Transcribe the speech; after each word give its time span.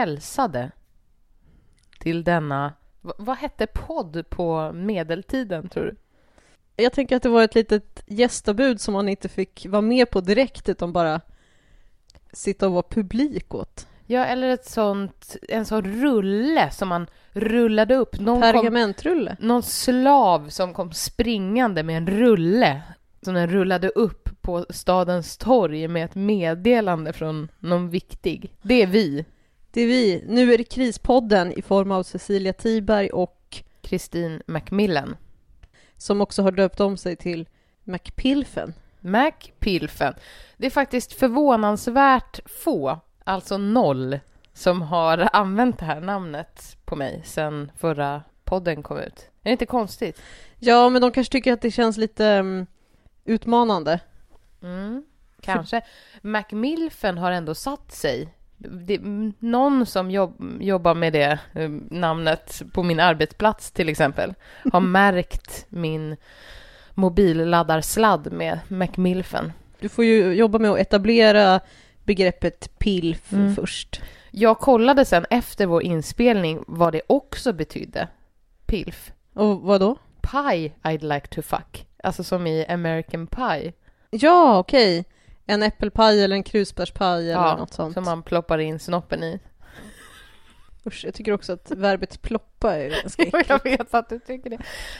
hälsade 0.00 0.70
till 1.98 2.24
denna... 2.24 2.72
v- 3.00 3.12
Vad 3.18 3.36
hette 3.36 3.66
podd 3.66 4.24
på 4.30 4.72
medeltiden, 4.72 5.68
tror 5.68 5.84
du? 5.84 5.96
Jag 6.82 6.92
tänker 6.92 7.16
att 7.16 7.22
det 7.22 7.28
var 7.28 7.42
ett 7.44 7.54
litet 7.54 8.02
gästabud 8.06 8.80
som 8.80 8.94
man 8.94 9.08
inte 9.08 9.28
fick 9.28 9.66
vara 9.68 9.82
med 9.82 10.10
på 10.10 10.20
direkt 10.20 10.68
utan 10.68 10.92
bara 10.92 11.20
sitta 12.32 12.66
och 12.66 12.72
vara 12.72 12.82
publik 12.90 13.54
åt. 13.54 13.86
Ja, 14.06 14.24
eller 14.24 14.48
ett 14.48 14.66
sånt, 14.66 15.36
en 15.48 15.66
sån 15.66 15.82
rulle 16.02 16.70
som 16.70 16.88
man 16.88 17.06
rullade 17.32 17.94
upp. 17.96 18.20
Någon, 18.20 18.40
kom, 18.40 18.52
Pergamentrulle. 18.52 19.36
någon 19.40 19.62
slav 19.62 20.48
som 20.48 20.74
kom 20.74 20.92
springande 20.92 21.82
med 21.82 21.96
en 21.96 22.06
rulle 22.06 22.82
som 23.22 23.34
den 23.34 23.50
rullade 23.50 23.88
upp 23.88 24.28
på 24.40 24.66
stadens 24.70 25.36
torg 25.36 25.88
med 25.88 26.04
ett 26.04 26.14
meddelande 26.14 27.12
från 27.12 27.48
någon 27.58 27.90
viktig. 27.90 28.54
Det 28.62 28.82
är 28.82 28.86
vi, 28.86 29.24
Det 29.72 29.80
är 29.80 29.86
vi. 29.86 30.24
Nu 30.26 30.54
är 30.54 30.58
det 30.58 30.64
Krispodden 30.64 31.52
i 31.52 31.62
form 31.62 31.92
av 31.92 32.02
Cecilia 32.02 32.52
Tiberg 32.52 33.10
och 33.10 33.62
Kristin 33.80 34.42
Macmillan. 34.46 35.16
som 35.96 36.20
också 36.20 36.42
har 36.42 36.52
döpt 36.52 36.80
om 36.80 36.96
sig 36.96 37.16
till 37.16 37.48
Macpilfen. 37.84 38.74
Macpilfen. 39.00 40.14
Det 40.56 40.66
är 40.66 40.70
faktiskt 40.70 41.12
förvånansvärt 41.12 42.40
få, 42.50 43.00
alltså 43.24 43.58
noll, 43.58 44.20
som 44.52 44.82
har 44.82 45.28
använt 45.32 45.78
det 45.78 45.84
här 45.84 46.00
namnet 46.00 46.76
på 46.84 46.96
mig 46.96 47.22
sedan 47.24 47.72
förra 47.78 48.22
podden 48.44 48.82
kom 48.82 48.98
ut. 48.98 49.18
Är 49.42 49.44
det 49.44 49.50
inte 49.50 49.66
konstigt? 49.66 50.22
Ja, 50.58 50.88
men 50.88 51.02
de 51.02 51.10
kanske 51.10 51.32
tycker 51.32 51.52
att 51.52 51.62
det 51.62 51.70
känns 51.70 51.96
lite 51.96 52.38
um, 52.38 52.66
utmanande. 53.24 54.00
Mm, 54.62 55.04
kanske. 55.40 55.82
Macmilfen 56.22 57.18
har 57.18 57.32
ändå 57.32 57.54
satt 57.54 57.92
sig. 57.92 58.28
Det, 58.62 59.00
någon 59.38 59.86
som 59.86 60.10
jobb, 60.10 60.56
jobbar 60.60 60.94
med 60.94 61.12
det 61.12 61.38
eh, 61.54 61.68
namnet 61.90 62.62
på 62.72 62.82
min 62.82 63.00
arbetsplats 63.00 63.70
till 63.70 63.88
exempel 63.88 64.34
har 64.72 64.80
märkt 65.00 65.66
min 65.68 66.16
mobilladdarsladd 66.94 68.32
med 68.32 68.58
Macmilfen. 68.68 69.52
Du 69.80 69.88
får 69.88 70.04
ju 70.04 70.32
jobba 70.32 70.58
med 70.58 70.70
att 70.70 70.78
etablera 70.78 71.60
begreppet 72.04 72.78
pilf 72.78 73.32
Mm. 73.32 73.54
först. 73.54 74.00
Jag 74.30 74.58
kollade 74.58 75.04
sen 75.04 75.26
efter 75.30 75.66
vår 75.66 75.82
inspelning 75.82 76.64
vad 76.66 76.92
det 76.92 77.02
också 77.06 77.52
betydde. 77.52 78.08
Pilf. 78.66 79.12
Och 79.34 79.60
vad 79.60 79.80
då? 79.80 79.96
Pie 80.20 80.72
I'd 80.82 81.14
like 81.14 81.26
to 81.26 81.42
fuck. 81.42 81.86
Alltså 82.02 82.24
som 82.24 82.46
i 82.46 82.66
American 82.66 83.26
Pie. 83.26 83.72
Ja, 84.10 84.58
okej. 84.58 85.04
En 85.50 85.62
äppelpaj 85.62 86.24
eller 86.24 86.36
en 86.36 86.42
krusbärspaj 86.42 87.30
eller 87.32 87.42
Ja, 87.42 87.56
något 87.56 87.72
sånt. 87.74 87.94
Som 87.94 88.04
man 88.04 88.22
ploppar 88.22 88.58
in 88.58 88.78
snoppen 88.78 89.22
i. 89.22 89.40
Usch, 90.86 91.04
jag 91.04 91.14
tycker 91.14 91.32
också 91.32 91.52
att 91.52 91.70
verbet 91.70 92.22
ploppa 92.22 92.76
är 92.76 92.90
ganska 93.02 93.22
Jo, 93.24 93.30
jag 93.32 93.40
äckligt. 93.56 93.80
vet 93.80 93.94
att 93.94 94.08
du 94.08 94.18
tycker 94.18 94.50
det. 94.50 94.58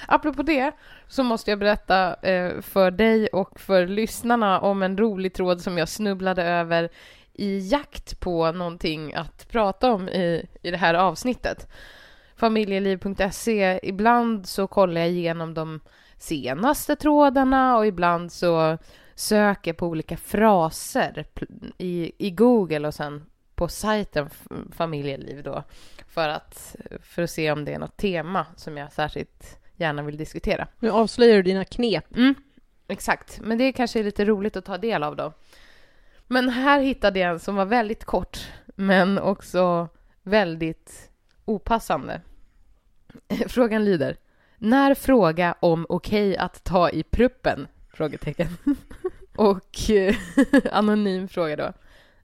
Apropå 0.09 0.43
det 0.43 0.73
så 1.09 1.23
måste 1.23 1.51
jag 1.51 1.59
berätta 1.59 2.15
eh, 2.15 2.61
för 2.61 2.91
dig 2.91 3.27
och 3.27 3.61
för 3.61 3.87
lyssnarna 3.87 4.61
om 4.61 4.83
en 4.83 4.99
rolig 4.99 5.35
tråd 5.35 5.61
som 5.61 5.79
jag 5.79 5.89
snubblade 5.89 6.45
över 6.45 6.89
i 7.33 7.59
jakt 7.59 8.21
på 8.21 8.53
någonting 8.53 9.15
att 9.15 9.49
prata 9.49 9.93
om 9.93 10.09
i, 10.09 10.47
i 10.63 10.71
det 10.71 10.77
här 10.77 10.95
avsnittet. 10.95 11.69
Familjeliv.se, 12.37 13.81
ibland 13.83 14.47
så 14.47 14.67
kollar 14.67 15.01
jag 15.01 15.11
igenom 15.11 15.55
de 15.55 15.81
senaste 16.19 16.97
trådarna 16.97 17.77
och 17.77 17.87
ibland 17.87 18.33
så 18.33 18.79
söker 19.21 19.73
på 19.73 19.87
olika 19.87 20.17
fraser 20.17 21.27
i, 21.79 22.13
i 22.19 22.31
Google 22.31 22.89
och 22.89 22.95
sen 22.95 23.27
på 23.55 23.69
sajten 23.69 24.31
Familjeliv 24.73 25.43
då 25.43 25.63
för 26.09 26.29
att, 26.29 26.77
för 27.03 27.23
att 27.23 27.31
se 27.31 27.53
om 27.53 27.65
det 27.65 27.75
är 27.75 27.79
något 27.79 27.97
tema 27.97 28.47
som 28.57 28.77
jag 28.77 28.93
särskilt 28.93 29.59
gärna 29.77 30.03
vill 30.03 30.17
diskutera. 30.17 30.67
Nu 30.79 30.91
avslöjar 30.91 31.37
du 31.37 31.43
dina 31.43 31.65
knep. 31.65 32.17
Mm, 32.17 32.35
exakt, 32.89 33.41
men 33.41 33.59
det 33.59 33.73
kanske 33.73 34.01
är 34.01 34.05
lite 34.05 34.25
roligt 34.25 34.57
att 34.57 34.65
ta 34.65 34.79
del 34.79 35.03
av 35.03 35.17
då. 35.17 35.33
Men 36.27 36.49
här 36.49 36.81
hittade 36.81 37.19
jag 37.19 37.31
en 37.31 37.41
som 37.41 37.57
var 37.57 37.67
väldigt 37.67 38.05
kort, 38.05 38.39
men 38.67 39.19
också 39.19 39.89
väldigt 40.23 41.11
opassande. 41.45 42.21
Frågan 43.47 43.85
lyder, 43.85 44.17
när 44.59 44.95
fråga 44.95 45.55
om 45.61 45.87
okej 45.89 46.37
att 46.37 46.65
ta 46.65 46.91
i 46.91 47.03
pruppen? 47.03 47.67
Frågetecken. 47.93 48.49
Och 49.37 49.91
eh, 49.91 50.15
anonym 50.73 51.29
fråga 51.29 51.57
då. 51.57 51.73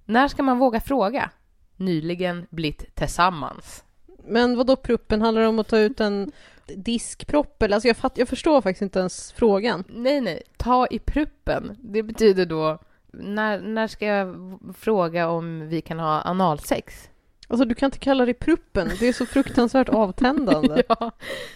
När 0.05 0.29
ska 0.29 0.43
man 0.43 0.59
våga 0.59 0.81
fråga? 0.81 1.31
Nyligen 1.77 2.47
blivit 2.51 2.95
tillsammans. 2.95 3.85
Men 4.25 4.57
vad 4.57 4.67
då 4.67 4.77
pruppen? 4.77 5.23
Handlar 5.23 5.43
det 5.43 5.49
om 5.49 5.59
att 5.59 5.69
ta 5.69 5.79
ut 5.79 6.01
en 6.01 6.33
diskpropp? 6.67 7.63
Eller? 7.63 7.75
Alltså 7.75 7.89
jag, 7.89 7.97
fatt, 7.97 8.19
jag 8.19 8.29
förstår 8.29 8.61
faktiskt 8.61 8.83
inte 8.83 8.99
ens 8.99 9.33
frågan. 9.33 9.85
Nej, 9.89 10.21
nej. 10.21 10.43
Ta 10.57 10.87
i 10.87 10.99
pruppen. 10.99 11.77
Det 11.81 12.03
betyder 12.03 12.47
då... 12.47 12.79
När, 13.19 13.61
när 13.61 13.87
ska 13.87 14.07
jag 14.07 14.59
fråga 14.79 15.29
om 15.29 15.69
vi 15.69 15.81
kan 15.81 15.99
ha 15.99 16.23
analsex? 16.23 17.09
Alltså 17.49 17.65
du 17.65 17.75
kan 17.75 17.87
inte 17.87 17.99
kalla 17.99 18.27
det 18.27 18.35
pruppen. 18.35 18.91
Det 19.01 19.09
är 19.09 19.13
så 19.13 19.27
fruktansvärt 19.27 19.89
avtändande. 19.89 20.83
Ja, 20.89 21.11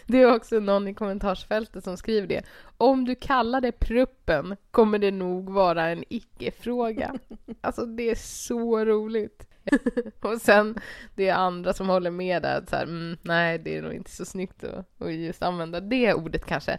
det 0.07 0.23
är 0.23 0.35
också 0.35 0.61
någon 0.61 0.89
i 0.89 0.95
kommentarsfältet 0.95 1.85
som 1.85 1.97
skriver 1.97 2.27
det. 2.27 2.43
Om 2.77 3.05
du 3.05 3.15
kallar 3.15 3.61
det 3.61 3.73
pruppen 3.73 4.57
kommer 4.71 4.99
det 4.99 5.11
nog 5.11 5.51
vara 5.51 5.89
en 5.89 6.05
icke-fråga. 6.09 7.15
Alltså 7.61 7.87
det 7.87 8.11
är 8.11 8.15
så 8.15 8.85
roligt. 8.85 9.47
Och 10.21 10.41
sen 10.41 10.79
det 11.15 11.29
är 11.29 11.35
andra 11.35 11.73
som 11.73 11.89
håller 11.89 12.11
med 12.11 12.43
där. 12.43 12.65
Så 12.71 12.77
här, 12.77 12.83
mm, 12.83 13.17
nej, 13.23 13.59
det 13.59 13.77
är 13.77 13.83
nog 13.83 13.95
inte 13.95 14.11
så 14.11 14.25
snyggt 14.25 14.65
att, 14.65 15.03
att 15.03 15.15
just 15.15 15.43
använda 15.43 15.81
det 15.81 16.15
ordet 16.15 16.47
kanske. 16.47 16.79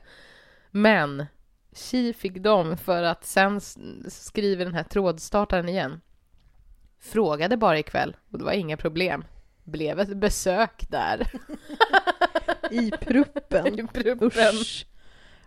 Men 0.72 1.26
tji 1.74 2.14
fick 2.14 2.38
de 2.38 2.78
för 2.78 3.04
att 3.04 3.26
sen 3.26 3.62
skriver 4.08 4.66
den 4.66 4.74
här 4.74 4.84
trådstartaren 4.84 5.70
igen. 5.70 6.02
Frågade 7.02 7.58
bara 7.58 7.80
ikväll 7.80 8.16
och 8.32 8.38
det 8.38 8.44
var 8.46 8.52
inga 8.52 8.78
problem. 8.78 9.24
Blev 9.64 10.00
ett 10.00 10.18
besök 10.18 10.86
där. 10.90 11.28
I 12.72 12.92
pruppen. 12.92 13.80
I 13.80 13.88
pruppen. 13.88 14.56
Usch. 14.56 14.86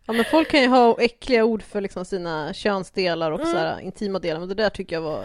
Ja, 0.07 0.13
men 0.13 0.25
folk 0.25 0.51
kan 0.51 0.61
ju 0.63 0.69
ha 0.69 0.97
äckliga 1.01 1.45
ord 1.45 1.63
för 1.63 1.81
liksom 1.81 2.05
sina 2.05 2.53
könsdelar 2.53 3.31
och 3.31 3.41
Mm. 3.41 3.53
så 3.53 3.59
här, 3.59 3.81
intima 3.81 4.19
delar, 4.19 4.41
men 4.41 4.49
det 4.49 4.55
där 4.55 4.71
tycker 4.71 4.97
jag 4.97 5.03
var 5.03 5.25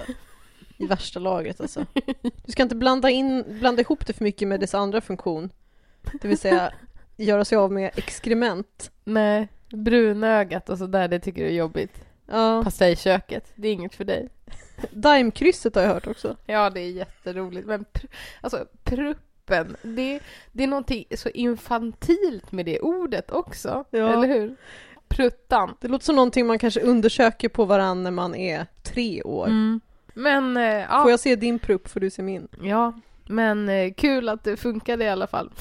i 0.78 0.86
värsta 0.86 1.20
laget 1.20 1.62
alltså. 1.62 1.86
Du 2.46 2.52
ska 2.52 2.64
inte 2.64 2.76
blanda, 2.76 3.10
in, 3.10 3.46
blanda 3.60 3.82
ihop 3.82 4.06
det 4.06 4.14
för 4.14 4.24
mycket 4.24 4.48
med 4.48 4.60
dess 4.60 4.74
andra 4.76 5.02
funktion. 5.02 5.50
Det 6.22 6.28
vill 6.28 6.38
säga 6.38 6.72
göra 7.18 7.46
sig 7.46 7.58
av 7.58 7.72
med 7.72 7.92
exkrement. 7.96 8.92
Nej, 9.04 9.48
brunögat 9.70 10.70
och 10.70 10.78
sådär, 10.78 11.08
det 11.08 11.20
tycker 11.20 11.42
du 11.42 11.48
är 11.48 11.54
jobbigt. 11.54 12.04
Ja, 12.26 12.64
Pastejköket, 12.64 13.52
det 13.56 13.68
är 13.68 13.74
inget 13.74 13.96
för 13.96 14.06
dig. 14.06 14.30
Daimkrysset 14.92 15.76
har 15.76 15.82
jag 15.82 15.90
hört 15.90 16.08
också. 16.08 16.36
Ja, 16.46 16.70
det 16.70 16.80
är 16.80 16.90
jätteroligt. 16.92 17.68
Men 17.68 17.86
pr- 17.94 18.08
alltså, 18.42 18.66
pruppen, 18.84 19.76
det, 19.82 20.20
det 20.52 20.64
är 20.64 20.68
någonting 20.68 21.06
så 21.16 21.30
infantilt 21.30 22.52
med 22.52 22.66
det 22.66 22.80
ordet 22.80 23.32
också. 23.32 23.86
Ja. 23.90 24.14
Eller 24.14 24.28
hur? 24.28 24.56
Pruttan. 25.08 25.76
Det 25.82 25.88
låter 25.88 26.06
som 26.06 26.16
någonting 26.16 26.48
man 26.48 26.60
kanske 26.60 26.82
undersöker 26.82 27.50
på 27.50 27.66
varann 27.66 28.04
när 28.04 28.12
man 28.12 28.36
är 28.36 28.66
tre 28.84 29.24
år. 29.24 29.48
Mm. 29.48 29.82
Men, 30.14 30.58
eh, 30.58 30.64
ja. 30.64 31.02
Får 31.02 31.12
jag 31.12 31.20
se 31.20 31.36
din 31.36 31.60
prupp 31.60 31.88
får 31.88 32.00
du 32.00 32.10
se 32.10 32.22
min. 32.22 32.48
Ja, 32.62 32.94
men 33.28 33.70
eh, 33.70 33.94
kul 33.94 34.30
att 34.30 34.44
det 34.44 34.58
funkade 34.58 35.04
i 35.04 35.10
alla 35.10 35.28
fall. 35.28 35.52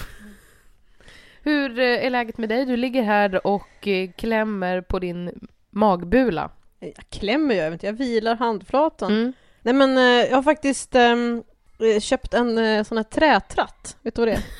Hur 1.43 1.79
eh, 1.79 2.06
är 2.06 2.11
läget 2.11 2.38
med 2.38 2.49
dig? 2.49 2.64
Du 2.64 2.76
ligger 2.76 3.03
här 3.03 3.47
och 3.47 3.88
eh, 3.88 4.11
klämmer 4.11 4.81
på 4.81 4.99
din 4.99 5.49
magbula. 5.71 6.50
Jag 6.80 7.04
klämmer 7.10 7.54
ju, 7.54 7.72
inte, 7.72 7.86
jag 7.86 7.92
vilar 7.92 8.36
handflatan. 8.36 9.12
Mm. 9.12 9.32
Nej 9.62 9.75
men 9.75 9.98
eh, 9.98 10.28
jag 10.30 10.36
har 10.36 10.42
faktiskt 10.42 10.94
ehm, 10.94 11.42
eh, 11.78 12.00
köpt 12.00 12.34
en 12.34 12.58
eh, 12.58 12.84
sån 12.84 12.96
här 12.96 13.04
trätratt. 13.04 13.96
Vet 14.02 14.14
du 14.14 14.20
vad 14.20 14.28
det 14.28 14.34
är? 14.34 14.42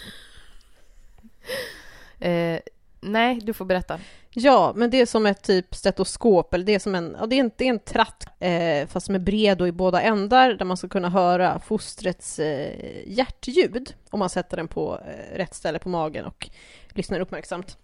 Eh, 2.21 2.61
nej, 3.01 3.41
du 3.43 3.53
får 3.53 3.65
berätta. 3.65 4.01
Ja, 4.31 4.73
men 4.77 4.91
det 4.91 5.01
är 5.01 5.07
som 5.07 5.27
ett 5.27 5.43
typ 5.43 5.75
stetoskop, 5.75 6.55
eller 6.55 6.65
det 6.65 6.75
är 6.75 6.79
som 6.79 6.95
en, 6.95 7.17
ja, 7.21 7.27
det 7.27 7.37
är 7.37 7.41
en, 7.41 7.51
det 7.57 7.65
är 7.65 7.69
en 7.69 7.79
tratt, 7.79 8.27
eh, 8.39 8.87
fast 8.89 9.07
som 9.07 9.15
är 9.15 9.19
bred 9.19 9.61
och 9.61 9.69
i 9.69 9.73
båda 9.73 10.03
ändar, 10.03 10.55
där 10.55 10.65
man 10.65 10.77
ska 10.77 10.89
kunna 10.89 11.09
höra 11.09 11.61
fostrets 11.61 12.39
eh, 12.39 13.03
hjärtljud, 13.07 13.95
om 14.11 14.19
man 14.19 14.31
sätter 14.31 14.57
den 14.57 14.69
på 14.69 15.01
eh, 15.07 15.37
rätt 15.37 15.55
ställe 15.55 15.79
på 15.79 15.89
magen 15.89 16.25
och 16.25 16.51
lyssnar 16.89 17.21
uppmärksamt. 17.21 17.79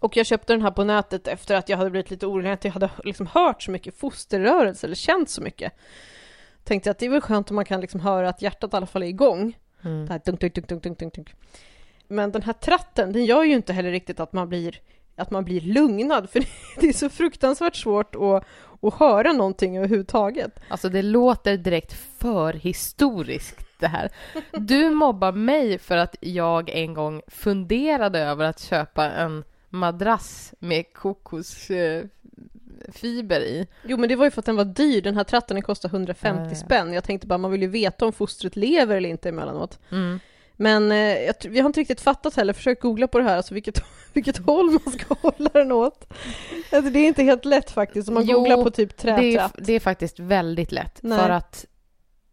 Och 0.00 0.16
jag 0.16 0.26
köpte 0.26 0.52
den 0.52 0.62
här 0.62 0.70
på 0.70 0.84
nätet 0.84 1.28
efter 1.28 1.54
att 1.54 1.68
jag 1.68 1.76
hade 1.76 1.90
blivit 1.90 2.10
lite 2.10 2.26
orolig, 2.26 2.50
att 2.50 2.64
jag 2.64 2.72
hade 2.72 2.90
liksom 3.04 3.26
hört 3.26 3.62
så 3.62 3.70
mycket 3.70 3.96
fosterrörelse, 3.96 4.86
eller 4.86 4.96
känt 4.96 5.30
så 5.30 5.42
mycket. 5.42 5.72
Tänkte 6.64 6.90
att 6.90 6.98
det 6.98 7.06
är 7.06 7.10
väl 7.10 7.20
skönt 7.20 7.50
om 7.50 7.56
man 7.56 7.64
kan 7.64 7.80
liksom 7.80 8.00
höra 8.00 8.28
att 8.28 8.42
hjärtat 8.42 8.72
i 8.72 8.76
alla 8.76 8.86
fall 8.86 9.02
är 9.02 9.06
igång. 9.06 9.58
Mm. 9.84 10.06
Det 10.06 10.12
här 10.12 10.20
dunk, 10.24 10.40
dunk, 10.40 10.54
dunk, 10.54 10.68
dunk, 10.68 10.82
dunk, 10.82 10.98
dunk, 10.98 11.14
dunk. 11.14 11.34
Men 12.08 12.32
den 12.32 12.42
här 12.42 12.52
tratten, 12.52 13.12
den 13.12 13.24
gör 13.24 13.42
ju 13.44 13.54
inte 13.54 13.72
heller 13.72 13.90
riktigt 13.90 14.20
att 14.20 14.32
man 14.32 14.48
blir, 14.48 14.80
att 15.16 15.30
man 15.30 15.44
blir 15.44 15.60
lugnad, 15.60 16.30
för 16.30 16.44
det 16.80 16.88
är 16.88 16.92
så 16.92 17.08
fruktansvärt 17.08 17.76
svårt 17.76 18.14
att, 18.14 18.44
att 18.80 18.94
höra 18.94 19.32
någonting 19.32 19.76
överhuvudtaget. 19.76 20.60
Alltså 20.68 20.88
det 20.88 21.02
låter 21.02 21.56
direkt 21.56 21.92
för 22.18 22.52
historiskt 22.52 23.60
det 23.78 23.86
här. 23.86 24.10
Du 24.52 24.90
mobbar 24.90 25.32
mig 25.32 25.78
för 25.78 25.96
att 25.96 26.16
jag 26.20 26.70
en 26.70 26.94
gång 26.94 27.22
funderade 27.26 28.18
över 28.18 28.44
att 28.44 28.60
köpa 28.60 29.10
en 29.10 29.44
madrass 29.74 30.54
med 30.58 30.92
kokosfiber 30.92 32.10
i. 33.40 33.66
Jo 33.84 33.96
men 33.96 34.08
det 34.08 34.16
var 34.16 34.24
ju 34.24 34.30
för 34.30 34.40
att 34.40 34.46
den 34.46 34.56
var 34.56 34.64
dyr, 34.64 35.02
den 35.02 35.16
här 35.16 35.24
tratten 35.24 35.54
den 35.54 35.62
kostar 35.62 35.88
150 35.88 36.42
Ja, 36.42 36.48
ja. 36.48 36.54
spänn. 36.54 36.92
Jag 36.92 37.04
tänkte 37.04 37.26
bara, 37.26 37.38
man 37.38 37.50
vill 37.50 37.62
ju 37.62 37.68
veta 37.68 38.06
om 38.06 38.12
fostret 38.12 38.56
lever 38.56 38.96
eller 38.96 39.08
inte 39.08 39.28
emellanåt. 39.28 39.78
Mm. 39.90 40.20
Men 40.56 40.92
eh, 40.92 40.98
jag, 40.98 41.34
vi 41.48 41.60
har 41.60 41.66
inte 41.66 41.80
riktigt 41.80 42.00
fattat 42.00 42.36
heller, 42.36 42.52
försökt 42.52 42.82
googla 42.82 43.08
på 43.08 43.18
det 43.18 43.24
här, 43.24 43.36
alltså 43.36 43.54
vilket, 43.54 43.84
vilket 44.12 44.38
håll 44.38 44.70
man 44.70 44.92
ska 44.92 45.14
hålla 45.20 45.50
den 45.52 45.72
åt. 45.72 46.12
Alltså 46.72 46.90
det 46.90 46.98
är 46.98 47.06
inte 47.06 47.22
helt 47.22 47.44
lätt 47.44 47.70
faktiskt, 47.70 48.08
om 48.08 48.14
man 48.14 48.24
Jo, 48.26 48.38
googlar 48.38 48.62
på 48.62 48.70
typ 48.70 48.96
Det 49.02 49.10
är, 49.10 49.16
trätratt. 49.16 49.54
det 49.58 49.72
är 49.72 49.80
faktiskt 49.80 50.18
väldigt 50.18 50.72
lätt 50.72 50.98
Nej. 51.02 51.18
för 51.18 51.30
att, 51.30 51.64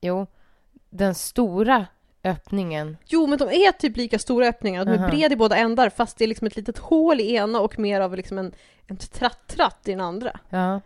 jo, 0.01 0.27
den 0.89 1.15
stora 1.15 1.85
öppningen, 2.23 2.97
Jo, 3.05 3.27
men 3.27 3.37
de 3.39 3.49
är 3.49 3.71
typ 3.71 3.97
lika 3.97 4.19
stora 4.19 4.47
öppningar, 4.47 4.85
de 4.85 4.91
är 4.91 4.97
Aha. 4.97 5.07
bred 5.09 5.31
i 5.31 5.35
båda 5.35 5.55
ändar, 5.55 5.89
fast 5.89 6.17
det 6.17 6.25
är 6.25 6.27
liksom 6.27 6.47
ett 6.47 6.55
litet 6.55 6.77
hål 6.77 7.19
i 7.19 7.35
ena 7.35 7.59
och 7.59 7.79
mer 7.79 8.01
av 8.01 8.15
liksom 8.15 8.37
en, 8.37 8.53
en 8.87 8.97
tratt-tratt 8.97 9.87
i 9.87 9.91
den 9.91 10.01
andra. 10.01 10.39
ja, 10.49 10.81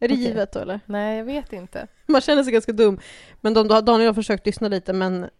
Är 0.00 0.08
det 0.08 0.14
Okej. 0.14 0.24
givet 0.24 0.52
då 0.52 0.60
eller? 0.60 0.80
nej 0.86 1.18
jag 1.18 1.24
vet 1.24 1.52
inte. 1.52 1.86
Man 2.06 2.20
känner 2.20 2.42
sig 2.42 2.52
ganska 2.52 2.72
dum. 2.72 3.00
Men 3.40 3.54
de, 3.54 3.68
Daniel 3.68 4.06
har 4.06 4.14
försökt 4.14 4.46
lyssna 4.46 4.68
lite 4.68 4.92
men 4.92 5.30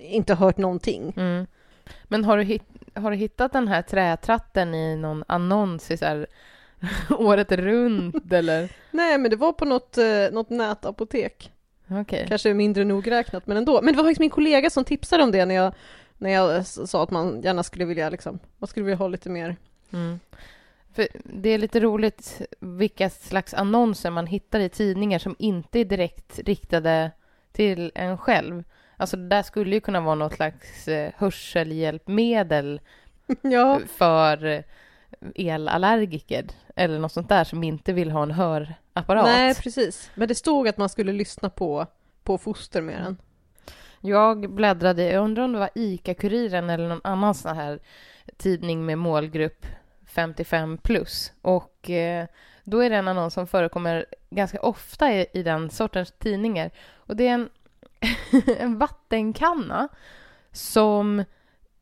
inte 0.00 0.34
hört 0.34 0.56
någonting. 0.56 1.12
Mm. 1.16 1.46
Men 2.04 2.24
har 2.24 2.36
du, 2.36 2.42
hit, 2.42 2.62
har 2.94 3.10
du 3.10 3.16
hittat 3.16 3.52
den 3.52 3.68
här 3.68 3.82
trätratten 3.82 4.74
i 4.74 4.96
någon 4.96 5.24
annons 5.28 5.90
i 5.90 5.96
så 5.96 6.04
här, 6.04 6.26
året 7.10 7.52
runt 7.52 8.32
eller? 8.32 8.72
Nej, 8.90 9.18
men 9.18 9.30
det 9.30 9.36
var 9.36 9.52
på 9.52 9.64
något, 9.64 9.98
eh, 9.98 10.04
något 10.32 10.50
nätapotek. 10.50 11.52
Okej. 11.88 12.26
Kanske 12.28 12.54
mindre 12.54 12.84
nogräknat, 12.84 13.46
men 13.46 13.56
ändå. 13.56 13.82
Men 13.82 13.92
det 13.92 13.96
var 13.96 14.04
faktiskt 14.04 14.20
min 14.20 14.30
kollega 14.30 14.70
som 14.70 14.84
tipsade 14.84 15.22
om 15.22 15.32
det 15.32 15.46
när 15.46 15.54
jag, 15.54 15.74
när 16.18 16.30
jag 16.30 16.66
sa 16.66 17.02
att 17.02 17.10
man 17.10 17.40
gärna 17.42 17.62
skulle 17.62 17.84
vilja 17.84 18.10
liksom, 18.10 18.38
man 18.58 18.68
skulle 18.68 18.84
vilja 18.84 18.96
ha 18.96 19.08
lite 19.08 19.30
mer. 19.30 19.56
Mm. 19.92 20.20
För 20.94 21.08
det 21.24 21.48
är 21.48 21.58
lite 21.58 21.80
roligt 21.80 22.42
vilka 22.60 23.10
slags 23.10 23.54
annonser 23.54 24.10
man 24.10 24.26
hittar 24.26 24.60
i 24.60 24.68
tidningar 24.68 25.18
som 25.18 25.36
inte 25.38 25.80
är 25.80 25.84
direkt 25.84 26.38
riktade 26.38 27.10
till 27.52 27.92
en 27.94 28.18
själv. 28.18 28.64
Alltså 28.96 29.16
det 29.16 29.28
där 29.28 29.42
skulle 29.42 29.74
ju 29.74 29.80
kunna 29.80 30.00
vara 30.00 30.14
något 30.14 30.34
slags 30.34 30.88
eh, 30.88 31.12
hörselhjälpmedel 31.16 32.80
ja, 33.42 33.80
för 33.96 34.64
elallergiker 35.34 36.46
eller 36.76 36.98
något 36.98 37.12
sånt 37.12 37.28
där 37.28 37.44
som 37.44 37.64
inte 37.64 37.92
vill 37.92 38.10
ha 38.10 38.22
en 38.22 38.30
hörapparat. 38.30 39.24
nej 39.24 39.54
precis. 39.54 40.10
Men 40.14 40.28
det 40.28 40.34
stod 40.34 40.68
att 40.68 40.78
man 40.78 40.88
skulle 40.88 41.12
lyssna 41.12 41.50
på, 41.50 41.86
på 42.22 42.38
foster 42.38 42.82
med 42.82 43.02
den. 43.02 43.16
Jag 44.00 44.50
bläddrade, 44.50 45.04
jag 45.04 45.24
undrar 45.24 45.44
om 45.44 45.52
det 45.52 45.58
var 45.58 45.70
ICA-Kuriren 45.74 46.70
eller 46.70 46.88
någon 46.88 47.00
annan 47.04 47.34
sån 47.34 47.56
här 47.56 47.78
tidning 48.36 48.86
med 48.86 48.98
målgrupp 48.98 49.66
55 50.06 50.78
plus. 50.78 51.32
Och 51.42 51.90
eh, 51.90 52.26
då 52.64 52.80
är 52.80 52.90
det 52.90 52.96
en 52.96 53.08
annons 53.08 53.34
som 53.34 53.46
förekommer 53.46 54.06
ganska 54.30 54.60
ofta 54.60 55.12
i, 55.12 55.26
i 55.32 55.42
den 55.42 55.70
sortens 55.70 56.12
tidningar. 56.12 56.70
Och 56.96 57.16
det 57.16 57.28
är 57.28 57.34
en, 57.34 57.48
en 58.58 58.78
vattenkanna 58.78 59.88
som 60.52 61.24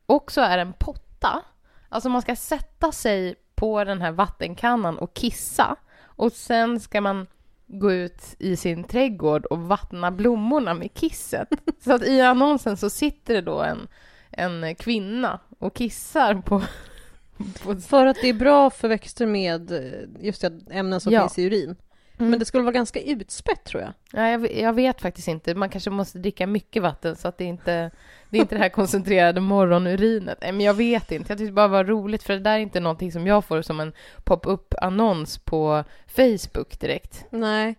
också 0.06 0.40
är 0.40 0.58
en 0.58 0.73
potta. 0.73 1.43
Alltså 1.88 2.09
man 2.09 2.23
ska 2.23 2.37
sätta 2.37 2.93
sig 2.93 3.35
på 3.55 3.85
den 3.85 4.00
här 4.03 4.12
vattenkannan 4.12 4.99
och 4.99 5.15
kissa. 5.15 5.77
Och 6.03 6.33
sen 6.33 6.81
ska 6.81 7.00
man 7.00 7.27
gå 7.67 7.93
ut 7.93 8.23
i 8.38 8.56
sin 8.56 8.85
trädgård 8.85 9.44
och 9.47 9.59
vattna 9.59 10.11
blommorna 10.11 10.75
med 10.75 10.94
kisset. 10.94 11.49
Så 11.85 11.93
att 11.93 12.03
i 12.03 12.21
annonsen 12.21 12.77
så 12.77 12.91
sitter 12.91 13.35
det 13.35 13.41
då 13.41 13.62
en, 13.62 13.88
en 14.31 14.75
kvinna 14.75 15.41
och 15.59 15.75
kissar 15.75 16.35
på... 16.35 16.62
på 17.62 17.77
För 17.81 18.06
att 18.06 18.17
det 18.21 18.29
är 18.29 18.35
bra 18.35 18.71
för 18.71 18.88
växter 18.88 19.27
med 19.27 19.73
just 20.21 20.41
det, 20.41 20.53
ämnen 20.71 21.00
som 21.00 21.12
Ja. 21.12 21.21
finns 21.21 21.38
i 21.38 21.43
urin. 21.43 21.77
Mm. 22.18 22.30
Men 22.30 22.38
det 22.38 22.44
skulle 22.44 22.64
vara 22.64 22.72
ganska 22.72 23.00
utspätt 23.00 23.64
tror 23.64 23.82
jag. 23.82 23.92
Ja, 24.12 24.28
jag, 24.28 24.52
jag 24.54 24.72
vet 24.72 25.00
faktiskt 25.00 25.28
inte. 25.28 25.54
Man 25.54 25.68
kanske 25.68 25.90
måste 25.90 26.18
dricka 26.18 26.46
mycket 26.46 26.82
vatten 26.82 27.16
så 27.16 27.28
att 27.28 27.38
det 27.38 27.44
inte 27.44 27.90
det 28.30 28.38
är 28.38 28.40
inte 28.40 28.54
det 28.54 28.60
här 28.60 28.68
koncentrerade 28.68 29.40
morgonurinet. 29.40 30.38
Nej, 30.40 30.52
men 30.52 30.66
jag 30.66 30.74
vet 30.74 31.12
inte. 31.12 31.32
Jag 31.32 31.38
tyckte 31.38 31.52
bara 31.52 31.66
det 31.66 31.72
var 31.72 31.84
roligt 31.84 32.22
för 32.22 32.32
det 32.32 32.40
där 32.40 32.54
är 32.54 32.58
inte 32.58 32.80
någonting 32.80 33.12
som 33.12 33.26
jag 33.26 33.44
får 33.44 33.62
som 33.62 33.80
en 33.80 33.92
pop-up-annons 34.24 35.38
på 35.38 35.84
Facebook 36.06 36.80
direkt. 36.80 37.24
Nej. 37.30 37.74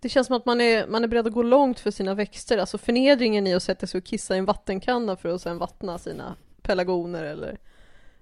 Det 0.00 0.08
känns 0.08 0.26
som 0.26 0.36
att 0.36 0.46
man 0.46 0.60
är, 0.60 0.86
man 0.86 1.04
är 1.04 1.08
beredd 1.08 1.26
att 1.26 1.32
gå 1.32 1.42
långt 1.42 1.80
för 1.80 1.90
sina 1.90 2.14
växter. 2.14 2.58
Alltså 2.58 2.78
förnedringen 2.78 3.46
i 3.46 3.54
att 3.54 3.62
sätta 3.62 3.86
sig 3.86 3.98
och 3.98 4.04
kissa 4.04 4.34
i 4.34 4.38
en 4.38 4.44
vattenkanna 4.44 5.16
för 5.16 5.28
att 5.28 5.40
sen 5.40 5.58
vattna 5.58 5.98
sina 5.98 6.36
pelargoner 6.62 7.24
eller 7.24 7.58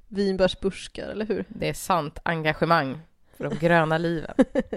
vinbärsbuskar, 0.09 1.09
eller 1.09 1.27
hur? 1.27 1.45
Det 1.49 1.69
är 1.69 1.75
sant 1.75 2.19
engagemang 2.23 3.01
för 3.37 3.45
de 3.45 3.59
gröna 3.59 3.99
liven. 3.99 4.35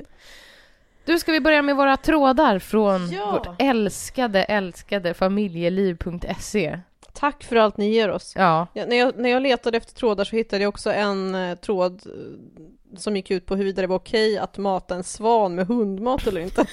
Du, 1.06 1.20
ska 1.20 1.32
vi 1.32 1.40
börja 1.40 1.62
med 1.62 1.76
våra 1.76 1.98
trådar 1.98 2.60
från 2.60 3.10
Ja. 3.12 3.32
vårt 3.32 3.62
älskade, 3.62 4.44
älskade 4.44 5.14
familjeliv.se? 5.14 6.80
Tack 7.14 7.44
för 7.44 7.56
allt 7.56 7.78
ni 7.78 7.90
ger 7.90 8.10
oss. 8.12 8.34
Ja, 8.36 8.68
Ja, 8.74 8.86
när, 8.86 8.96
jag, 8.96 9.18
när 9.18 9.30
jag 9.30 9.42
letade 9.44 9.78
efter 9.78 9.94
trådar 9.96 10.24
så 10.24 10.36
hittade 10.36 10.64
jag 10.64 10.70
också 10.70 10.92
en 10.92 11.36
eh, 11.36 11.56
tråd 11.56 12.02
eh, 12.06 12.98
som 12.98 13.16
gick 13.16 13.32
ut 13.32 13.46
på 13.46 13.56
huruvida 13.56 13.82
det 13.82 13.88
var 13.88 13.96
okej 13.96 14.38
att 14.38 14.58
mata 14.58 14.96
en 14.96 15.04
svan 15.04 15.56
med 15.56 15.68
hundmat 15.68 16.28
eller 16.28 16.42
inte. 16.42 16.66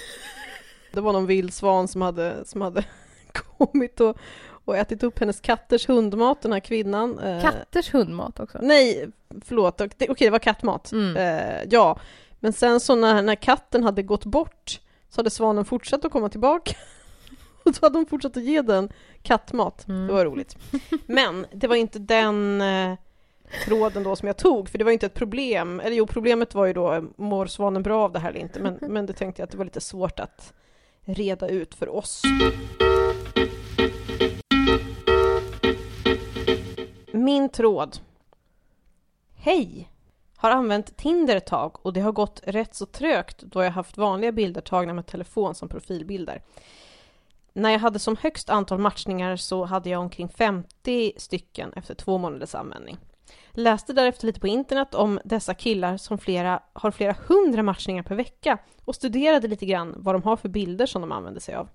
det 0.92 1.00
var 1.00 1.12
någon 1.12 1.26
vild 1.26 1.54
svan 1.54 1.88
som 1.88 2.02
hade, 2.02 2.34
som 2.44 2.60
hade 2.60 2.84
kommit 3.58 4.00
och, 4.00 4.16
och 4.64 4.76
ätit 4.76 5.02
upp 5.02 5.18
hennes 5.18 5.40
katters 5.40 5.88
hundmat, 5.88 6.42
den 6.42 6.52
här 6.52 6.60
kvinnan. 6.60 7.18
Eh, 7.18 7.42
katters 7.42 7.94
hundmat 7.94 8.40
också. 8.40 8.58
Nej, 8.62 9.08
förlåt. 9.44 9.80
Okej, 9.80 10.14
det 10.18 10.30
var 10.30 10.38
kattmat. 10.38 10.92
Mm. 10.92 11.16
Eh, 11.16 11.62
ja, 11.70 11.98
men 12.42 12.52
sen 12.52 12.80
så 12.80 12.94
när, 12.94 13.22
när 13.22 13.34
katten 13.34 13.82
hade 13.82 14.02
gått 14.02 14.24
bort 14.24 14.80
så 15.08 15.18
hade 15.18 15.30
svanen 15.30 15.64
fortsatt 15.64 16.04
att 16.04 16.12
komma 16.12 16.28
tillbaka. 16.28 16.76
Och 17.64 17.74
så 17.74 17.86
hade 17.86 17.98
de 17.98 18.06
fortsatt 18.06 18.36
att 18.36 18.42
ge 18.42 18.62
den 18.62 18.92
kattmat. 19.22 19.88
Mm. 19.88 20.06
Det 20.06 20.12
var 20.12 20.24
roligt. 20.24 20.56
Men 21.06 21.46
det 21.52 21.66
var 21.66 21.76
inte 21.76 21.98
den 21.98 22.60
eh, 22.60 22.94
tråden 23.64 24.02
då 24.02 24.16
som 24.16 24.26
jag 24.26 24.36
tog, 24.36 24.68
för 24.68 24.78
det 24.78 24.84
var 24.84 24.92
inte 24.92 25.06
ett 25.06 25.14
problem. 25.14 25.80
Eller 25.80 25.96
jo, 25.96 26.06
problemet 26.06 26.54
var 26.54 26.66
ju 26.66 26.72
då, 26.72 27.04
mår 27.16 27.46
svanen 27.46 27.82
bra 27.82 28.04
av 28.04 28.12
det 28.12 28.18
här 28.18 28.30
eller 28.30 28.40
inte? 28.40 28.60
Men, 28.60 28.78
men 28.80 29.06
det 29.06 29.12
tänkte 29.12 29.42
jag 29.42 29.46
att 29.46 29.50
det 29.50 29.58
var 29.58 29.64
lite 29.64 29.80
svårt 29.80 30.20
att 30.20 30.52
reda 31.04 31.48
ut 31.48 31.74
för 31.74 31.88
oss. 31.88 32.22
Min 37.12 37.48
tråd. 37.48 37.98
Hej! 39.34 39.91
Har 40.42 40.50
använt 40.50 40.96
Tinder 40.96 41.36
ett 41.36 41.46
tag 41.46 41.76
och 41.82 41.92
det 41.92 42.00
har 42.00 42.12
gått 42.12 42.40
rätt 42.44 42.74
så 42.74 42.86
trögt 42.86 43.38
då 43.38 43.62
jag 43.62 43.70
haft 43.70 43.96
vanliga 43.96 44.32
bilder 44.32 44.60
tagna 44.60 44.92
med 44.94 45.06
telefon 45.06 45.54
som 45.54 45.68
profilbilder. 45.68 46.42
När 47.52 47.70
jag 47.70 47.78
hade 47.78 47.98
som 47.98 48.16
högst 48.16 48.50
antal 48.50 48.78
matchningar 48.78 49.36
så 49.36 49.64
hade 49.64 49.90
jag 49.90 50.00
omkring 50.00 50.28
50 50.28 51.12
stycken 51.16 51.72
efter 51.72 51.94
två 51.94 52.18
månaders 52.18 52.54
användning. 52.54 52.98
Läste 53.50 53.92
därefter 53.92 54.26
lite 54.26 54.40
på 54.40 54.46
internet 54.46 54.94
om 54.94 55.20
dessa 55.24 55.54
killar 55.54 55.96
som 55.96 56.18
flera, 56.18 56.60
har 56.72 56.90
flera 56.90 57.16
hundra 57.28 57.62
matchningar 57.62 58.02
per 58.02 58.14
vecka 58.14 58.58
och 58.84 58.94
studerade 58.94 59.48
lite 59.48 59.66
grann 59.66 59.94
vad 59.96 60.14
de 60.14 60.22
har 60.22 60.36
för 60.36 60.48
bilder 60.48 60.86
som 60.86 61.00
de 61.00 61.12
använder 61.12 61.40
sig 61.40 61.54
av. 61.54 61.68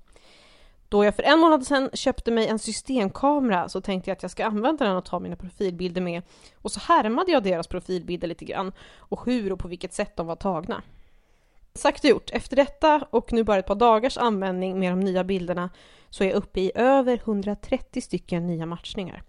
Då 0.89 1.05
jag 1.05 1.15
för 1.15 1.23
en 1.23 1.39
månad 1.39 1.67
sedan 1.67 1.89
köpte 1.93 2.31
mig 2.31 2.47
en 2.47 2.59
systemkamera 2.59 3.69
så 3.69 3.81
tänkte 3.81 4.09
jag 4.09 4.15
att 4.15 4.21
jag 4.21 4.31
ska 4.31 4.45
använda 4.45 4.85
den 4.85 4.97
och 4.97 5.05
ta 5.05 5.19
mina 5.19 5.35
profilbilder 5.35 6.01
med 6.01 6.21
och 6.55 6.71
så 6.71 6.79
härmade 6.79 7.31
jag 7.31 7.43
deras 7.43 7.67
profilbilder 7.67 8.27
lite 8.27 8.45
grann 8.45 8.71
och 8.97 9.25
hur 9.25 9.51
och 9.51 9.59
på 9.59 9.67
vilket 9.67 9.93
sätt 9.93 10.15
de 10.15 10.27
var 10.27 10.35
tagna. 10.35 10.81
Sagt 11.73 12.03
och 12.03 12.09
gjort, 12.09 12.29
efter 12.33 12.55
detta 12.55 13.07
och 13.09 13.33
nu 13.33 13.43
bara 13.43 13.59
ett 13.59 13.65
par 13.65 13.75
dagars 13.75 14.17
användning 14.17 14.79
med 14.79 14.91
de 14.91 14.99
nya 14.99 15.23
bilderna 15.23 15.69
så 16.09 16.23
är 16.23 16.27
jag 16.27 16.35
uppe 16.35 16.59
i 16.59 16.71
över 16.75 17.21
130 17.23 18.01
stycken 18.01 18.47
nya 18.47 18.65
matchningar. 18.65 19.23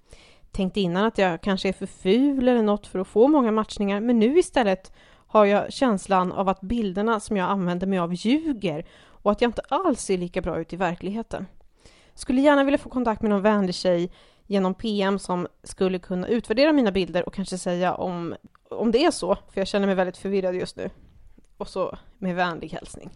Tänkte 0.53 0.81
innan 0.81 1.05
att 1.05 1.19
jag 1.19 1.41
kanske 1.41 1.69
är 1.69 1.73
för 1.73 1.87
ful 1.87 2.49
eller 2.49 2.63
något 2.63 2.87
för 2.87 2.99
att 2.99 3.09
få 3.09 3.29
många 3.29 3.53
matchningar 3.53 4.01
men 4.01 4.19
nu 4.19 4.39
istället 4.39 4.93
har 5.27 5.45
jag 5.45 5.73
känslan 5.73 6.33
av 6.33 6.49
att 6.49 6.61
bilderna 6.61 7.21
som 7.21 7.37
jag 7.37 7.51
använder 7.51 7.87
mig 7.87 7.99
av 7.99 8.15
ljuger 8.15 8.87
och 9.23 9.33
att 9.33 9.41
jag 9.41 9.49
inte 9.49 9.63
alls 9.69 10.01
ser 10.01 10.19
lika 10.19 10.41
bra 10.41 10.59
ut 10.61 10.73
i 10.73 10.77
verkligheten. 10.77 11.47
Skulle 12.15 12.41
gärna 12.41 12.65
vilja 12.65 12.79
få 12.79 12.89
kontakt 12.89 13.23
med 13.23 13.31
någon 13.31 13.43
vänlig 13.43 13.75
tjej 13.75 14.13
genom 14.47 14.75
PM 14.75 15.19
som 15.19 15.47
skulle 15.63 15.99
kunna 15.99 16.29
utvärdera 16.29 16.73
mina 16.73 16.93
bilder 16.93 17.27
och 17.27 17.35
kanske 17.35 17.59
säga 17.59 17.95
om, 17.95 18.35
om 18.71 18.91
det 18.91 19.05
är 19.05 19.11
så, 19.11 19.35
för 19.35 19.61
jag 19.61 19.69
känner 19.69 19.87
mig 19.87 19.95
väldigt 19.95 20.17
förvirrad 20.17 20.55
just 20.55 20.77
nu. 20.77 20.91
Och 21.57 21.69
så 21.69 21.99
med 22.19 22.37
vänlig 22.37 22.69
hälsning. 22.69 23.11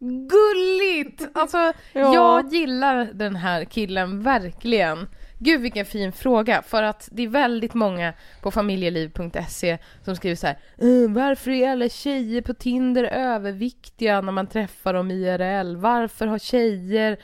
Gulligt! 0.00 1.28
Alltså, 1.34 1.58
Ja. 1.92 2.14
jag 2.14 2.52
gillar 2.52 3.10
den 3.14 3.36
här 3.36 3.64
killen 3.64 4.22
verkligen. 4.22 5.08
Gud 5.38 5.60
vilken 5.60 5.86
fin 5.86 6.12
fråga, 6.12 6.62
för 6.62 6.82
att 6.82 7.08
det 7.12 7.22
är 7.22 7.28
väldigt 7.28 7.74
många 7.74 8.12
på 8.42 8.50
familjeliv.se 8.50 9.78
som 10.04 10.16
skriver 10.16 10.36
så 10.36 10.46
här 10.46 10.58
eh, 10.78 11.10
Varför 11.10 11.50
är 11.50 11.70
alla 11.70 11.88
tjejer 11.88 12.42
på 12.42 12.54
Tinder 12.54 13.04
överviktiga 13.04 14.20
när 14.20 14.32
man 14.32 14.46
träffar 14.46 14.94
dem 14.94 15.10
IRL? 15.10 15.76
Varför 15.76 16.26
har 16.26 16.38
tjejer 16.38 17.18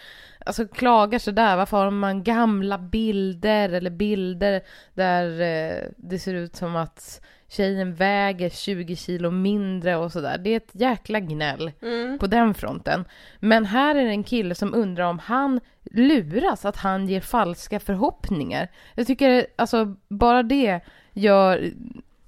alltså 0.47 0.66
klagar 0.66 1.18
sådär. 1.18 1.56
Varför 1.56 1.76
har 1.76 1.90
man 1.90 2.23
gamla 2.23 2.78
bilder 2.78 3.68
eller 3.68 3.90
bilder 3.90 4.62
där 4.94 5.40
eh, 5.40 5.88
det 5.97 6.18
ser 6.18 6.35
ut 6.35 6.56
som 6.56 6.76
att 6.76 7.21
tjejen 7.54 7.94
väger 7.94 8.50
20 8.50 8.96
kilo 8.96 9.30
mindre 9.30 9.96
och 9.96 10.12
sådär. 10.12 10.38
Det 10.38 10.50
är 10.50 10.56
ett 10.56 10.70
jäkla 10.73 11.20
gnäll 11.20 11.73
Mm. 11.82 12.18
på 12.18 12.26
den 12.26 12.54
fronten. 12.54 13.04
Men 13.40 13.64
här 13.64 13.94
är 13.94 14.04
det 14.04 14.11
en 14.11 14.25
kille 14.25 14.54
som 14.54 14.75
undrar 14.75 15.04
om 15.04 15.18
han 15.18 15.61
luras, 15.82 16.64
att 16.64 16.76
han 16.76 17.08
ger 17.08 17.20
falska 17.20 17.80
förhoppningar. 17.80 18.68
Jag 18.94 19.06
tycker 19.06 19.46
alltså 19.56 19.96
bara 20.08 20.42
det 20.42 20.80
gör, 21.12 21.70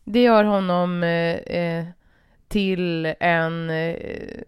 det 0.04 0.22
gör 0.22 0.44
honom 0.44 1.02
eh, 1.02 1.34
eh, 1.36 1.84
till 2.48 3.14
en 3.20 3.70
eh, 3.70 3.96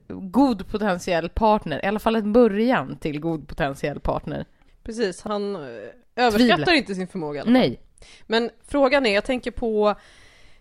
god 0.09 0.69
potentiell 0.69 1.29
partner, 1.29 1.85
i 1.85 1.89
alla 1.89 1.99
fall 1.99 2.17
en 2.17 2.33
början 2.33 2.97
till 2.97 3.21
god 3.21 3.49
potentiell 3.49 4.01
partner. 4.01 4.45
Precis, 4.83 5.23
han 5.23 5.57
eh, 5.57 5.61
överskattar 6.17 6.57
Tvivlar. 6.57 6.73
inte 6.73 6.95
sin 6.95 7.09
förmåga. 7.09 7.43
Nej. 7.47 7.81
Men 8.27 8.51
frågan 8.67 9.07
är, 9.07 9.15
jag 9.15 9.25
tänker 9.25 9.51
på 9.51 9.95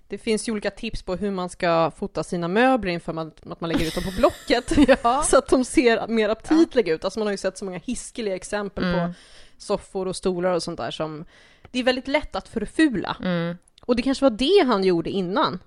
det 0.08 0.18
finns 0.18 0.48
ju 0.48 0.52
olika 0.52 0.72
tips 0.72 1.04
på 1.04 1.16
hur 1.16 1.32
man 1.32 1.50
ska 1.50 1.92
fota 1.92 2.24
sina 2.24 2.48
möbler 2.48 2.92
inför 2.92 3.14
man, 3.14 3.32
att 3.50 3.62
man 3.62 3.70
lägger 3.70 3.86
ut 3.86 3.96
dem 3.96 4.04
på 4.04 4.12
Blocket. 4.18 4.98
Ja. 5.04 5.24
så 5.24 5.38
att 5.38 5.48
de 5.50 5.66
ser 5.66 6.08
mer 6.08 6.30
aptitliga 6.30 6.94
ut. 6.94 7.04
Alltså 7.06 7.20
man 7.20 7.28
har 7.28 7.32
ju 7.34 7.38
sett 7.38 7.58
så 7.58 7.66
många 7.66 7.78
hiskeliga 7.86 8.36
exempel 8.36 8.84
Mm. 8.84 9.08
på 9.08 9.14
soffor 9.58 10.08
och 10.08 10.16
stolar 10.16 10.52
och 10.52 10.64
sånt 10.64 10.78
där 10.78 10.92
som 10.92 11.26
det 11.72 11.80
är 11.80 11.84
väldigt 11.84 12.08
lätt 12.08 12.36
att 12.36 12.48
förfula. 12.48 13.18
Mm. 13.24 13.58
Och 13.82 13.96
det 13.96 14.02
kanske 14.02 14.26
var 14.26 14.30
det 14.30 14.66
han 14.68 14.84
gjorde 14.84 15.10
innan. 15.10 15.60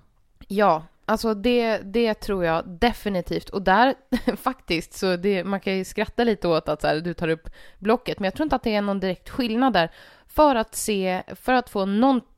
Ja, 0.47 0.85
alltså 1.05 1.33
det, 1.33 1.77
det 1.77 2.13
tror 2.13 2.45
jag 2.45 2.67
definitivt. 2.67 3.49
Och 3.49 3.61
där 3.61 3.95
faktiskt, 4.35 4.93
så 4.93 5.15
det, 5.15 5.43
man 5.43 5.59
kan 5.59 5.77
ju 5.77 5.85
skratta 5.85 6.23
lite 6.23 6.47
åt 6.47 6.69
att 6.69 6.81
så 6.81 6.87
här, 6.87 6.95
du 6.99 7.13
tar 7.13 7.27
upp 7.27 7.49
blocket, 7.79 8.19
men 8.19 8.25
jag 8.25 8.33
tror 8.33 8.43
inte 8.45 8.55
att 8.55 8.63
det 8.63 8.75
är 8.75 8.81
någon 8.81 8.99
direkt 8.99 9.29
skillnad 9.29 9.73
där. 9.73 9.91
För 10.27 10.55
att 10.55 10.75
se, 10.75 11.23
för 11.35 11.53
att 11.53 11.69
få 11.69 11.85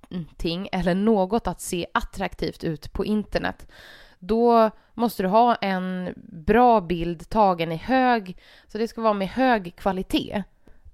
någonting 0.09 0.69
eller 0.71 0.95
något 0.95 1.47
att 1.47 1.61
se 1.61 1.87
attraktivt 1.93 2.63
ut 2.63 2.93
på 2.93 3.05
internet, 3.05 3.67
då 4.19 4.69
måste 4.93 5.23
du 5.23 5.29
ha 5.29 5.55
en 5.55 6.13
bra 6.45 6.81
bild 6.81 7.29
tagen 7.29 7.71
i 7.71 7.75
hög, 7.75 8.37
så 8.67 8.77
det 8.77 8.87
ska 8.87 9.01
vara 9.01 9.13
med 9.13 9.27
hög 9.27 9.75
kvalitet. 9.75 10.43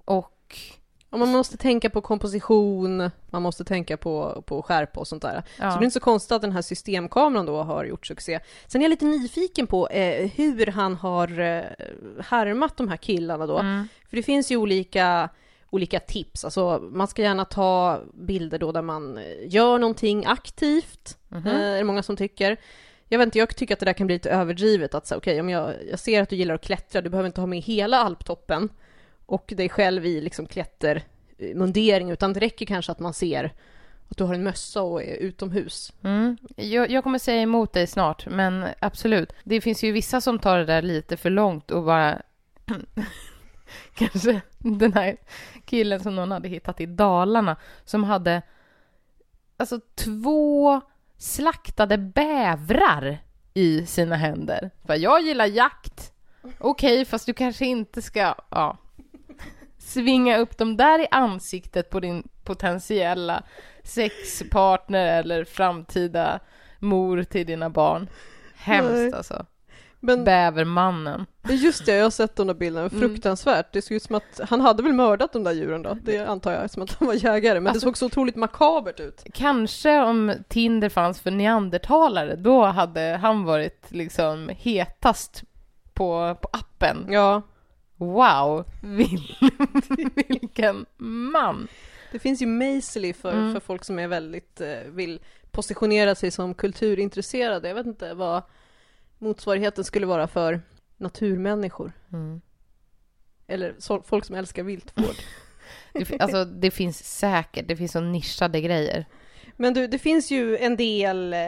Och 0.04 0.36
Och 1.12 1.18
man 1.18 1.28
måste 1.28 1.56
tänka 1.56 1.90
på 1.90 2.00
komposition, 2.00 3.10
man 3.30 3.42
måste 3.42 3.64
tänka 3.64 3.96
på, 3.96 4.42
på 4.46 4.62
skärpa 4.62 5.00
och 5.00 5.08
sånt 5.08 5.22
där. 5.22 5.42
ja. 5.58 5.70
Så 5.70 5.78
det 5.78 5.82
är 5.82 5.84
inte 5.84 5.94
så 5.94 6.00
konstigt 6.00 6.32
att 6.32 6.42
den 6.42 6.52
här 6.52 6.62
systemkameran 6.62 7.46
då 7.46 7.62
har 7.62 7.84
gjort 7.84 8.06
succé. 8.06 8.40
Sen 8.66 8.80
är 8.80 8.84
jag 8.84 8.90
lite 8.90 9.04
nyfiken 9.04 9.66
på 9.66 9.88
eh, 9.88 10.30
hur 10.30 10.66
han 10.66 10.96
har 10.96 11.40
eh, 11.40 11.64
härmat 12.24 12.76
de 12.76 12.88
här 12.88 12.96
killarna 12.96 13.46
då. 13.46 13.58
Mm. 13.58 13.88
För 14.08 14.16
det 14.16 14.22
finns 14.22 14.50
ju 14.50 14.56
olika, 14.56 15.28
olika 15.70 16.00
tips. 16.00 16.44
Alltså 16.44 16.88
man 16.92 17.08
ska 17.08 17.22
gärna 17.22 17.44
ta 17.44 18.00
bilder 18.14 18.58
då 18.58 18.72
där 18.72 18.82
man 18.82 19.18
eh, 19.18 19.24
gör 19.48 19.78
någonting 19.78 20.24
aktivt. 20.26 21.18
Mhm. 21.28 21.46
Eh, 21.46 21.54
är 21.54 21.78
det 21.78 21.84
många 21.84 22.02
som 22.02 22.16
tycker. 22.16 22.56
Jag 23.08 23.18
vet 23.18 23.26
inte, 23.26 23.38
jag 23.38 23.56
tycker 23.56 23.74
att 23.74 23.80
det 23.80 23.86
där 23.86 23.92
kan 23.92 24.06
bli 24.06 24.16
lite 24.16 24.30
överdrivet. 24.30 24.94
Att 24.94 25.06
säga, 25.06 25.18
okej, 25.18 25.40
om 25.40 25.48
jag, 25.48 25.74
jag 25.90 25.98
ser 25.98 26.22
att 26.22 26.28
du 26.28 26.36
gillar 26.36 26.54
att 26.54 26.64
klättra, 26.64 27.00
du 27.00 27.10
behöver 27.10 27.26
inte 27.26 27.40
ha 27.40 27.46
med 27.46 27.60
hela 27.60 27.98
alptoppen 27.98 28.68
och 29.26 29.52
dig 29.56 29.68
själv 29.68 30.06
i 30.06 30.20
liksom 30.20 30.46
klättermundering, 30.46 32.10
utan 32.10 32.32
det 32.32 32.40
räcker 32.40 32.66
kanske 32.66 32.92
att 32.92 32.98
man 32.98 33.14
ser 33.14 33.52
att 34.10 34.16
du 34.16 34.24
har 34.24 34.34
en 34.34 34.42
mössa 34.42 34.82
och 34.82 35.02
är 35.02 35.16
utomhus. 35.16 35.92
Mm. 36.02 36.36
Jag, 36.56 36.90
jag 36.90 37.04
kommer 37.04 37.18
säga 37.18 37.42
emot 37.42 37.72
dig 37.72 37.86
snart, 37.86 38.26
men 38.26 38.66
absolut. 38.80 39.32
Det 39.44 39.60
finns 39.60 39.84
ju 39.84 39.92
vissa 39.92 40.20
som 40.20 40.38
tar 40.38 40.58
det 40.58 40.64
där 40.64 40.82
lite 40.82 41.16
för 41.16 41.30
långt 41.30 41.70
och 41.70 41.84
bara... 41.84 42.22
Kanske 43.94 44.40
den 44.58 44.92
här 44.92 45.16
killen 45.70 46.00
som 46.00 46.16
någon 46.16 46.30
hade 46.30 46.48
hittat 46.48 46.80
i 46.80 46.86
Dalarna 46.86 47.56
som 47.84 48.04
hade 48.04 48.42
alltså 49.56 49.80
två 49.94 50.80
slaktade 51.18 51.98
bävrar 51.98 53.18
i 53.54 53.86
sina 53.86 54.16
händer. 54.16 54.70
För 54.86 54.94
jag 54.94 55.22
gillar 55.22 55.46
jakt. 55.46 56.12
Okej, 56.58 57.04
fast 57.04 57.26
du 57.26 57.32
kanske 57.32 57.66
inte 57.66 58.02
ska 58.02 58.34
ja, 58.50 58.76
svinga 59.78 60.38
upp 60.38 60.58
dem 60.58 60.76
där 60.76 60.98
i 60.98 61.06
ansiktet 61.10 61.90
på 61.90 62.00
din 62.00 62.28
potentiella 62.44 63.42
sexpartner 63.82 65.18
eller 65.18 65.44
framtida 65.44 66.40
mor 66.78 67.22
till 67.22 67.46
dina 67.46 67.70
barn. 67.70 68.08
Hemskt 68.54 68.92
Nej. 68.92 69.12
alltså. 69.12 69.46
Men 70.02 70.24
Bävermannen. 70.24 71.26
just 71.48 71.86
det, 71.86 71.92
jag 71.96 72.02
har 72.04 72.10
sett 72.10 72.36
de 72.36 72.46
där 72.46 72.54
bilderna, 72.54 72.86
Mm. 72.86 73.00
fruktansvärt. 73.00 73.72
Det 73.72 73.82
såg 73.82 73.96
ut 73.96 74.02
som 74.02 74.14
att 74.16 74.40
han 74.48 74.60
hade 74.60 74.82
väl 74.82 74.92
mördat 74.92 75.32
de 75.32 75.44
där 75.44 75.52
djuren 75.52 75.82
då, 75.82 75.96
det 76.02 76.18
antar 76.18 76.52
jag, 76.52 76.70
som 76.70 76.82
att 76.82 76.92
han 76.92 77.08
var 77.08 77.14
jägare. 77.14 77.60
Men 77.60 77.66
Alltså- 77.70 77.86
det 77.86 77.90
såg 77.90 77.96
så 77.96 78.06
otroligt 78.06 78.36
makabert 78.36 79.00
ut. 79.00 79.24
Kanske 79.34 80.00
om 80.02 80.32
Tinder 80.48 80.88
fanns 80.88 81.20
för 81.20 81.30
neandertalare, 81.30 82.36
då 82.36 82.64
hade 82.64 83.18
han 83.22 83.44
varit 83.44 83.86
liksom 83.88 84.50
hetast 84.58 85.42
på, 85.94 86.36
på 86.42 86.48
appen. 86.52 87.06
Ja, 87.10 87.42
Wow, 87.96 88.64
vil, 88.82 89.36
vilken 90.28 90.86
man! 91.32 91.68
det 92.12 92.18
finns 92.18 92.42
ju 92.42 92.46
Mazely 92.46 93.12
för, 93.12 93.32
Mm. 93.32 93.52
för 93.52 93.60
folk 93.60 93.84
som 93.84 93.98
är 93.98 94.08
väldigt, 94.08 94.60
eh, 94.60 94.68
vill 94.86 95.20
positionera 95.50 96.14
sig 96.14 96.30
som 96.30 96.54
kulturintresserade. 96.54 97.68
Jag 97.68 97.74
vet 97.74 97.86
inte 97.86 98.14
vad 98.14 98.42
motsvarigheten 99.20 99.84
skulle 99.84 100.06
vara 100.06 100.26
för 100.26 100.60
naturmänniskor. 100.96 101.92
Mm. 102.12 102.40
Eller 103.46 103.74
så, 103.78 104.02
folk 104.02 104.24
som 104.24 104.36
älskar 104.36 104.62
viltvård. 104.62 105.06
Det, 105.92 106.20
alltså, 106.20 106.44
det 106.44 106.70
finns 106.70 107.18
säkert, 107.18 107.68
det 107.68 107.76
finns 107.76 107.92
så 107.92 108.00
nischade 108.00 108.60
grejer. 108.60 109.06
Men 109.56 109.74
du, 109.74 109.86
det 109.86 109.98
finns 109.98 110.30
ju 110.30 110.56
en 110.56 110.76
del 110.76 111.32
eh, 111.32 111.38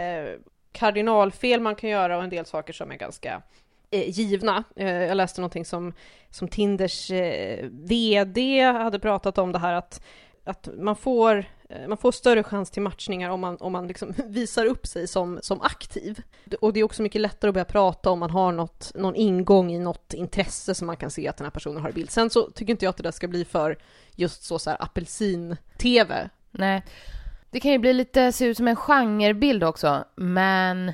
kardinalfel 0.73 1.61
man 1.61 1.75
kan 1.75 1.91
göra 1.91 2.17
och 2.17 2.25
en 2.25 2.31
del 2.31 2.47
saker 2.47 2.73
som 2.73 2.91
är 2.91 2.97
ganska 2.97 3.43
eh, 3.91 4.09
givna. 4.09 4.65
Eh, 4.77 4.93
jag 4.93 5.17
läste 5.17 5.41
någonting 5.41 5.65
som, 5.65 5.93
som 6.31 6.49
Tinders 6.49 7.11
eh, 7.11 7.69
VD 7.71 8.61
hade 8.61 8.99
pratat 8.99 9.39
om 9.39 9.53
det 9.53 9.59
här 9.59 9.75
att, 9.75 10.03
att 10.45 10.69
man, 10.79 10.97
får, 10.97 11.45
man 11.89 11.99
får 11.99 12.13
större 12.13 12.43
chans 12.43 12.71
till 12.71 12.83
matchningar 12.83 13.31
om 13.31 13.41
man, 13.41 13.57
om 13.61 13.73
man 13.73 13.87
liksom 13.87 14.15
visar 14.27 14.67
upp 14.67 14.87
sig 14.87 15.07
som, 15.07 15.39
som 15.43 15.61
aktiv. 15.61 16.23
Och 16.61 16.73
det 16.73 16.81
är 16.81 16.85
också 16.85 17.03
mycket 17.03 17.21
lättare 17.21 17.49
att 17.49 17.55
börja 17.55 17.65
prata 17.65 18.11
om 18.11 18.19
man 18.19 18.31
har 18.31 18.53
något, 18.53 18.93
någon 18.95 19.17
ingång 19.17 19.73
i 19.73 19.79
något 19.79 20.15
intresse 20.15 20.75
som 20.75 20.87
man 20.87 20.97
kan 20.97 21.11
se 21.11 21.29
att 21.29 21.37
den 21.37 21.45
här 21.45 21.51
personen 21.51 21.83
har 21.83 21.91
i 21.91 21.93
bild. 21.93 22.11
Sen 22.11 22.31
så 22.31 22.51
tycker 22.51 22.71
inte 22.71 22.85
jag 22.85 22.91
att 22.91 22.97
det 22.97 23.03
där 23.03 23.11
ska 23.11 23.29
bli 23.29 23.45
för 23.45 23.79
just 24.17 24.45
så, 24.45 24.59
så 24.59 24.71
här 24.71 24.83
apelsin-tv. 24.83 26.31
Nej. 26.51 26.85
Det 27.51 27.61
kan 27.61 27.73
ju 27.73 27.79
bli 27.79 27.93
lite, 27.93 28.33
se 28.33 28.45
ut 28.45 28.57
som 28.57 28.69
en 28.69 28.77
genrebild 28.77 29.65
också. 29.65 30.05
Man 30.17 30.93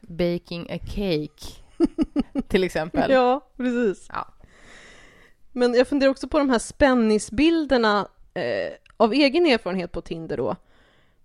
baking 0.00 0.70
a 0.70 0.78
cake, 0.78 1.62
till 2.48 2.64
exempel. 2.64 3.10
Ja, 3.10 3.50
precis. 3.56 4.06
Ja. 4.12 4.28
Men 5.52 5.74
jag 5.74 5.88
funderar 5.88 6.10
också 6.10 6.28
på 6.28 6.38
de 6.38 6.50
här 6.50 6.58
spänningsbilderna 6.58 8.08
eh, 8.34 8.72
av 8.96 9.12
egen 9.12 9.46
erfarenhet 9.46 9.92
på 9.92 10.00
Tinder 10.00 10.36
då. 10.36 10.56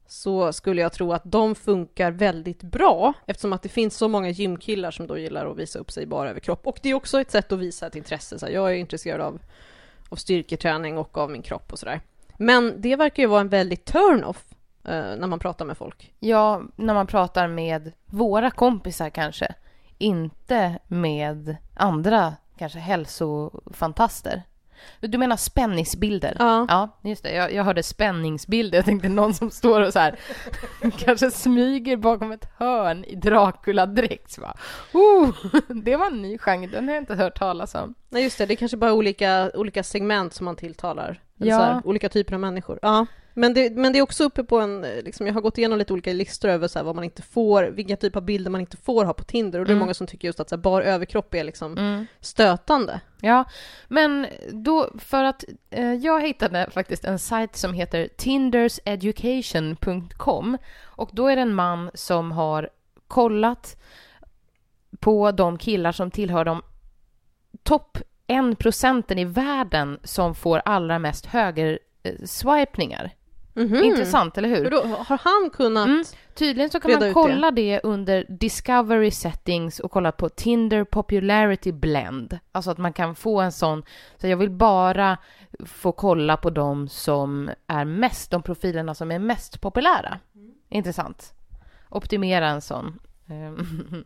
Så 0.07 0.53
skulle 0.53 0.81
jag 0.81 0.93
tro 0.93 1.13
att 1.13 1.21
de 1.25 1.55
funkar 1.55 2.11
väldigt 2.11 2.63
bra 2.63 3.13
eftersom 3.25 3.53
att 3.53 3.61
det 3.61 3.69
finns 3.69 3.97
så 3.97 4.07
många 4.07 4.29
gymkillar 4.29 4.91
som 4.91 5.07
då 5.07 5.17
gillar 5.17 5.51
att 5.51 5.57
visa 5.57 5.79
upp 5.79 5.91
sig 5.91 6.05
bara 6.05 6.29
över 6.29 6.39
kropp. 6.39 6.67
Och 6.67 6.79
det 6.81 6.89
är 6.89 6.93
också 6.93 7.21
ett 7.21 7.31
sätt 7.31 7.51
att 7.51 7.59
visa 7.59 7.87
ett 7.87 7.95
intresse. 7.95 8.39
Så 8.39 8.45
här, 8.45 8.53
jag 8.53 8.71
är 8.71 8.75
intresserad 8.75 9.21
av, 9.21 9.39
av 10.09 10.15
styrketräning 10.15 10.97
och 10.97 11.17
av 11.17 11.29
min 11.31 11.41
kropp 11.41 11.73
och 11.73 11.79
sådär. 11.79 12.01
Men 12.37 12.81
det 12.81 12.95
verkar 12.95 13.23
ju 13.23 13.27
vara 13.27 13.41
en 13.41 13.49
väldigt 13.49 13.85
turn-off 13.85 14.45
eh, 14.83 15.15
när 15.17 15.27
man 15.27 15.39
pratar 15.39 15.65
med 15.65 15.77
folk. 15.77 16.13
Ja, 16.19 16.61
när 16.75 16.93
man 16.93 17.07
pratar 17.07 17.47
med 17.47 17.91
våra 18.05 18.51
kompisar 18.51 19.09
kanske. 19.09 19.55
Inte 19.97 20.79
med 20.87 21.55
andra, 21.73 22.33
kanske 22.57 22.79
hälsofantaster. 22.79 24.43
Du 24.99 25.17
menar 25.17 25.37
spänningsbilder? 25.37 26.35
Ja. 26.39 26.65
Ja, 26.69 26.99
just 27.09 27.23
det. 27.23 27.31
Jag, 27.31 27.53
jag 27.53 27.63
hörde 27.63 27.83
spänningsbilder. 27.83 28.77
Jag 28.77 28.85
tänkte 28.85 29.09
någon 29.09 29.33
som 29.33 29.51
står 29.51 29.81
och 29.81 29.93
så 29.93 29.99
här 29.99 30.15
kanske 30.97 31.31
smyger 31.31 31.97
bakom 31.97 32.31
ett 32.31 32.47
hörn 32.57 33.03
i 33.05 33.15
Dracula-dräkt. 33.15 34.39
Oh, 34.93 35.29
det 35.83 35.95
var 35.95 36.07
en 36.07 36.21
ny 36.21 36.37
genre, 36.37 36.67
den 36.67 36.87
har 36.87 36.95
jag 36.95 37.01
inte 37.01 37.15
hört 37.15 37.39
talas 37.39 37.75
om. 37.75 37.93
Nej 38.09 38.23
just 38.23 38.37
det, 38.37 38.45
det 38.45 38.53
är 38.53 38.55
kanske 38.55 38.77
bara 38.77 38.93
olika, 38.93 39.51
olika 39.53 39.83
segment 39.83 40.33
som 40.33 40.45
man 40.45 40.55
tilltalar. 40.55 41.21
Ja. 41.37 41.57
här, 41.57 41.81
olika 41.87 42.09
typer 42.09 42.33
av 42.33 42.39
människor. 42.39 42.79
Ja. 42.81 43.05
Men 43.33 43.53
det, 43.53 43.75
men 43.75 43.93
det 43.93 43.99
är 43.99 44.03
också 44.03 44.23
uppe 44.23 44.43
på 44.43 44.59
en, 44.59 44.83
eh, 44.83 45.03
liksom, 45.03 45.27
jag 45.27 45.33
har 45.33 45.41
gått 45.41 45.57
igenom 45.57 45.79
lite 45.79 45.93
olika 45.93 46.13
listor 46.13 46.49
över 46.49 46.67
så 46.67 46.79
här, 46.79 46.83
vad 46.83 46.95
man 46.95 47.03
inte 47.03 47.21
får, 47.21 47.63
vilka 47.63 47.95
typer 47.95 48.19
av 48.19 48.25
bilder 48.25 48.51
man 48.51 48.61
inte 48.61 48.77
får 48.77 49.05
ha 49.05 49.13
på 49.13 49.23
Tinder. 49.23 49.59
Och 49.59 49.65
det 49.65 49.69
är 49.71 49.73
Mm. 49.73 49.79
många 49.79 49.93
som 49.93 50.07
tycker 50.07 50.27
just 50.27 50.39
att 50.39 50.49
så 50.49 50.55
här, 50.55 50.61
bar 50.61 50.81
överkropp 50.81 51.33
är 51.33 51.43
liksom 51.43 51.77
Mm. 51.77 52.05
stötande. 52.19 52.99
Ja, 53.21 53.43
men 53.87 54.27
då 54.51 54.89
för 54.99 55.23
att 55.23 55.43
eh, 55.69 55.93
jag 55.93 56.21
hittade 56.21 56.69
faktiskt 56.71 57.05
en 57.05 57.19
sajt 57.19 57.55
som 57.55 57.73
heter 57.73 58.07
tinderseducation.com 58.17 60.57
och 60.83 61.09
då 61.13 61.27
är 61.27 61.35
det 61.35 61.41
en 61.41 61.53
man 61.53 61.91
som 61.93 62.31
har 62.31 62.69
kollat 63.07 63.77
på 64.99 65.31
de 65.31 65.57
killar 65.57 65.91
som 65.91 66.11
tillhör 66.11 66.45
de 66.45 66.61
topp 67.63 67.97
en 68.27 68.55
procenten 68.55 69.19
i 69.19 69.25
världen 69.25 69.99
som 70.03 70.35
får 70.35 70.61
allra 70.65 70.99
mest 70.99 71.25
högerswipningar. 71.25 73.11
Mhm. 73.53 73.83
Intressant, 73.83 74.37
eller 74.37 74.49
hur? 74.49 74.69
Då 74.69 74.81
har 74.83 75.17
han 75.23 75.49
kunnat... 75.49 75.85
Mm. 75.87 76.03
Tydligen 76.33 76.69
så 76.69 76.79
kan 76.79 76.99
man 76.99 77.13
kolla 77.13 77.51
det. 77.51 77.79
under 77.83 78.25
Discovery 78.29 79.11
settings 79.11 79.79
och 79.79 79.91
kolla 79.91 80.11
på 80.11 80.29
Tinder 80.29 80.83
popularity 80.83 81.71
blend. 81.71 82.39
Alltså 82.51 82.71
att 82.71 82.77
man 82.77 82.93
kan 82.93 83.15
få 83.15 83.41
en 83.41 83.51
sån, 83.51 83.83
så 84.17 84.27
jag 84.27 84.37
vill 84.37 84.49
bara 84.49 85.17
få 85.65 85.91
kolla 85.91 86.37
på 86.37 86.49
de 86.49 86.87
som 86.87 87.49
är 87.67 87.85
mest, 87.85 88.31
de 88.31 88.41
profilerna 88.43 88.95
som 88.95 89.11
är 89.11 89.19
mest 89.19 89.61
populära. 89.61 90.19
Intressant. 90.69 91.33
Optimera 91.89 92.47
en 92.47 92.61
sån 92.61 92.99
eh, 93.27 93.63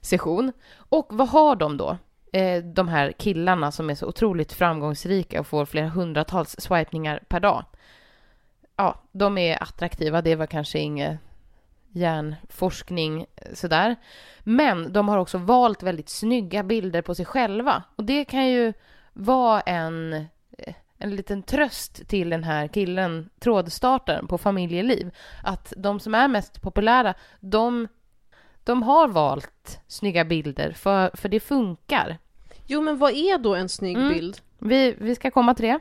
session. 0.00 0.52
Och 0.76 1.06
vad 1.10 1.28
har 1.28 1.56
de 1.56 1.76
då? 1.76 1.96
Eh, 2.32 2.62
de 2.64 2.88
här 2.88 3.12
killarna 3.12 3.72
som 3.72 3.90
är 3.90 3.94
så 3.94 4.06
otroligt 4.06 4.52
framgångsrika 4.52 5.40
och 5.40 5.46
får 5.46 5.64
flera 5.64 5.88
hundratals 5.88 6.56
swipningar 6.58 7.22
per 7.28 7.40
dag. 7.40 7.64
Ja, 8.80 8.94
de 9.12 9.38
är 9.38 9.62
attraktiva, 9.62 10.22
det 10.22 10.34
var 10.36 10.46
kanske 10.46 10.78
inget 10.78 11.18
hjärnforskning 11.92 13.20
eh, 13.36 13.54
sådär. 13.54 13.96
Men 14.40 14.92
de 14.92 15.08
har 15.08 15.18
också 15.18 15.38
valt 15.38 15.82
väldigt 15.82 16.08
snygga 16.08 16.62
bilder 16.62 17.02
på 17.02 17.14
sig 17.14 17.24
själva. 17.24 17.82
Och 17.96 18.04
det 18.04 18.24
kan 18.24 18.48
ju 18.48 18.72
vara 19.12 19.60
en, 19.60 20.12
eh, 20.58 20.74
en 20.98 21.16
liten 21.16 21.42
tröst 21.42 22.08
till 22.08 22.30
den 22.30 22.44
här 22.44 22.68
killen, 22.68 23.30
trådstartaren 23.40 24.26
på 24.26 24.38
familjeliv. 24.38 25.10
Att 25.42 25.72
de 25.76 26.00
som 26.00 26.14
är 26.14 26.28
mest 26.28 26.62
populära, 26.62 27.14
de, 27.40 27.88
de 28.64 28.82
har 28.82 29.08
valt 29.08 29.80
snygga 29.86 30.24
bilder 30.24 30.72
för, 30.72 31.10
för 31.14 31.28
det 31.28 31.40
funkar. 31.40 32.18
Jo, 32.66 32.80
men 32.80 32.98
vad 32.98 33.12
är 33.12 33.38
då 33.38 33.54
en 33.54 33.68
snygg 33.68 33.96
Mm. 33.96 34.12
bild? 34.12 34.38
Vi, 34.58 34.94
vi 34.98 35.14
ska 35.14 35.30
komma 35.30 35.54
till 35.54 35.66
det. 35.66 35.78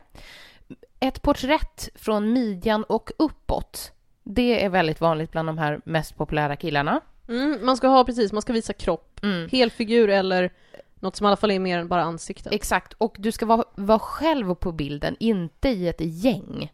Ett 1.00 1.22
porträtt 1.22 1.89
från 1.96 2.34
midjan 2.34 2.84
och 2.84 3.12
uppåt. 3.18 3.92
Det 4.24 4.63
är 4.63 4.70
väldigt 4.70 5.01
vanligt 5.01 5.32
bland 5.32 5.50
de 5.50 5.58
här 5.58 5.82
mest 5.86 6.18
populära 6.18 6.56
killarna. 6.56 7.01
Mm, 7.27 7.66
man 7.66 7.77
ska 7.77 7.88
ha 7.88 8.04
precis, 8.04 8.32
man 8.32 8.42
ska 8.42 8.54
visa 8.54 8.74
kropp. 8.74 9.20
Mm. 9.24 9.50
Helfigur 9.50 10.10
eller 10.10 10.54
något 11.00 11.16
som 11.16 11.25
i 11.25 11.27
alla 11.27 11.38
fall 11.38 11.51
är 11.51 11.60
mer 11.60 11.80
än 11.80 11.88
bara 11.88 12.04
ansiktet. 12.04 12.54
Exakt, 12.54 12.94
och 12.94 13.16
du 13.20 13.32
ska 13.32 13.46
vara, 13.46 13.63
vara 13.75 14.00
själv 14.00 14.56
på 14.56 14.72
bilden, 14.72 15.16
inte 15.20 15.70
i 15.70 15.88
ett 15.88 16.01
gäng. 16.01 16.72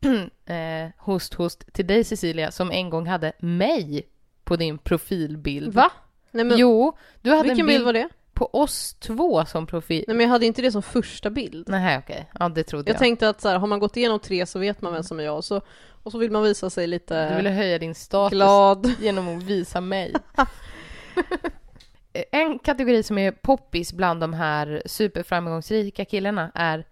eh, 0.44 0.88
host, 0.98 1.34
host 1.34 1.72
till 1.72 1.86
dig 1.86 2.04
Cecilia, 2.04 2.50
som 2.50 2.70
en 2.70 2.90
gång 2.90 3.06
hade 3.06 3.32
mig 3.38 4.08
på 4.44 4.56
din 4.56 4.78
profilbild. 4.78 5.74
Va? 5.74 5.92
Nej, 6.30 6.44
men, 6.44 6.58
Jo, 6.58 6.96
du 7.20 7.30
hade 7.30 7.42
vilken 7.42 7.60
en 7.60 7.66
bild 7.66 7.78
bild 7.78 7.84
var 7.84 7.92
det? 7.92 8.08
På 8.40 8.50
oss 8.52 8.94
två 8.94 9.44
som 9.44 9.66
profil. 9.66 10.04
Nej, 10.08 10.16
men 10.16 10.24
jag 10.26 10.30
hade 10.30 10.46
inte 10.46 10.62
det 10.62 10.72
som 10.72 10.82
första 10.82 11.30
bild. 11.30 11.68
Nej, 11.68 11.98
okej. 11.98 12.30
Ja, 12.38 12.48
det 12.48 12.62
trodde 12.62 12.90
Jag 12.90 12.94
jag. 12.94 12.98
tänkte 12.98 13.28
att 13.28 13.40
så 13.40 13.48
här, 13.48 13.58
har 13.58 13.66
man 13.66 13.78
gått 13.78 13.96
igenom 13.96 14.20
tre 14.20 14.46
så 14.46 14.58
vet 14.58 14.82
man 14.82 14.92
vem 14.92 15.02
som 15.02 15.20
är 15.20 15.24
jag 15.24 15.36
och 15.36 15.44
så, 15.44 15.60
och 16.02 16.12
så 16.12 16.18
vill 16.18 16.30
man 16.30 16.42
visa 16.42 16.70
sig 16.70 16.86
Du 16.86 16.90
lite 16.90 17.36
ville 17.36 17.50
höja 17.50 17.78
din 17.78 17.94
status 17.94 18.36
glad. 18.36 18.94
genom 19.00 19.36
att 19.38 19.42
visa 19.42 19.80
mig. 19.80 20.14
en 22.32 22.58
kategori 22.58 23.02
som 23.02 23.18
är 23.18 23.32
poppis 23.32 23.92
bland 23.92 24.20
de 24.20 24.34
här 24.34 24.82
superframgångsrika 24.86 26.04
killarna 26.04 26.50
är 26.54 26.84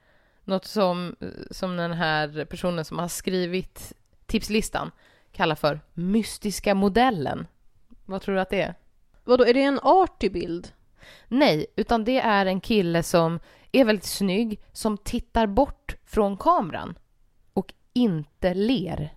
något 0.45 0.65
som, 0.65 1.17
som 1.51 1.77
den 1.77 1.93
här 1.93 2.45
personen 2.45 2.85
som 2.85 2.99
har 2.99 3.09
skrivit 3.09 3.93
tipslistan 4.27 4.91
kallar 5.33 5.55
för 5.55 5.81
mystiska 5.95 6.75
modellen. 6.75 7.47
Vad 8.05 8.23
tror 8.23 8.35
du 8.35 8.41
att 8.41 8.51
det 8.51 8.61
är? 8.63 8.75
Vadå, 9.25 9.45
är 9.45 9.55
det 9.55 9.63
en 9.63 9.81
artig 9.83 10.33
bild? 10.33 10.73
Nej, 11.29 11.67
utan 11.77 12.05
det 12.05 12.19
är 12.19 12.47
en 12.47 12.61
kille 12.61 13.03
som 13.03 13.41
är 13.73 13.85
väldigt 13.85 14.05
snygg, 14.05 14.61
som 14.73 14.99
tittar 14.99 15.47
bort 15.47 15.97
från 16.05 16.37
kameran 16.37 16.99
och 17.53 17.75
inte 17.93 18.55
ler. 18.55 19.15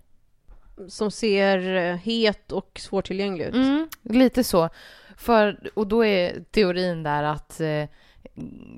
Som 0.88 1.10
ser 1.10 1.74
eh, 1.74 1.96
het 1.96 2.52
och 2.52 2.80
svårtillgänglig 2.82 3.44
ut? 3.44 3.54
Mm, 3.54 3.88
lite 4.02 4.44
så. 4.44 4.68
För, 5.16 5.70
och 5.74 5.86
då 5.86 6.04
är 6.04 6.44
teorin 6.50 7.02
där 7.02 7.22
att 7.22 7.60
eh, 7.60 7.84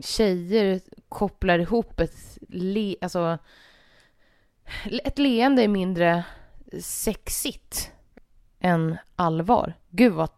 tjejer 0.01 0.81
kopplar 1.09 1.59
ihop 1.59 2.01
ett, 2.01 2.39
le, 2.49 2.97
alltså, 3.01 3.39
ett 5.05 5.19
leende 5.19 5.63
är 5.63 5.69
mindre 5.69 6.25
sexigt 6.81 7.93
än 8.61 8.97
allvar. 9.17 9.75
Gud 9.91 10.13
vad 10.13 10.29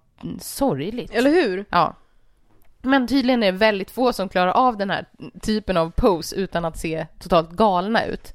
sorgligt. 0.40 1.10
Eller 1.14 1.30
hur? 1.30 1.64
Ja. 1.70 1.94
Men 2.86 3.06
tydligen 3.06 3.42
är 3.42 3.52
det 3.52 3.58
väldigt 3.58 3.90
få 3.90 4.12
som 4.12 4.28
klarar 4.28 4.52
av 4.52 4.76
den 4.76 4.90
här 4.90 5.06
typen 5.42 5.76
av 5.76 5.90
pose 5.90 6.36
utan 6.36 6.64
att 6.64 6.78
se 6.78 7.06
totalt 7.18 7.50
galna 7.50 8.04
ut. 8.04 8.32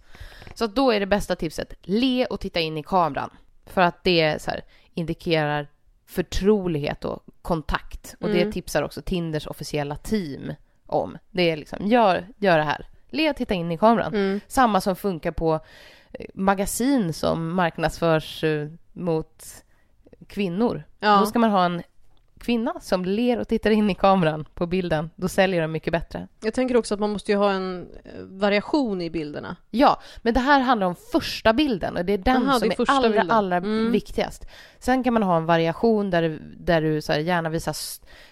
Så 0.55 0.67
då 0.67 0.91
är 0.91 0.99
det 0.99 1.05
bästa 1.05 1.35
tipset, 1.35 1.73
le 1.81 2.25
och 2.25 2.39
titta 2.39 2.59
in 2.59 2.77
i 2.77 2.83
kameran. 2.83 3.29
För 3.65 3.81
att 3.81 4.03
det 4.03 4.41
så 4.41 4.51
här, 4.51 4.61
indikerar 4.93 5.67
förtrolighet 6.05 7.05
och 7.05 7.23
kontakt. 7.41 8.15
Och 8.19 8.29
det 8.29 8.41
Mm. 8.41 8.51
tipsar 8.51 8.83
också 8.83 9.01
Tinders 9.01 9.47
officiella 9.47 9.95
team 9.95 10.53
om. 10.85 11.17
Det 11.31 11.51
är 11.51 11.57
liksom, 11.57 11.87
gör, 11.87 12.27
gör 12.37 12.57
det 12.57 12.63
här. 12.63 12.87
Le 13.09 13.29
och 13.29 13.35
titta 13.35 13.53
in 13.53 13.71
i 13.71 13.77
kameran. 13.77 14.13
Mm. 14.15 14.39
Samma 14.47 14.81
som 14.81 14.95
funkar 14.95 15.31
på 15.31 15.59
eh, 16.13 16.25
magasin 16.33 17.13
som 17.13 17.53
marknadsförs 17.55 18.43
eh, 18.43 18.67
mot 18.93 19.43
kvinnor. 20.27 20.83
Då 20.99 21.07
Ja. 21.07 21.25
ska 21.25 21.39
man 21.39 21.51
ha 21.51 21.65
en 21.65 21.83
kvinna 22.41 22.73
som 22.81 23.05
ler 23.05 23.39
och 23.39 23.47
tittar 23.47 23.71
in 23.71 23.89
i 23.89 23.95
kameran 23.95 24.45
på 24.53 24.65
bilden. 24.67 25.09
Då 25.15 25.27
säljer 25.27 25.61
de 25.61 25.71
mycket 25.71 25.93
bättre. 25.93 26.27
Jag 26.43 26.53
tänker 26.53 26.77
också 26.77 26.93
att 26.93 26.99
man 26.99 27.09
måste 27.09 27.31
ju 27.31 27.37
ha 27.37 27.51
en 27.51 27.87
eh, 28.03 28.11
variation 28.21 29.01
i 29.01 29.09
bilderna. 29.09 29.55
Ja, 29.69 30.01
men 30.21 30.33
det 30.33 30.39
här 30.39 30.59
handlar 30.59 30.87
om 30.87 30.95
första 31.11 31.53
bilden 31.53 31.97
och 31.97 32.05
det 32.05 32.13
är 32.13 32.17
den 32.17 32.47
Aha, 32.47 32.59
som 32.59 32.71
är 32.71 32.81
är, 32.81 32.85
allra, 32.91 33.09
bilden. 33.09 33.31
allra 33.31 33.57
Mm. 33.57 33.91
viktigast. 33.91 34.45
Sen 34.79 35.03
kan 35.03 35.13
man 35.13 35.23
ha 35.23 35.37
en 35.37 35.45
variation 35.45 36.09
där, 36.09 36.39
där 36.59 36.81
du 36.81 37.01
så 37.01 37.11
här, 37.13 37.19
gärna 37.19 37.49
visar 37.49 37.75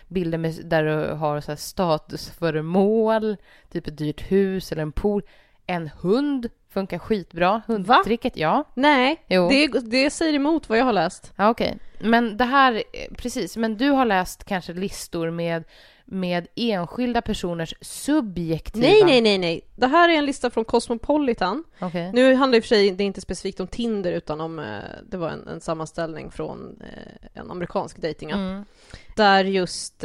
bilder 0.07 0.37
med, 0.37 0.55
där 0.65 0.83
du 0.83 1.13
har 1.13 1.41
så 1.41 1.51
här, 1.51 1.55
statusföremål, 1.57 3.37
typ 3.71 3.87
ett 3.87 3.97
dyrt 3.97 4.31
hus 4.31 4.71
eller 4.71 4.81
en 4.81 4.91
pool. 4.91 5.21
En 5.65 5.89
hund 6.01 6.47
funkar 6.69 6.99
skitbra. 6.99 7.61
Hundtricket, 7.67 8.37
ja. 8.37 8.63
Nej, 8.73 9.23
Jo. 9.27 9.49
det, 9.49 9.67
det 9.67 10.09
säger 10.09 10.33
emot 10.33 10.69
vad 10.69 10.77
jag 10.77 10.85
har 10.85 10.93
läst. 10.93 11.33
Ja, 11.35 11.49
okej. 11.49 11.77
Men 11.99 12.37
det 12.37 12.45
här, 12.45 12.73
eh, 12.73 13.15
precis, 13.17 13.57
men 13.57 13.77
du 13.77 13.89
har 13.89 14.05
läst 14.05 14.43
kanske 14.43 14.73
listor 14.73 15.29
med, 15.29 15.63
med 16.05 16.47
enskilda 16.55 17.21
personers 17.21 17.73
subjektiva... 17.81 18.87
Nej, 18.87 19.03
nej, 19.03 19.21
nej, 19.21 19.37
nej. 19.37 19.61
Det 19.75 19.87
här 19.87 20.09
är 20.09 20.13
en 20.13 20.25
lista 20.25 20.49
från 20.49 20.65
Cosmopolitan. 20.65 21.63
Okej. 21.79 22.11
Nu 22.13 22.33
handlar 22.33 22.51
det 22.51 22.57
i 22.57 22.59
och 22.59 22.63
för 22.63 22.67
sig 22.67 22.91
det 22.91 23.03
är 23.03 23.05
inte 23.05 23.21
specifikt 23.21 23.59
om 23.59 23.67
Tinder 23.67 24.11
utan 24.11 24.41
om, 24.41 24.59
eh, 24.59 24.65
det 25.09 25.17
var 25.17 25.29
en, 25.29 25.47
en 25.47 25.61
sammanställning 25.61 26.31
från 26.31 26.81
eh, 26.81 27.41
en 27.41 27.51
amerikansk 27.51 27.97
dating 27.97 28.31
Mm. 28.31 28.65
Där 29.15 29.43
just, 29.43 30.03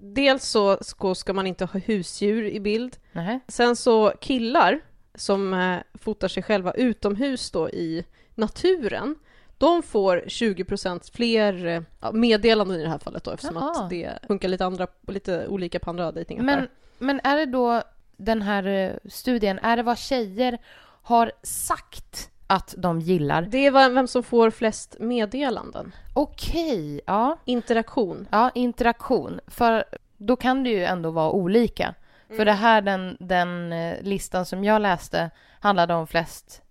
dels 0.00 0.44
så 0.44 0.78
ska, 1.14 1.32
man 1.32 1.46
inte 1.46 1.64
ha 1.64 1.80
husdjur 1.80 2.44
i 2.44 2.60
bild. 2.60 2.96
Nähä. 3.12 3.40
Sen 3.48 3.76
så 3.76 4.12
killar 4.20 4.80
som 5.14 5.54
eh, 5.54 5.78
fotar 5.94 6.28
sig 6.28 6.42
själva 6.42 6.72
utomhus 6.72 7.50
då 7.50 7.70
i 7.70 8.04
naturen, 8.34 9.14
de 9.58 9.82
får 9.82 10.22
20% 10.26 11.12
fler 11.14 11.66
eh, 11.66 12.12
meddelanden 12.12 12.80
i 12.80 12.82
det 12.82 12.88
här 12.88 12.98
fallet 12.98 13.24
då 13.24 13.30
eftersom 13.30 13.56
Jaha. 13.56 13.70
att 13.70 13.90
det 13.90 14.18
funkar 14.26 14.48
lite, 14.48 14.64
andra, 14.64 14.86
lite 15.08 15.46
olika 15.46 15.78
på 15.78 15.90
andra 15.90 16.12
dejtingappar. 16.12 16.46
Men, 16.46 16.68
men 16.98 17.20
är 17.24 17.36
det 17.36 17.46
då 17.46 17.82
den 18.16 18.42
här 18.42 18.66
eh, 18.66 19.10
studien, 19.10 19.58
är 19.58 19.76
det 19.76 19.82
vad 19.82 19.98
tjejer 19.98 20.58
har 21.02 21.32
sagt 21.42 22.30
att 22.46 22.74
de 22.78 23.00
gillar? 23.00 23.42
Det 23.42 23.66
är 23.66 23.70
vem 23.70 23.94
vem 23.94 24.06
som 24.08 24.22
får 24.22 24.50
flest 24.50 24.96
meddelanden. 25.00 25.92
Okej, 26.14 27.00
ja. 27.06 27.38
Interaktion. 27.44 28.28
Ja, 28.30 28.50
interaktion. 28.54 29.40
För 29.46 29.84
då 30.16 30.36
kan 30.36 30.64
det 30.64 30.70
ju 30.70 30.84
ändå 30.84 31.10
vara 31.10 31.30
olika. 31.30 31.94
För 32.36 32.44
det 32.44 32.52
här, 32.52 32.82
den, 32.82 33.16
den 33.20 33.72
eh, 33.72 34.02
listan 34.02 34.46
som 34.46 34.64
jag 34.64 34.82
läste 34.82 35.30
handlade 35.60 35.94
om 35.94 36.06
flest 36.06 36.62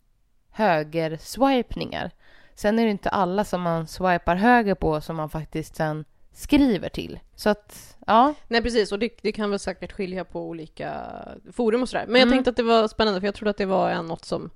högerswipningar. 0.52 2.12
Sen 2.56 2.80
är 2.80 2.86
det 2.86 2.91
inte 2.91 3.10
alla 3.10 3.43
som 3.43 3.62
man 3.62 3.88
swipar 3.88 4.36
höger 4.36 4.76
på 4.76 5.02
som 5.02 5.15
man 5.15 5.30
faktiskt 5.30 5.76
sen 5.76 6.06
skriver 6.34 6.89
till. 6.89 7.19
Så 7.36 7.50
att, 7.50 7.97
ja. 8.08 8.34
Nej 8.47 8.62
precis, 8.62 8.91
och 8.91 9.00
det, 9.00 9.10
det 9.21 9.32
kan 9.32 9.50
väl 9.50 9.60
säkert 9.60 9.91
skilja 9.91 10.26
på 10.26 10.41
olika 10.47 10.93
forum 11.54 11.82
och 11.82 11.89
sådär. 11.89 12.06
Men 12.08 12.15
jag 12.15 12.28
Mm. 12.28 12.32
tänkte 12.36 12.50
att 12.50 12.56
det 12.56 12.63
var 12.63 12.88
spännande 12.88 13.19
för 13.19 13.28
jag 13.28 13.36
trodde 13.36 13.50
att 13.52 13.58
det 13.58 13.65
var 13.65 14.04
något 14.04 14.26
som, 14.26 14.50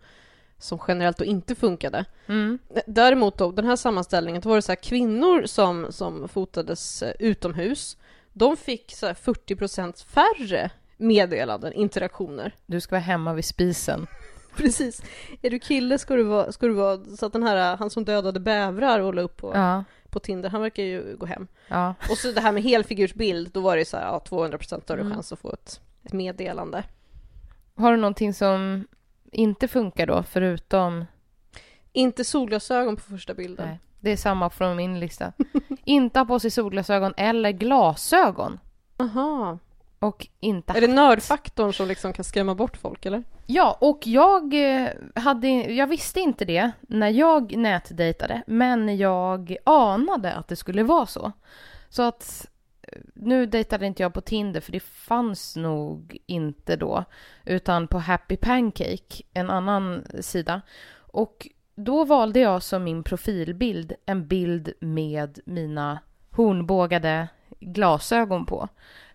som 0.57 0.79
generellt 0.87 1.17
då 1.17 1.25
inte 1.25 1.55
funkade. 1.55 2.05
Mm. 2.27 2.59
Däremot 2.87 3.37
då, 3.37 3.51
den 3.51 3.65
här 3.65 3.75
sammanställningen, 3.75 4.41
då 4.41 4.49
var 4.49 4.55
det 4.55 4.61
så 4.61 4.71
här 4.71 4.75
kvinnor 4.83 5.45
som, 5.45 5.87
som 5.91 6.27
fotades 6.27 7.03
eh, 7.03 7.13
utomhus. 7.19 7.97
De 8.33 8.57
fick 8.57 8.91
så 8.95 9.05
här 9.07 9.13
40% 9.13 10.05
färre 10.05 10.69
meddelanden, 10.97 11.73
interaktioner. 11.73 12.55
Du 12.65 12.81
ska 12.81 12.95
vara 12.95 13.01
hemma 13.01 13.34
vid 13.34 13.45
spisen. 13.45 14.08
Precis. 14.55 15.01
Är 15.41 15.49
du 15.49 15.60
kille 15.60 15.97
ska 15.97 16.15
du 16.15 16.23
vara, 16.23 16.51
ska 16.51 16.67
du 16.67 16.73
vara 16.73 17.03
så 17.17 17.25
att 17.25 17.34
den 17.34 17.43
här, 17.43 17.77
han 17.77 17.89
som 17.89 18.05
dödade 18.05 18.39
bävrar 18.39 18.99
och 18.99 19.13
la 19.13 19.21
upp 19.21 19.38
på, 19.38 19.51
Ja, 19.55 19.84
på 20.10 20.19
Tinder, 20.19 20.49
han 20.49 20.62
verkar 20.62 20.84
ju 20.84 21.15
gå 21.17 21.25
hem. 21.25 21.47
ja. 21.67 21.93
Och 22.10 22.17
så 22.17 22.31
det 22.31 22.41
här 22.41 22.51
med 22.51 22.63
helfigursbild, 22.63 23.51
då 23.51 23.62
var 23.62 23.77
det 23.77 23.86
så 23.86 23.97
här, 23.97 24.03
ja, 24.05 24.21
200% 24.29 24.81
större 24.81 25.01
Mm. 25.01 25.13
chans 25.13 25.34
att 25.34 25.39
få 25.39 25.53
ett, 25.53 25.81
ett 26.03 26.13
meddelande. 26.13 26.84
Har 27.75 27.91
du 27.91 27.97
någonting 27.97 28.34
som 28.34 28.88
inte 29.31 29.67
funkar 29.67 30.08
då, 30.08 30.23
förutom... 30.23 31.05
Inte 31.93 32.23
solglasögon 32.23 32.95
på 32.95 33.01
första 33.01 33.34
bilden. 33.34 33.67
Nej, 33.67 33.79
det 33.99 34.12
är 34.12 34.17
samma 34.17 34.49
från 34.49 34.75
min 34.75 34.99
lista. 34.99 35.34
inte 35.84 36.19
ha 36.19 36.25
på 36.25 36.39
sig 36.39 36.51
solglasögon 36.51 37.13
eller 37.17 37.51
glasögon. 37.51 38.60
Aha. 38.97 39.60
Och 39.99 40.27
inte 40.39 40.73
Är 40.73 40.81
det 40.81 40.88
nördfaktorn 40.88 41.73
som 41.73 41.88
liksom 41.88 42.13
kan 42.13 42.25
skrämma 42.25 42.55
bort 42.55 42.77
folk 42.77 43.05
eller? 43.05 43.23
Ja, 43.45 43.77
och 43.81 44.08
jag 44.08 44.53
eh, 44.53 44.89
hade, 45.15 45.47
jag 45.49 45.88
visste 45.88 46.19
inte 46.19 46.45
det 46.45 46.71
när 46.81 47.10
jag 47.10 47.58
nätdejtade, 47.58 48.41
men 48.47 48.97
jag 48.97 49.55
anade 49.63 50.34
att 50.34 50.47
det 50.47 50.55
skulle 50.55 50.84
vara 50.84 51.05
så. 51.05 51.31
Så 51.89 52.01
att 52.01 52.47
eh, 52.81 52.99
nu 53.13 53.45
dejtade 53.45 53.86
inte 53.86 54.03
jag 54.03 54.13
på 54.13 54.21
Tinder 54.21 54.62
för 54.62 54.71
det 54.71 54.84
fanns 54.84 55.55
nog 55.55 56.17
inte 56.25 56.75
då, 56.75 57.03
utan 57.45 57.88
på 57.88 57.99
Happy 57.99 58.38
Pancake, 58.38 59.23
en 59.34 59.49
annan 59.49 60.03
sida. 60.21 60.62
Och 60.97 61.47
då 61.75 62.05
valde 62.05 62.39
jag 62.39 62.63
som 62.63 62.84
min 62.84 63.03
profilbild 63.03 63.93
en 64.05 64.27
bild 64.27 64.73
med 64.79 65.39
mina 65.45 65.99
hornbågade 66.31 67.27
glasögon 67.60 68.45
på. 68.45 68.67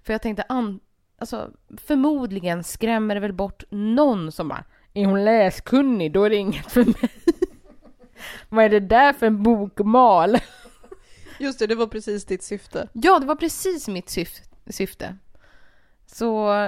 För 0.02 0.12
jag 0.12 0.22
tänkte, 0.22 0.44
an, 0.48 0.80
alltså, 1.18 1.50
förmodligen 1.76 2.64
skrämmer 2.64 3.14
det 3.14 3.20
väl 3.20 3.32
bort 3.32 3.64
någon 3.70 4.32
som 4.32 4.48
bara 4.48 4.64
Är 4.94 5.06
hon 5.06 5.24
läskunnig? 5.24 6.12
Då 6.12 6.24
är 6.24 6.30
det 6.30 6.36
inget 6.36 6.72
för 6.72 6.84
mig. 6.84 7.10
Vad 8.48 8.64
är 8.64 8.68
det 8.68 8.80
där 8.80 9.12
för 9.12 9.26
en 9.26 9.42
bokmal? 9.42 10.38
Just 11.38 11.58
det, 11.58 11.66
det 11.66 11.74
var 11.74 11.86
precis 11.86 12.24
ditt 12.24 12.42
syfte. 12.42 12.88
Ja, 12.92 13.18
det 13.18 13.26
var 13.26 13.36
precis 13.36 13.88
mitt 13.88 14.06
syf- 14.06 14.42
syfte. 14.66 15.16
Så 16.06 16.24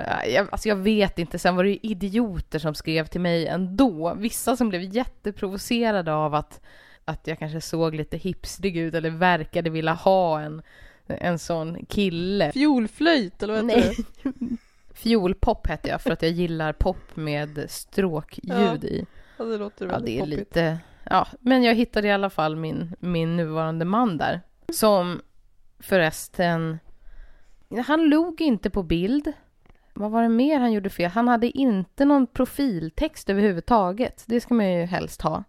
ja, 0.06 0.24
jag, 0.24 0.48
alltså 0.52 0.68
jag 0.68 0.76
vet 0.76 1.18
inte, 1.18 1.38
sen 1.38 1.56
var 1.56 1.64
det 1.64 1.70
ju 1.70 1.78
idioter 1.82 2.58
som 2.58 2.74
skrev 2.74 3.06
till 3.06 3.20
mig 3.20 3.46
ändå. 3.46 4.14
Vissa 4.14 4.56
som 4.56 4.68
blev 4.68 4.82
jätteprovocerade 4.82 6.14
av 6.14 6.34
att, 6.34 6.60
att 7.04 7.26
jag 7.26 7.38
kanske 7.38 7.60
såg 7.60 7.94
lite 7.94 8.16
hipstrig 8.16 8.76
ut 8.76 8.94
eller 8.94 9.10
verkade 9.10 9.70
vilja 9.70 9.92
ha 9.92 10.40
en, 10.40 10.62
en 11.06 11.38
sån 11.38 11.86
kille. 11.86 12.52
Fiolflöjt 12.52 13.42
eller 13.42 13.62
vad 13.62 13.70
heter 13.70 14.04
det? 14.22 14.56
Fiolpop 14.94 15.66
hette 15.66 15.88
jag 15.88 16.00
för 16.00 16.10
att 16.10 16.22
jag 16.22 16.30
gillar 16.30 16.72
pop 16.72 17.16
med 17.16 17.64
stråkljud 17.70 18.58
Ja, 18.84 18.88
i. 18.88 19.06
Ja, 19.38 19.44
det 19.44 19.56
låter 19.58 19.86
Ja, 19.86 19.92
väldigt 19.92 20.06
det 20.06 20.16
är 20.16 20.20
poppigt. 20.20 20.38
lite... 20.38 20.78
Ja, 21.10 21.26
men 21.40 21.62
jag 21.62 21.74
hittade 21.74 22.08
i 22.08 22.12
alla 22.12 22.30
fall 22.30 22.56
min, 22.56 22.94
min 23.00 23.36
nuvarande 23.36 23.84
man 23.84 24.18
där. 24.18 24.40
Som 24.68 25.20
förresten... 25.78 26.78
Han 27.86 28.08
log 28.08 28.40
inte 28.40 28.70
på 28.70 28.82
bild. 28.82 29.32
Vad 29.94 30.10
var 30.10 30.22
det 30.22 30.28
mer 30.28 30.60
han 30.60 30.72
gjorde 30.72 30.90
fel? 30.90 31.10
Han 31.10 31.28
hade 31.28 31.58
inte 31.58 32.04
någon 32.04 32.26
profiltext 32.26 33.30
överhuvudtaget. 33.30 34.24
Det 34.26 34.40
ska 34.40 34.54
man 34.54 34.72
ju 34.72 34.84
helst 34.84 35.22
ha. 35.22 35.44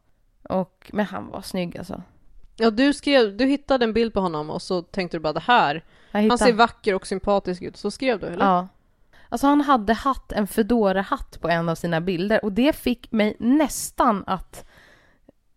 Och, 0.49 0.89
men 0.93 1.05
han 1.05 1.27
var 1.29 1.41
snygg 1.41 1.77
alltså. 1.77 2.03
Ja, 2.57 2.69
du 2.69 2.93
skrev, 2.93 3.37
du 3.37 3.45
hittade 3.45 3.85
en 3.85 3.93
bild 3.93 4.13
på 4.13 4.19
honom 4.19 4.49
och 4.49 4.61
så 4.61 4.81
tänkte 4.81 5.17
du 5.17 5.21
bara 5.21 5.33
det 5.33 5.39
här. 5.39 5.83
Han 6.11 6.37
ser 6.37 6.53
vacker 6.53 6.95
och 6.95 7.07
sympatisk 7.07 7.61
ut. 7.61 7.77
Så 7.77 7.91
skrev 7.91 8.19
du 8.19 8.25
eller? 8.25 8.45
Ja. 8.45 8.67
Alltså 9.29 9.47
han 9.47 9.61
hade 9.61 9.93
hatt, 9.93 10.31
en 10.31 10.47
Foodora-hatt 10.47 11.41
på 11.41 11.49
en 11.49 11.69
av 11.69 11.75
sina 11.75 12.01
bilder 12.01 12.45
och 12.45 12.51
det 12.51 12.75
fick 12.75 13.11
mig 13.11 13.35
nästan 13.39 14.23
att 14.27 14.65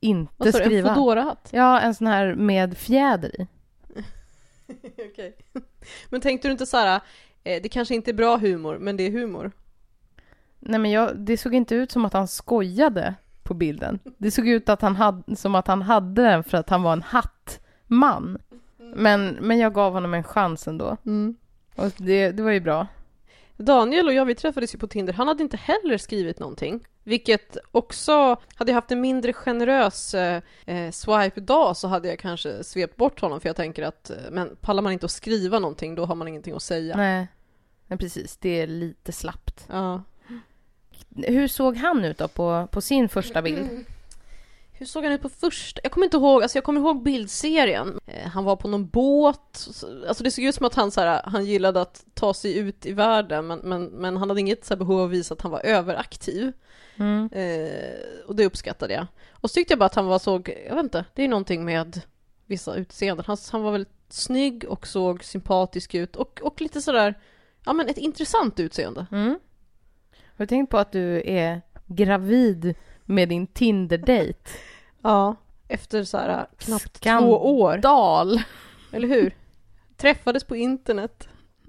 inte 0.01 0.33
Vad 0.37 0.53
sa 0.53 0.59
du? 0.59 0.65
En 0.65 0.71
skriva. 0.71 0.95
Foodora-hatt? 0.95 1.49
Ja, 1.53 1.81
en 1.81 1.95
sån 1.95 2.07
här 2.07 2.35
med 2.35 2.79
fjäder 2.79 3.41
i. 3.41 3.47
Okej. 5.13 5.37
Men 6.09 6.21
tänkte 6.21 6.49
du 6.49 6.53
inte 6.53 6.67
så 6.67 6.77
här, 6.77 7.01
eh, 7.45 7.63
det 7.63 7.69
kanske 7.69 7.95
inte 7.95 8.11
är 8.11 8.15
bra 8.15 8.37
humor, 8.37 8.79
men 8.79 8.97
det 8.97 9.03
är 9.03 9.11
humor? 9.11 9.53
Nej 10.59 10.81
men 10.81 10.91
jag, 10.91 11.17
det 11.17 11.37
såg 11.37 11.55
inte 11.55 11.75
ut 11.75 11.93
som 11.93 12.05
att 12.05 12.13
han 12.13 12.29
skojade 12.29 13.15
på 13.47 13.55
bilden. 13.55 13.99
Det 14.19 14.31
såg 14.31 14.49
ut 14.49 14.69
att 14.69 14.83
han 14.83 14.97
hade, 14.97 15.37
som 15.37 15.55
att 15.55 15.67
han 15.67 15.83
hade 15.83 16.23
den 16.23 16.45
för 16.45 16.59
att 16.59 16.71
han 16.71 16.83
var 16.83 16.93
en 16.93 17.03
hattman. 17.03 18.39
Men, 18.77 19.39
men 19.41 19.59
jag 19.59 19.75
gav 19.75 19.93
honom 19.93 20.15
en 20.15 20.25
chans 20.25 20.69
ändå. 20.69 20.97
Och 21.77 21.93
det, 21.97 22.31
det 22.31 22.43
var 22.43 22.51
ju 22.51 22.61
bra. 22.61 22.87
Daniel 23.57 24.07
och 24.07 24.15
jag, 24.15 24.25
vi 24.25 24.35
träffades 24.35 24.75
ju 24.75 24.79
på 24.79 24.87
Tinder. 24.87 25.13
Han 25.13 25.29
hade 25.29 25.43
inte 25.43 25.57
heller 25.57 25.99
skrivit 25.99 26.39
någonting. 26.39 26.87
Vilket 27.05 27.57
också, 27.71 28.37
hade 28.55 28.71
jag 28.71 28.75
haft 28.75 28.91
en 28.91 29.01
mindre 29.01 29.33
generös 29.33 30.15
eh, 30.15 30.43
eh, 30.67 30.91
swipe 30.91 31.41
idag 31.41 31.77
så 31.77 31.89
hade 31.89 32.09
jag 32.09 32.19
kanske 32.19 32.65
svept 32.65 32.97
bort 32.97 33.21
honom 33.21 33.41
för 33.41 33.49
jag 33.49 33.57
tänker 33.57 33.83
att, 33.83 34.11
eh, 34.11 34.17
men 34.31 34.57
pallar 34.61 34.83
man 34.83 34.93
inte 34.93 35.07
att 35.07 35.13
skriva 35.13 35.59
någonting 35.59 35.95
då 35.95 36.05
har 36.05 36.15
man 36.15 36.29
ingenting 36.29 36.55
att 36.55 36.63
säga. 36.63 36.97
Nej. 36.97 37.29
Nej 37.87 37.99
precis, 37.99 38.37
det 38.37 38.61
är 38.61 38.67
lite 38.67 39.13
slappt. 39.13 39.67
Ja. 39.71 40.03
Hur 41.17 41.49
såg 41.49 41.77
han 41.77 42.05
ut 42.05 42.19
då 42.19 42.29
på, 42.29 42.69
på 42.71 42.81
sin 42.81 43.09
första 43.09 43.43
bild? 43.43 43.69
Hur 44.73 44.87
såg 44.87 45.05
han 45.05 45.13
ut 45.13 45.23
på 45.23 45.29
första? 45.29 45.81
Jag 45.83 45.93
kommer 45.93 46.05
inte 46.05 46.17
ihåg, 46.17 46.43
alltså 46.43 46.57
jag 46.59 46.65
kommer 46.65 46.81
ihåg 46.81 47.03
bildserien. 47.03 48.01
Eh, 48.07 48.29
han 48.29 48.45
var 48.45 48.57
på 48.57 48.69
någon 48.69 48.87
båt, 48.87 49.69
alltså 50.09 50.25
det 50.25 50.31
såg 50.31 50.45
ut 50.45 50.55
som 50.55 50.67
att 50.67 50.75
han, 50.75 50.91
så 50.91 51.01
här, 51.01 51.23
han 51.25 51.45
gillade 51.45 51.81
att 51.81 52.05
ta 52.15 52.35
sig 52.35 52.59
ut 52.59 52.87
i 52.87 52.93
världen 52.93 53.47
men, 53.47 53.59
men, 53.59 53.85
men 53.85 54.17
han 54.17 54.31
hade 54.31 54.41
inget 54.41 54.65
så 54.65 54.75
här, 54.75 54.79
behov 54.79 55.01
av 55.01 55.07
att 55.07 55.11
visa 55.11 55.35
att 55.35 55.41
han 55.41 55.51
var 55.51 55.61
överaktiv. 55.65 56.53
Mm. 56.97 57.29
Eh, 57.33 58.27
och 58.27 58.37
det 58.37 58.47
uppskattade 58.47 58.95
jag. 58.95 59.07
Och 59.31 59.51
så 59.51 59.55
tyckte 59.55 59.73
jag 59.73 59.79
bara 59.79 59.87
att 59.87 59.95
han 59.95 60.07
var 60.07 60.19
såg, 60.19 60.57
jag 60.69 60.75
vet 60.75 60.85
inte, 60.85 61.05
det 61.15 61.23
är 61.23 61.29
någonting 61.29 61.65
med 61.65 62.01
vissa 62.47 62.75
utseenden. 62.75 63.25
Han, 63.27 63.37
han 63.53 63.63
var 63.63 63.73
väldigt 63.73 63.93
snygg 64.09 64.65
och 64.65 64.87
såg 64.87 65.25
sympatisk 65.25 65.95
ut 65.95 66.17
och, 66.17 66.41
och 66.43 66.61
lite 66.61 66.83
sådär, 66.83 67.15
ja 67.65 67.73
men 67.73 67.89
ett 67.89 67.99
intressant 67.99 68.61
utseende. 68.61 69.07
Mm. 69.13 69.39
Har 70.37 70.45
du 70.45 70.47
tänkt 70.47 70.71
på 70.71 70.79
att 70.79 70.93
du 70.93 71.23
är 71.25 71.63
gravid 71.87 72.75
med 73.05 73.29
din 73.29 73.47
Tinder-dejt? 73.47 74.39
Ja. 75.03 75.37
Efter 75.69 76.05
så 76.05 76.19
här 76.19 76.47
knappt 76.59 76.97
Skandal. 76.97 77.23
två 77.31 77.61
år, 77.61 77.79
Dal! 77.79 78.41
eller 78.93 79.09
hur? 79.09 79.35
Träffades 79.97 80.45
på 80.45 80.57
internet. 80.57 81.29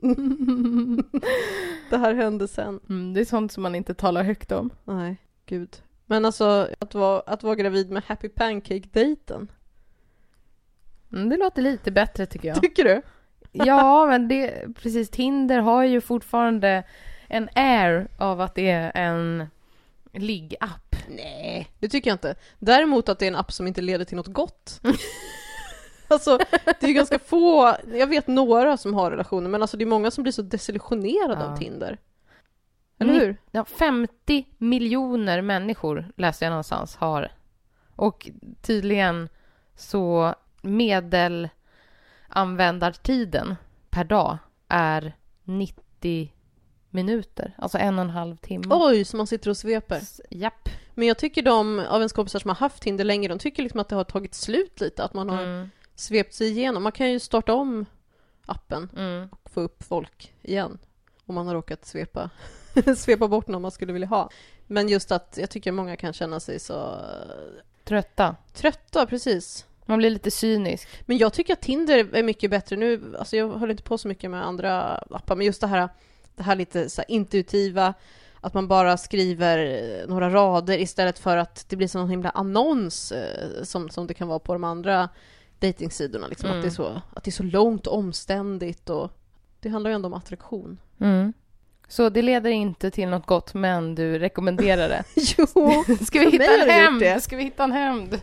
det 1.89 1.97
här 1.97 2.13
hände 2.13 2.47
sen. 2.47 2.79
Mm, 2.89 3.13
det 3.13 3.19
är 3.21 3.25
sånt 3.25 3.51
som 3.51 3.63
man 3.63 3.75
inte 3.75 3.93
talar 3.93 4.23
högt 4.23 4.51
om. 4.51 4.69
Nej, 4.83 5.17
gud. 5.45 5.75
Men 6.05 6.25
alltså, 6.25 6.69
att 6.79 6.95
vara, 6.95 7.19
att 7.19 7.43
vara 7.43 7.55
gravid 7.55 7.91
med 7.91 8.03
Happy 8.03 8.29
Pancake-dejten. 8.29 9.47
Mm, 11.11 11.29
det 11.29 11.37
låter 11.37 11.61
lite 11.61 11.91
bättre 11.91 12.25
tycker 12.25 12.47
jag. 12.47 12.61
Tycker 12.61 12.83
du? 12.83 13.01
Ja, 13.51 14.05
men 14.05 14.27
det, 14.27 14.67
precis. 14.75 15.09
Tinder 15.09 15.59
har 15.59 15.83
ju 15.83 16.01
fortfarande 16.01 16.83
en 17.27 17.49
air 17.55 18.07
av 18.17 18.41
att 18.41 18.55
det 18.55 18.69
är 18.69 18.91
en 18.95 19.47
liggapp. 20.13 20.95
Nej, 21.09 21.67
det 21.79 21.89
tycker 21.89 22.09
jag 22.09 22.15
inte. 22.15 22.35
Däremot 22.59 23.09
att 23.09 23.19
det 23.19 23.25
är 23.25 23.27
en 23.27 23.35
app 23.35 23.51
som 23.51 23.67
inte 23.67 23.81
leder 23.81 24.05
till 24.05 24.17
något 24.17 24.27
gott. 24.27 24.81
alltså, 26.07 26.37
det 26.65 26.83
är 26.83 26.87
ju 26.87 26.93
ganska 26.93 27.19
få, 27.19 27.75
jag 27.93 28.07
vet 28.07 28.27
några 28.27 28.77
som 28.77 28.93
har 28.93 29.11
relationer, 29.11 29.49
men 29.49 29.61
alltså 29.61 29.77
det 29.77 29.83
är 29.83 29.85
många 29.85 30.11
som 30.11 30.21
blir 30.23 30.33
så 30.33 30.41
desillusionerade 30.41 31.41
Ja. 31.43 31.51
av 31.51 31.57
Tinder. 31.57 31.97
Eller 32.99 33.13
Ni- 33.13 33.19
hur? 33.19 33.37
Ja, 33.51 33.65
50 33.65 34.45
miljoner 34.57 35.41
människor 35.41 36.11
läste 36.15 36.45
jag 36.45 36.49
någonstans 36.49 36.95
har. 36.95 37.31
Och 37.95 38.29
tydligen 38.61 39.29
så 39.75 40.35
medelanvändartiden 40.61 43.55
per 43.89 44.03
dag 44.03 44.37
är 44.67 45.13
90 45.43 46.33
minuter. 46.97 47.53
Alltså 47.57 47.77
en 47.77 47.95
och 47.99 48.05
en 48.05 48.09
halv 48.09 48.35
timme. 48.37 48.65
Oj, 48.69 49.05
som 49.05 49.17
man 49.17 49.27
sitter 49.27 49.49
och 49.49 49.57
sveper. 49.57 49.95
S- 49.97 50.21
Japp. 50.29 50.69
Men 50.93 51.07
jag 51.07 51.17
tycker 51.17 51.41
de 51.41 51.79
av 51.79 51.97
ens 52.01 52.13
kompisar 52.13 52.39
som 52.39 52.49
har 52.49 52.55
haft 52.55 52.81
Tinder 52.83 53.03
länge, 53.05 53.27
de 53.27 53.39
tycker 53.39 53.63
liksom 53.63 53.79
att 53.79 53.89
det 53.89 53.95
har 53.95 54.03
tagit 54.03 54.33
slut 54.33 54.81
lite, 54.81 55.03
att 55.03 55.13
man 55.13 55.29
har 55.29 55.43
Mm, 55.43 55.69
svept 55.95 56.33
sig 56.33 56.47
igenom. 56.47 56.83
Man 56.83 56.91
kan 56.91 57.11
ju 57.11 57.19
starta 57.19 57.53
om 57.53 57.85
appen 58.45 58.89
mm. 58.97 59.29
och 59.31 59.49
få 59.51 59.61
upp 59.61 59.83
folk 59.83 60.33
igen. 60.41 60.77
Om 61.25 61.35
man 61.35 61.47
har 61.47 61.53
råkat 61.53 61.85
svepa, 61.85 62.29
svepa 62.97 63.27
bort 63.27 63.47
någon 63.47 63.61
man 63.61 63.71
skulle 63.71 63.93
vilja 63.93 64.07
ha. 64.07 64.29
Men 64.67 64.89
just 64.89 65.11
att 65.11 65.37
jag 65.41 65.49
tycker 65.49 65.71
många 65.71 65.95
kan 65.95 66.13
känna 66.13 66.39
sig 66.39 66.59
så 66.59 66.95
Trötta. 67.83 68.35
trötta, 68.53 69.05
precis. 69.05 69.65
Man 69.85 69.97
blir 69.97 70.09
lite 70.09 70.31
cynisk. 70.31 70.87
Men 71.05 71.17
jag 71.17 71.33
tycker 71.33 71.53
att 71.53 71.61
Tinder 71.61 72.15
är 72.15 72.23
mycket 72.23 72.51
bättre 72.51 72.75
nu. 72.75 73.15
Alltså 73.19 73.37
jag 73.37 73.47
håller 73.49 73.71
inte 73.71 73.83
på 73.83 73.97
så 73.97 74.07
mycket 74.07 74.31
med 74.31 74.45
andra 74.45 74.95
appar, 74.97 75.35
men 75.35 75.45
just 75.45 75.61
det 75.61 75.67
här, 75.67 75.89
det 76.37 76.43
här 76.43 76.55
lite 76.55 76.89
så 76.89 77.01
här 77.01 77.11
intuitiva, 77.11 77.93
att 78.41 78.53
man 78.53 78.67
bara 78.67 78.97
skriver 78.97 79.57
eh, 79.57 80.07
några 80.07 80.29
rader 80.29 80.77
istället 80.77 81.19
för 81.19 81.37
att 81.37 81.65
det 81.69 81.75
blir 81.75 81.87
så 81.87 81.97
någon 81.99 82.09
himla 82.09 82.29
annons 82.29 83.11
eh, 83.11 83.63
som, 83.63 83.89
som 83.89 84.07
det 84.07 84.13
kan 84.13 84.27
vara 84.27 84.39
på 84.39 84.53
de 84.53 84.63
andra 84.63 85.09
datingsidorna. 85.59 86.27
Liksom, 86.27 86.49
Mm. 86.49 86.57
att, 86.59 86.63
det 86.63 86.69
är 86.69 86.75
så, 86.75 87.01
att 87.13 87.23
det 87.23 87.29
är 87.29 87.31
så 87.31 87.43
långt 87.43 87.87
och 87.87 87.97
omständigt 87.97 88.89
och 88.89 89.11
det 89.59 89.69
handlar 89.69 89.91
ju 89.91 89.95
ändå 89.95 90.07
om 90.07 90.13
attraktion. 90.13 90.77
Mm. 90.99 91.33
Så 91.87 92.09
det 92.09 92.21
leder 92.21 92.49
inte 92.49 92.91
till 92.91 93.07
något 93.07 93.25
gott, 93.25 93.53
men 93.53 93.95
du 93.95 94.19
rekommenderar 94.19 94.89
det. 94.89 95.03
jo! 95.37 95.83
Ska 96.05 96.19
vi 96.19 96.29
hitta 96.31 96.63
en 96.63 96.69
hämnd? 96.69 97.23
Ska 97.23 97.35
vi 97.37 97.43
hitta 97.43 97.63
en 97.63 97.71
hämnd? 97.71 98.21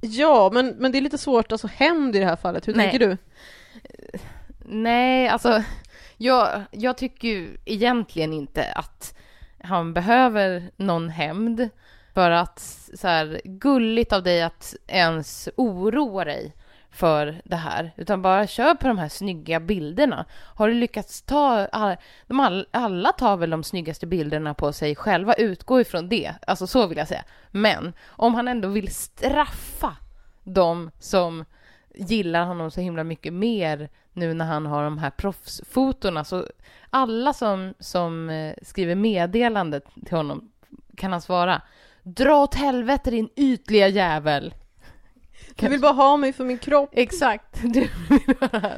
Ja, 0.00 0.50
men, 0.52 0.68
men 0.78 0.92
det 0.92 0.98
är 0.98 1.02
lite 1.02 1.18
svårt, 1.18 1.52
alltså 1.52 1.66
hämnd 1.66 2.16
i 2.16 2.18
det 2.18 2.24
här 2.26 2.36
fallet. 2.36 2.68
Hur 2.68 2.74
Nej. 2.74 2.90
tänker 2.90 3.06
du? 3.08 3.16
Nej, 4.64 5.28
alltså 5.28 5.62
jag, 6.22 6.62
jag 6.70 6.98
tycker 6.98 7.28
ju 7.28 7.56
egentligen 7.64 8.32
inte 8.32 8.72
att 8.72 9.18
han 9.64 9.94
behöver 9.94 10.70
någon 10.76 11.08
hämnd. 11.08 11.68
För 12.14 12.30
att 12.30 12.58
så 12.94 13.08
här, 13.08 13.40
gulligt 13.44 14.12
av 14.12 14.22
dig 14.22 14.42
att 14.42 14.74
ens 14.86 15.48
oroa 15.56 16.24
dig 16.24 16.54
för 16.90 17.42
det 17.44 17.56
här, 17.56 17.92
utan 17.96 18.22
bara 18.22 18.46
kör 18.46 18.74
på 18.74 18.88
de 18.88 18.98
här 18.98 19.08
snygga 19.08 19.60
bilderna. 19.60 20.24
Har 20.32 20.68
du 20.68 20.74
lyckats 20.74 21.22
ta, 21.22 21.66
all, 21.72 21.96
de 22.26 22.40
all, 22.40 22.66
alla 22.70 23.12
tar 23.12 23.36
väl 23.36 23.50
de 23.50 23.64
snyggaste 23.64 24.06
bilderna 24.06 24.54
på 24.54 24.72
sig 24.72 24.96
själva, 24.96 25.34
utgå 25.34 25.80
ifrån 25.80 26.08
det, 26.08 26.34
alltså 26.46 26.66
så 26.66 26.86
vill 26.86 26.98
jag 26.98 27.08
säga. 27.08 27.24
Men 27.50 27.92
om 28.06 28.34
han 28.34 28.48
ändå 28.48 28.68
vill 28.68 28.94
straffa 28.94 29.96
de 30.44 30.90
som 30.98 31.44
gillar 31.94 32.44
honom 32.44 32.70
så 32.70 32.80
himla 32.80 33.04
mycket 33.04 33.32
mer 33.32 33.88
nu 34.12 34.34
när 34.34 34.44
han 34.44 34.66
har 34.66 34.84
de 34.84 34.98
här 34.98 35.10
proffsfotona, 35.10 36.24
så 36.24 36.46
alla 36.90 37.32
som, 37.32 37.74
som 37.78 38.30
eh, 38.30 38.54
skriver 38.62 38.94
meddelande 38.94 39.80
till 40.06 40.16
honom 40.16 40.50
kan 40.96 41.12
han 41.12 41.20
svara 41.20 41.62
Dra 42.02 42.42
åt 42.42 42.54
helvete 42.54 43.10
din 43.10 43.28
ytliga 43.36 43.88
jävel! 43.88 44.54
Du 45.56 45.68
vill 45.68 45.80
bara 45.80 45.92
ha 45.92 46.16
mig 46.16 46.32
för 46.32 46.44
min 46.44 46.58
kropp. 46.58 46.90
Exakt, 46.92 47.62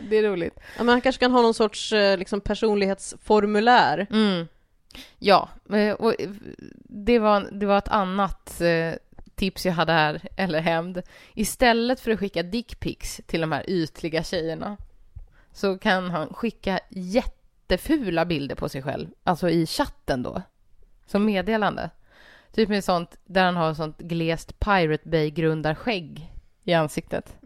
det 0.03 0.16
är 0.16 0.23
roligt. 0.23 0.55
Ja, 0.77 0.83
men 0.85 0.88
han 0.88 1.01
kanske 1.01 1.21
kan 1.21 1.33
ha 1.33 1.42
någon 1.42 1.55
sorts 1.55 1.92
eh, 1.92 2.18
liksom, 2.18 2.40
personlighetsformulär. 2.40 4.07
Mm. 4.11 4.49
Ja, 5.18 5.49
eh, 5.73 5.92
och 5.92 6.14
det 6.85 7.18
var, 7.18 7.49
det 7.53 7.66
var 7.66 7.79
ett 7.79 7.88
annat 7.88 8.62
tips 9.35 9.66
jag 9.66 9.73
hade 9.73 9.92
här, 9.92 10.29
eller 10.37 10.61
hämnd. 10.61 11.03
Istället 11.35 12.01
för 12.01 12.11
att 12.11 12.18
skicka 12.18 12.42
dickpics 12.42 13.21
till 13.27 13.40
de 13.40 13.53
här 13.53 13.71
ytliga 13.71 14.23
tjejerna 14.23 14.77
så 15.53 15.79
kan 15.79 16.11
han 16.11 16.35
skicka 16.35 16.81
jättefula 16.91 18.25
bilder 18.25 18.55
på 18.55 18.69
sig 18.69 18.83
själv, 18.83 19.09
alltså 19.25 19.51
i 19.51 19.67
chatten 19.67 20.23
då, 20.23 20.43
som 21.07 21.25
meddelande. 21.25 21.91
Typ 22.53 22.69
med 22.69 22.85
sånt 22.85 23.17
där 23.25 23.45
han 23.45 23.57
har 23.57 23.75
sånt 23.75 23.99
glest 23.99 24.61
Pirate 24.61 25.09
Bay-grundarskägg 25.09 26.33
i 26.65 26.73
ansiktet. 26.73 27.37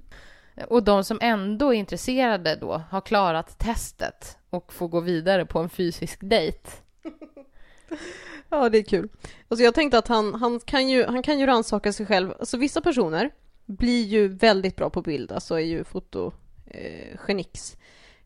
Och 0.69 0.83
de 0.83 1.05
som 1.05 1.19
ändå 1.23 1.75
är 1.75 1.79
intresserade 1.79 2.57
då 2.57 2.83
har 2.91 3.01
klarat 3.01 3.59
testet 3.59 4.39
och 4.51 4.73
får 4.73 4.89
gå 4.89 5.01
vidare 5.01 5.47
på 5.47 5.59
en 5.59 5.69
fysisk 5.69 6.19
dejt. 6.23 6.71
ja, 8.49 8.69
det 8.69 8.79
är 8.79 8.83
kul. 8.83 9.09
Alltså 9.49 9.65
jag 9.65 9.75
tänkte 9.75 9.99
att 9.99 10.09
han, 10.09 10.35
han 10.35 10.61
kan 10.61 10.89
ju, 10.89 11.05
han 11.05 11.23
kan 11.23 11.39
ju 11.39 11.47
rannsaka 11.47 11.93
sig 11.93 12.07
själv. 12.07 12.35
Alltså 12.39 12.57
vissa 12.57 12.81
personer 12.81 13.31
blir 13.67 14.05
ju 14.05 14.29
väldigt 14.29 14.77
bra 14.77 14.91
på 14.91 15.03
bild, 15.03 15.33
alltså 15.33 15.55
är 15.55 15.65
ju 15.65 15.85
fotogenix. 15.85 17.73
Eh, 17.73 17.79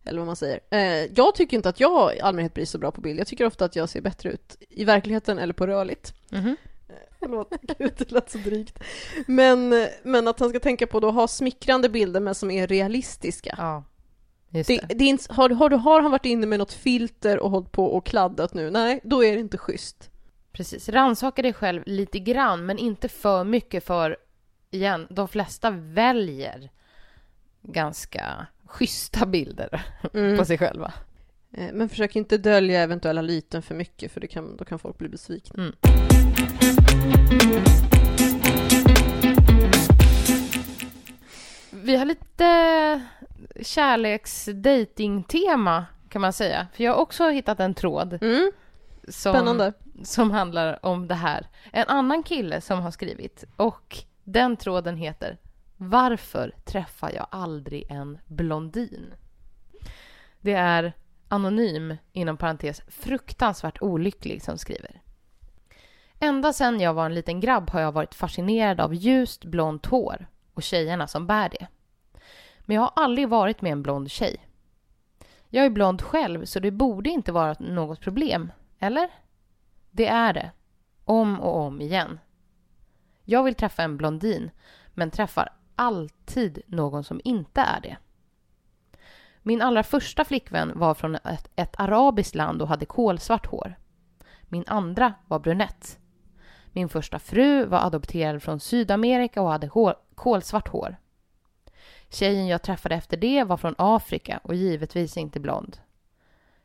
eller 0.04 0.18
vad 0.18 0.26
man 0.26 0.36
säger. 0.36 0.60
Eh, 0.70 1.12
jag 1.16 1.34
tycker 1.34 1.56
inte 1.56 1.68
att 1.68 1.80
jag 1.80 2.16
i 2.16 2.20
allmänhet 2.20 2.54
blir 2.54 2.64
så 2.64 2.78
bra 2.78 2.90
på 2.90 3.00
bild. 3.00 3.20
Jag 3.20 3.26
tycker 3.26 3.46
ofta 3.46 3.64
att 3.64 3.76
jag 3.76 3.88
ser 3.88 4.00
bättre 4.00 4.30
ut 4.30 4.56
i 4.68 4.84
verkligheten 4.84 5.38
eller 5.38 5.52
på 5.52 5.66
rörligt. 5.66 6.14
Mm 6.32 6.44
-hmm. 6.44 6.56
Förlåt, 7.18 7.52
gud 7.78 7.92
det 7.98 8.10
lät 8.10 8.30
så 8.30 8.38
drygt. 8.38 8.78
Men, 9.26 9.86
men 10.02 10.28
att 10.28 10.40
han 10.40 10.48
ska 10.50 10.60
tänka 10.60 10.86
på 10.86 10.98
att 10.98 11.14
ha 11.14 11.28
smickrande 11.28 11.88
bilder 11.88 12.20
men 12.20 12.34
som 12.34 12.50
är 12.50 12.66
realistiska. 12.66 13.54
Ja, 13.58 13.84
det. 14.48 14.66
det, 14.66 14.80
det 14.88 15.10
är, 15.10 15.34
har, 15.34 15.50
har, 15.50 15.70
har 15.70 16.02
han 16.02 16.10
varit 16.10 16.26
inne 16.26 16.46
med 16.46 16.58
något 16.58 16.72
filter 16.72 17.38
och 17.38 17.50
hållit 17.50 17.72
på 17.72 17.86
och 17.86 18.06
kladdat 18.06 18.54
nu? 18.54 18.70
Nej, 18.70 19.00
då 19.04 19.24
är 19.24 19.34
det 19.34 19.40
inte 19.40 19.58
schysst. 19.58 20.10
Precis, 20.52 20.88
rannsaka 20.88 21.42
dig 21.42 21.52
själv 21.52 21.82
lite 21.86 22.18
grann 22.18 22.66
men 22.66 22.78
inte 22.78 23.08
för 23.08 23.44
mycket 23.44 23.84
för, 23.84 24.16
igen, 24.70 25.06
de 25.10 25.28
flesta 25.28 25.70
väljer 25.70 26.70
ganska 27.62 28.46
schyssta 28.70 29.26
bilder 29.26 29.82
mm. 30.14 30.38
på 30.38 30.44
sig 30.44 30.58
själva. 30.58 30.92
Eh, 31.52 31.72
men 31.72 31.88
försök 31.88 32.16
inte 32.16 32.38
dölja 32.38 32.80
eventuella 32.80 33.22
lyten 33.22 33.62
för 33.62 33.74
mycket 33.74 34.12
för 34.12 34.20
det 34.20 34.26
kan, 34.26 34.56
då 34.56 34.64
kan 34.64 34.78
folk 34.78 34.98
bli 34.98 35.08
besvikna. 35.08 35.62
Mm. 35.62 35.74
Vi 41.70 41.96
har 41.96 42.04
lite 42.04 43.00
kärleksdating-tema 43.62 45.86
kan 46.08 46.20
man 46.20 46.32
säga. 46.32 46.66
För 46.72 46.84
jag 46.84 46.92
har 46.92 46.98
också 46.98 47.28
hittat 47.28 47.60
en 47.60 47.74
tråd. 47.74 48.18
Mm. 48.22 48.52
Som, 49.08 49.34
Spännande. 49.34 49.72
Som 50.04 50.30
handlar 50.30 50.86
om 50.86 51.08
det 51.08 51.14
här. 51.14 51.46
En 51.72 51.88
annan 51.88 52.22
kille 52.22 52.60
som 52.60 52.80
har 52.80 52.90
skrivit 52.90 53.44
och 53.56 53.96
den 54.24 54.56
tråden 54.56 54.96
heter 54.96 55.38
varför 55.82 56.54
träffar 56.64 57.12
jag 57.12 57.26
aldrig 57.30 57.90
en 57.90 58.18
blondin? 58.26 59.14
Det 60.40 60.52
är 60.52 60.92
anonym, 61.28 61.96
inom 62.12 62.36
parentes, 62.36 62.82
fruktansvärt 62.88 63.82
olycklig 63.82 64.42
som 64.42 64.58
skriver. 64.58 65.02
Ända 66.18 66.52
sedan 66.52 66.80
jag 66.80 66.94
var 66.94 67.06
en 67.06 67.14
liten 67.14 67.40
grabb 67.40 67.70
har 67.70 67.80
jag 67.80 67.92
varit 67.92 68.14
fascinerad 68.14 68.80
av 68.80 68.94
ljust 68.94 69.44
blont 69.44 69.86
hår 69.86 70.26
och 70.54 70.62
tjejerna 70.62 71.06
som 71.06 71.26
bär 71.26 71.48
det. 71.48 71.66
Men 72.60 72.74
jag 72.74 72.82
har 72.82 72.92
aldrig 72.96 73.28
varit 73.28 73.62
med 73.62 73.72
en 73.72 73.82
blond 73.82 74.10
tjej. 74.10 74.46
Jag 75.48 75.64
är 75.64 75.70
blond 75.70 76.02
själv 76.02 76.44
så 76.44 76.60
det 76.60 76.70
borde 76.70 77.10
inte 77.10 77.32
vara 77.32 77.56
något 77.58 78.00
problem, 78.00 78.52
eller? 78.78 79.10
Det 79.90 80.06
är 80.06 80.32
det. 80.32 80.50
Om 81.04 81.40
och 81.40 81.56
om 81.56 81.80
igen. 81.80 82.18
Jag 83.24 83.44
vill 83.44 83.54
träffa 83.54 83.82
en 83.82 83.96
blondin, 83.96 84.50
men 84.94 85.10
träffar 85.10 85.59
alltid 85.80 86.62
någon 86.66 87.04
som 87.04 87.20
inte 87.24 87.60
är 87.60 87.80
det. 87.80 87.96
Min 89.42 89.62
allra 89.62 89.82
första 89.82 90.24
flickvän 90.24 90.72
var 90.74 90.94
från 90.94 91.14
ett, 91.14 91.50
ett 91.56 91.80
arabiskt 91.80 92.34
land 92.34 92.62
och 92.62 92.68
hade 92.68 92.86
kolsvart 92.86 93.46
hår. 93.46 93.74
Min 94.42 94.64
andra 94.66 95.14
var 95.26 95.38
brunett. 95.38 95.98
Min 96.72 96.88
första 96.88 97.18
fru 97.18 97.64
var 97.64 97.78
adopterad 97.78 98.42
från 98.42 98.60
Sydamerika 98.60 99.42
och 99.42 99.50
hade 99.50 99.66
hår, 99.66 99.94
kolsvart 100.14 100.68
hår. 100.68 100.96
Tjejen 102.08 102.46
jag 102.46 102.62
träffade 102.62 102.94
efter 102.94 103.16
det 103.16 103.44
var 103.44 103.56
från 103.56 103.74
Afrika 103.78 104.40
och 104.42 104.54
givetvis 104.54 105.16
inte 105.16 105.40
blond. 105.40 105.78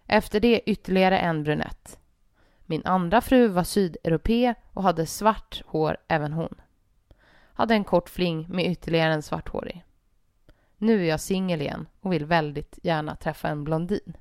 Efter 0.08 0.40
det 0.40 0.70
ytterligare 0.70 1.20
en 1.20 1.44
brunett. 1.44 2.00
Min 2.66 2.86
andra 2.86 3.22
fru 3.22 3.48
var 3.48 3.64
sydeuropé 3.64 4.56
och 4.74 4.84
hade 4.84 5.06
svart 5.06 5.62
hår 5.66 5.98
även 6.08 6.34
hon. 6.34 6.56
Hade 7.58 7.74
en 7.74 7.84
kort 7.84 8.10
fling 8.10 8.46
med 8.50 8.66
ytterligare 8.66 9.14
en 9.14 9.22
svarthårig. 9.22 9.84
Nu 10.78 11.02
är 11.02 11.10
jag 11.10 11.20
singel 11.20 11.62
igen 11.62 11.88
och 12.02 12.14
vill 12.14 12.26
väldigt 12.26 12.80
gärna 12.84 13.16
träffa 13.16 13.48
en 13.48 13.64
blondin. 13.64 14.18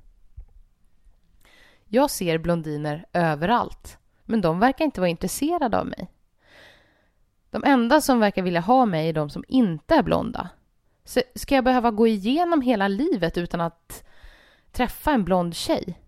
Jag 1.85 2.11
ser 2.11 2.37
blondiner 2.37 3.05
överallt, 3.13 3.97
men 4.23 4.41
de 4.41 4.59
verkar 4.59 4.85
inte 4.85 5.01
vara 5.01 5.09
intresserade 5.09 5.79
av 5.79 5.87
mig. 5.87 6.07
De 7.49 7.63
enda 7.63 8.01
som 8.01 8.19
verkar 8.19 8.41
vilja 8.41 8.61
ha 8.61 8.85
mig 8.85 9.09
är 9.09 9.13
de 9.13 9.29
som 9.29 9.43
inte 9.47 9.95
är 9.95 10.03
blonda. 10.03 10.49
Så 11.03 11.21
ska 11.35 11.55
jag 11.55 11.63
behöva 11.63 11.91
gå 11.91 12.07
igenom 12.07 12.61
hela 12.61 12.87
livet 12.87 13.37
utan 13.37 13.61
att 13.61 14.03
träffa 14.71 15.11
en 15.11 15.23
blond 15.23 15.55
tjej? 15.55 15.99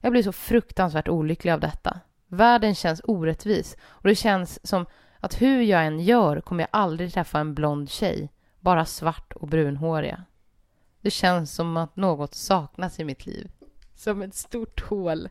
Jag 0.00 0.12
blir 0.12 0.22
så 0.22 0.32
fruktansvärt 0.32 1.08
olycklig 1.08 1.52
av 1.52 1.60
detta. 1.60 2.00
Världen 2.26 2.74
känns 2.74 3.00
orättvis 3.04 3.76
och 3.82 4.08
det 4.08 4.14
känns 4.14 4.66
som 4.66 4.86
att 5.20 5.42
hur 5.42 5.62
jag 5.62 5.86
än 5.86 6.00
gör 6.00 6.40
kommer 6.40 6.62
jag 6.62 6.68
aldrig 6.72 7.12
träffa 7.12 7.38
en 7.38 7.54
blond 7.54 7.90
tjej 7.90 8.28
bara 8.60 8.84
svart 8.84 9.32
och 9.32 9.48
brunhåriga. 9.48 10.24
Det 11.00 11.10
känns 11.10 11.54
som 11.54 11.76
att 11.76 11.96
något 11.96 12.34
saknas 12.34 13.00
i 13.00 13.04
mitt 13.04 13.26
liv. 13.26 13.50
Som 13.94 14.22
ett 14.22 14.34
stort 14.34 14.80
hål 14.80 15.28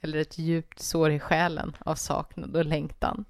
eller 0.00 0.18
ett 0.18 0.38
djupt 0.38 0.80
sår 0.80 1.10
i 1.10 1.18
själen 1.18 1.76
av 1.80 1.94
saknad 1.94 2.56
och 2.56 2.64
längtan. 2.64 3.24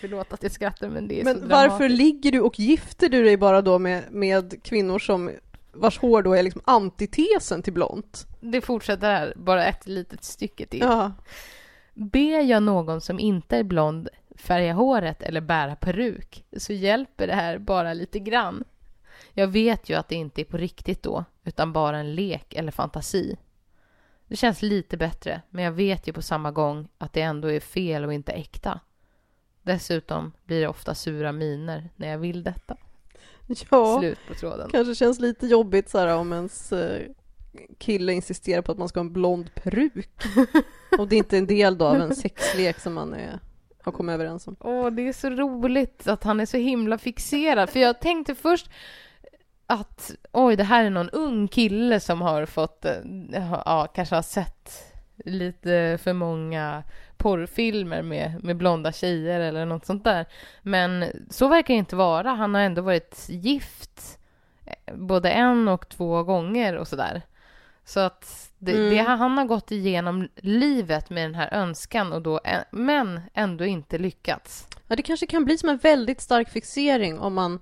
Förlåt 0.00 0.32
att 0.32 0.42
jag 0.42 0.52
skrattar 0.52 0.88
men 0.88 1.08
det 1.08 1.20
är 1.20 1.24
men 1.24 1.34
så 1.34 1.40
dramatiskt. 1.40 1.70
varför 1.70 1.88
ligger 1.88 2.32
du 2.32 2.40
och 2.40 2.58
gifter 2.58 3.08
du 3.08 3.24
dig 3.24 3.36
bara 3.36 3.62
då 3.62 3.78
med, 3.78 4.04
med 4.10 4.62
kvinnor 4.62 4.98
som 4.98 5.30
vars 5.72 5.98
hår 5.98 6.22
då 6.22 6.32
är 6.32 6.42
liksom 6.42 6.60
antitesen 6.64 7.62
till 7.62 7.72
blont? 7.72 8.26
Det 8.40 8.60
fortsätter 8.60 9.10
här, 9.10 9.34
bara 9.36 9.66
ett 9.66 9.86
litet 9.86 10.24
stycke 10.24 10.66
till. 10.66 10.80
Ja. 10.80 11.12
Ber 11.94 12.40
jag 12.40 12.62
någon 12.62 13.00
som 13.00 13.20
inte 13.20 13.56
är 13.56 13.64
blond 13.64 14.08
färga 14.36 14.72
håret 14.72 15.22
eller 15.22 15.40
bära 15.40 15.76
peruk 15.76 16.44
så 16.56 16.72
hjälper 16.72 17.26
det 17.26 17.34
här 17.34 17.58
bara 17.58 17.94
lite 17.94 18.18
grann. 18.18 18.64
Jag 19.32 19.46
vet 19.48 19.88
ju 19.88 19.94
att 19.94 20.08
det 20.08 20.14
inte 20.14 20.40
är 20.40 20.44
på 20.44 20.56
riktigt 20.56 21.02
då, 21.02 21.24
utan 21.44 21.72
bara 21.72 21.98
en 21.98 22.14
lek 22.14 22.54
eller 22.54 22.72
fantasi. 22.72 23.36
Det 24.28 24.36
känns 24.36 24.62
lite 24.62 24.96
bättre, 24.96 25.42
men 25.50 25.64
jag 25.64 25.72
vet 25.72 26.08
ju 26.08 26.12
på 26.12 26.22
samma 26.22 26.50
gång 26.50 26.88
att 26.98 27.12
det 27.12 27.20
ändå 27.20 27.52
är 27.52 27.60
fel 27.60 28.04
och 28.04 28.12
inte 28.12 28.32
äkta. 28.32 28.80
Dessutom 29.62 30.32
blir 30.44 30.60
det 30.60 30.68
ofta 30.68 30.94
sura 30.94 31.32
miner 31.32 31.90
när 31.96 32.08
jag 32.08 32.18
vill 32.18 32.42
detta. 32.42 32.76
Ja, 33.70 33.98
Slut 34.00 34.18
på 34.28 34.34
tråden. 34.34 34.70
kanske 34.70 34.94
känns 34.94 35.20
lite 35.20 35.46
jobbigt 35.46 35.88
så 35.88 35.98
här 35.98 36.16
om 36.16 36.32
ens 36.32 36.72
eh, 36.72 37.02
kille 37.78 38.12
insisterar 38.12 38.62
på 38.62 38.72
att 38.72 38.78
man 38.78 38.88
ska 38.88 39.00
ha 39.00 39.04
en 39.04 39.12
blond 39.12 39.54
peruk. 39.54 40.10
och 40.98 41.08
det 41.08 41.16
är 41.16 41.18
inte 41.18 41.38
en 41.38 41.46
del 41.46 41.78
då 41.78 41.86
av 41.86 41.96
en 41.96 42.16
sexlek 42.16 42.80
som 42.80 42.94
man 42.94 43.14
är 43.14 43.38
har 43.86 43.92
kommit 43.92 44.14
överens 44.14 44.48
om. 44.48 44.56
Åh, 44.60 44.90
det 44.90 45.08
är 45.08 45.12
så 45.12 45.30
roligt 45.30 46.08
att 46.08 46.24
han 46.24 46.40
är 46.40 46.46
så 46.46 46.56
himla 46.56 46.98
fixerad. 46.98 47.70
För 47.70 47.80
jag 47.80 48.00
tänkte 48.00 48.34
först, 48.34 48.70
att 49.66 50.10
oj, 50.32 50.56
det 50.56 50.64
här 50.64 50.84
är 50.84 50.90
någon 50.90 51.10
ung 51.10 51.48
kille 51.48 52.00
som 52.00 52.20
har 52.20 52.46
fått, 52.46 52.84
eh, 52.84 52.92
ja, 53.64 53.86
kanske 53.94 54.14
har 54.14 54.22
sett 54.22 54.92
lite 55.24 55.98
för 56.02 56.12
många 56.12 56.82
porrfilmer 57.16 58.02
med, 58.02 58.44
med 58.44 58.56
blonda 58.56 58.92
tjejer 58.92 59.40
eller 59.40 59.66
något 59.66 59.86
sånt 59.86 60.04
där. 60.04 60.26
Men 60.62 61.04
så 61.30 61.48
verkar 61.48 61.74
det 61.74 61.78
inte 61.78 61.96
vara. 61.96 62.30
Han 62.30 62.54
har 62.54 62.60
ändå 62.60 62.82
varit 62.82 63.26
gift 63.28 64.18
eh, 64.64 64.94
både 64.94 65.30
en 65.30 65.68
och 65.68 65.88
två 65.88 66.22
gånger 66.22 66.76
och 66.76 66.88
sådär. 66.88 67.22
Så 67.84 68.00
att 68.00 68.45
det, 68.66 68.72
Mm. 68.72 68.90
det, 68.90 68.96
han 69.02 69.38
har 69.38 69.44
gått 69.44 69.70
igenom 69.70 70.28
livet 70.36 71.10
med 71.10 71.24
den 71.24 71.34
här 71.34 71.54
önskan 71.54 72.12
och 72.12 72.22
då, 72.22 72.40
men 72.70 73.20
ändå 73.34 73.64
inte 73.64 73.98
lyckats. 73.98 74.66
Ja, 74.88 74.96
det 74.96 75.02
kanske 75.02 75.26
kan 75.26 75.44
bli 75.44 75.58
som 75.58 75.68
en 75.68 75.76
väldigt 75.78 76.20
stark 76.20 76.50
fixering 76.50 77.18
om 77.18 77.34
man, 77.34 77.60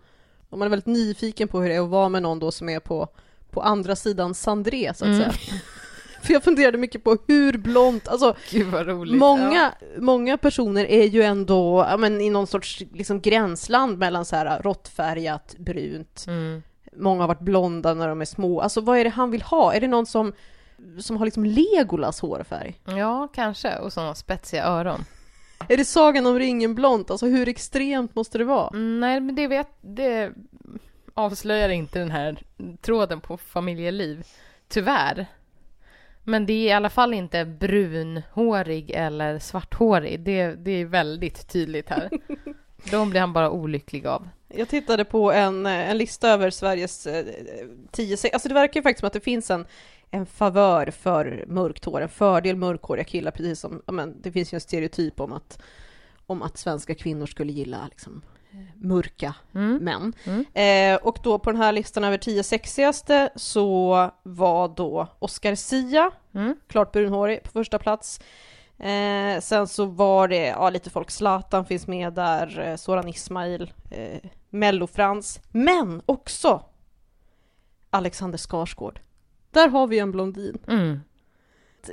om 0.51 0.59
man 0.59 0.67
är 0.67 0.71
väldigt 0.71 0.87
nyfiken 0.87 1.49
på 1.49 1.61
hur 1.61 1.69
det 1.69 1.75
är 1.75 1.81
att 1.81 1.88
vara 1.88 2.09
med 2.09 2.23
någon 2.23 2.38
då 2.38 2.51
som 2.51 2.69
är 2.69 2.81
på, 2.81 3.09
på 3.51 3.62
andra 3.62 3.97
sidan 3.97 4.35
Sandré, 4.35 4.93
så 4.95 5.05
att 5.05 5.09
Mm. 5.11 5.21
säga. 5.21 5.33
För 6.23 6.33
jag 6.33 6.43
funderade 6.43 6.79
mycket 6.79 7.05
på 7.05 7.17
hur 7.29 7.59
blont, 7.59 8.09
alltså 8.09 8.37
roligt. 8.85 9.19
många, 9.19 9.73
många 9.99 10.37
personer 10.38 10.85
är 10.85 11.05
ju 11.05 11.23
ändå 11.23 11.87
ja, 11.90 11.97
men, 11.97 12.21
i 12.21 12.31
någon 12.31 12.47
sorts 12.47 12.83
liksom, 12.93 13.21
gränsland 13.21 13.99
mellan 13.99 14.25
så 14.25 14.37
här 14.37 14.62
råttfärgat, 14.62 15.55
brunt, 15.59 16.25
Ja. 16.27 16.33
Mm. 16.33 16.62
många 16.97 17.23
har 17.23 17.29
varit 17.29 17.40
blonda 17.40 17.95
när 17.95 18.09
de 18.09 18.21
är 18.21 18.25
små. 18.25 18.61
Alltså 18.61 18.81
vad 18.81 18.99
är 18.99 19.05
det 19.05 19.11
han 19.11 19.31
vill 19.31 19.43
ha? 19.43 19.73
Är 19.75 19.81
det 19.81 19.88
någon 19.88 20.07
som, 20.07 20.33
som 20.99 21.17
har 21.17 21.25
liksom 21.25 21.45
Legolas 21.45 22.21
hårfärg? 22.21 22.81
Ja, 22.85 23.29
kanske. 23.35 23.77
Och 23.77 23.93
sådana 23.93 24.15
spetsiga 24.15 24.65
öron. 24.65 25.05
Är 25.69 25.77
det 25.77 25.85
Sagan 25.85 26.27
om 26.27 26.39
ringen 26.39 26.75
blont? 26.75 27.11
Alltså 27.11 27.27
hur 27.27 27.49
extremt 27.49 28.15
måste 28.15 28.39
det 28.39 28.45
vara? 28.45 28.69
Mm, 28.69 29.01
nej, 29.01 29.21
men 29.21 29.35
det 29.35 29.47
vet... 29.47 29.69
Det 29.81 30.33
avslöjar 31.15 31.69
inte 31.69 31.99
den 31.99 32.11
här 32.11 32.43
tråden 32.81 33.21
på 33.21 33.37
familjeliv. 33.37 34.27
Tyvärr. 34.69 35.27
Men 36.25 36.47
det 36.47 36.53
är 36.53 36.69
i 36.69 36.73
alla 36.73 36.91
fall 36.91 37.15
inte 37.15 37.45
brunhårig 37.45 38.91
eller 38.91 39.39
svarthårig. 39.39 40.21
Det, 40.21 40.55
det 40.55 40.71
är 40.71 40.85
väldigt 40.85 41.49
tydligt 41.49 41.89
här. 41.89 42.11
De 42.91 43.11
blir 43.11 43.21
han 43.21 43.33
bara 43.33 43.51
olycklig 43.51 44.07
av. 44.07 44.29
Jag 44.49 44.69
tittade 44.69 45.05
på 45.05 45.33
en, 45.33 45.67
eh, 45.67 45.91
en 45.91 45.99
lista 45.99 46.29
över 46.29 46.51
Sveriges 46.51 47.07
eh, 47.07 47.27
tio 47.91 48.17
Alltså 48.33 48.49
det 48.49 48.55
verkar 48.55 48.81
ju 48.81 48.83
faktiskt 48.83 49.01
som 49.01 49.07
att 49.07 49.13
det 49.13 49.21
finns 49.21 49.51
en, 49.51 49.67
en 50.14 50.27
favör 50.27 50.90
för 50.90 51.44
mörkt 51.48 51.85
hår, 51.85 52.00
en 52.00 52.09
fördel 52.09 52.57
mörkhåriga 52.57 53.05
killar, 53.05 53.31
precis 53.31 53.61
som, 53.61 53.83
men 53.87 54.22
det 54.22 54.33
finns 54.33 54.53
ju 54.53 54.57
en 54.57 54.61
stereotyp 54.61 55.20
om 55.20 55.33
att, 55.33 55.59
om 56.27 56.42
att 56.42 56.59
svenska 56.59 56.94
kvinnor 56.94 57.27
skulle 57.27 57.53
gilla 57.53 57.87
liksom, 57.90 58.22
eh, 58.53 58.59
mörka 58.87 59.35
Mm. 59.55 59.77
män. 59.77 60.12
Mm. 60.24 60.44
Eh, 60.55 61.03
och 61.07 61.18
då 61.22 61.38
på 61.38 61.50
den 61.53 61.61
här 61.61 61.72
listan 61.72 62.05
över 62.05 62.18
tio 62.18 62.42
sexigaste 62.42 63.31
så 63.37 64.11
var 64.22 64.68
då 64.68 65.07
Oscar 65.18 65.55
Sia, 65.55 66.11
Mm. 66.35 66.57
klart 66.66 66.92
brunhårig, 66.92 67.42
på 67.42 67.50
första 67.50 67.79
plats. 67.79 68.20
Eh, 68.79 69.40
sen 69.40 69.66
så 69.68 69.85
var 69.85 70.29
det, 70.29 70.46
ja 70.46 70.70
lite 70.70 70.90
folk, 70.90 71.11
Zlatan 71.11 71.64
finns 71.64 71.87
med 71.87 72.12
där, 72.12 72.61
eh, 72.61 72.77
Soran 72.77 73.09
Ismail, 73.09 73.72
eh, 73.90 74.20
Mellofrans, 74.50 75.40
men 75.50 76.03
också 76.07 76.62
Alexander 77.90 78.38
Skarsgård. 78.38 79.00
Där 79.55 79.69
har 79.69 79.87
vi 79.87 79.99
en 79.99 80.12
blondin. 80.12 80.59
Mm. 80.69 81.01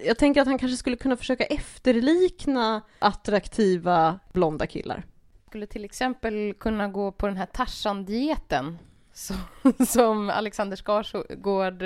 Jag 0.06 0.18
tänker 0.18 0.42
att 0.42 0.48
han 0.48 0.58
kanske 0.58 0.78
skulle 0.78 0.96
kunna 0.96 1.18
försöka 1.18 1.44
efterlikna 1.44 2.82
attraktiva 3.00 4.20
blonda 4.34 4.68
killar. 4.68 5.04
Skulle 5.48 5.68
till 5.68 5.86
exempel 5.86 6.54
kunna 6.54 6.88
gå 6.88 7.12
på 7.12 7.28
den 7.28 7.38
här 7.38 7.46
Tarzan-dieten 7.46 8.78
som, 9.14 9.36
som 9.88 10.30
Alexander 10.30 10.78
Skarsgård 10.78 11.84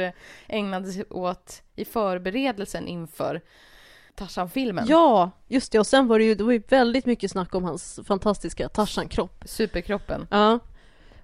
ägnade 0.48 0.92
sig 0.92 1.04
åt 1.10 1.62
i 1.76 1.86
förberedelsen 1.86 2.88
inför 2.88 3.42
Tarzan-filmen. 4.16 4.86
Ja, 4.88 5.32
just 5.48 5.72
det. 5.72 5.80
Och 5.80 5.88
sen 5.88 6.08
var 6.08 6.20
det 6.20 6.26
ju, 6.26 6.36
det 6.36 6.44
var 6.44 6.52
ju 6.52 6.64
väldigt 6.70 7.06
mycket 7.06 7.32
snack 7.32 7.56
om 7.56 7.64
hans 7.64 8.00
fantastiska 8.08 8.70
Tarzan-kropp. 8.70 9.44
Superkroppen. 9.46 10.28
Ja, 10.32 10.60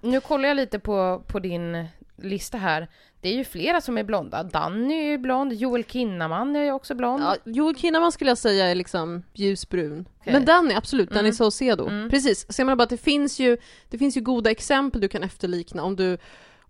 Nu 0.00 0.20
kollar 0.20 0.48
jag 0.48 0.56
lite 0.56 0.78
på, 0.78 1.22
på 1.26 1.38
din 1.38 1.86
lista 2.16 2.58
här. 2.58 2.88
Det 3.22 3.28
är 3.28 3.34
ju 3.34 3.44
flera 3.44 3.80
som 3.80 3.98
är 3.98 4.04
blonda. 4.04 4.42
Danny 4.42 4.94
är 4.94 5.10
ju 5.10 5.18
blond, 5.18 5.52
Joel 5.52 5.84
Kinnaman 5.84 6.56
är 6.56 6.64
ju 6.64 6.72
också 6.72 6.94
blond. 6.94 7.22
Ja, 7.22 7.36
Joel 7.44 7.76
Kinnaman 7.76 8.12
skulle 8.12 8.30
jag 8.30 8.38
säga 8.38 8.66
är 8.66 8.74
liksom 8.74 9.22
ljusbrun. 9.32 10.08
Okej. 10.20 10.32
Men 10.32 10.44
Danny, 10.44 10.74
absolut, 10.74 11.10
Danny 11.10 11.20
Mm. 11.20 11.32
Saucedo. 11.32 11.88
Mm. 11.88 12.10
Precis, 12.10 12.52
ser 12.52 12.64
man 12.64 12.76
bara 12.76 12.82
att 12.82 12.90
det 12.90 12.96
finns 12.96 13.38
ju, 13.38 13.56
det 13.88 13.98
finns 13.98 14.16
ju 14.16 14.20
goda 14.20 14.50
exempel 14.50 15.00
du 15.00 15.08
kan 15.08 15.22
efterlikna 15.22 15.82
om 15.82 15.96
du, 15.96 16.18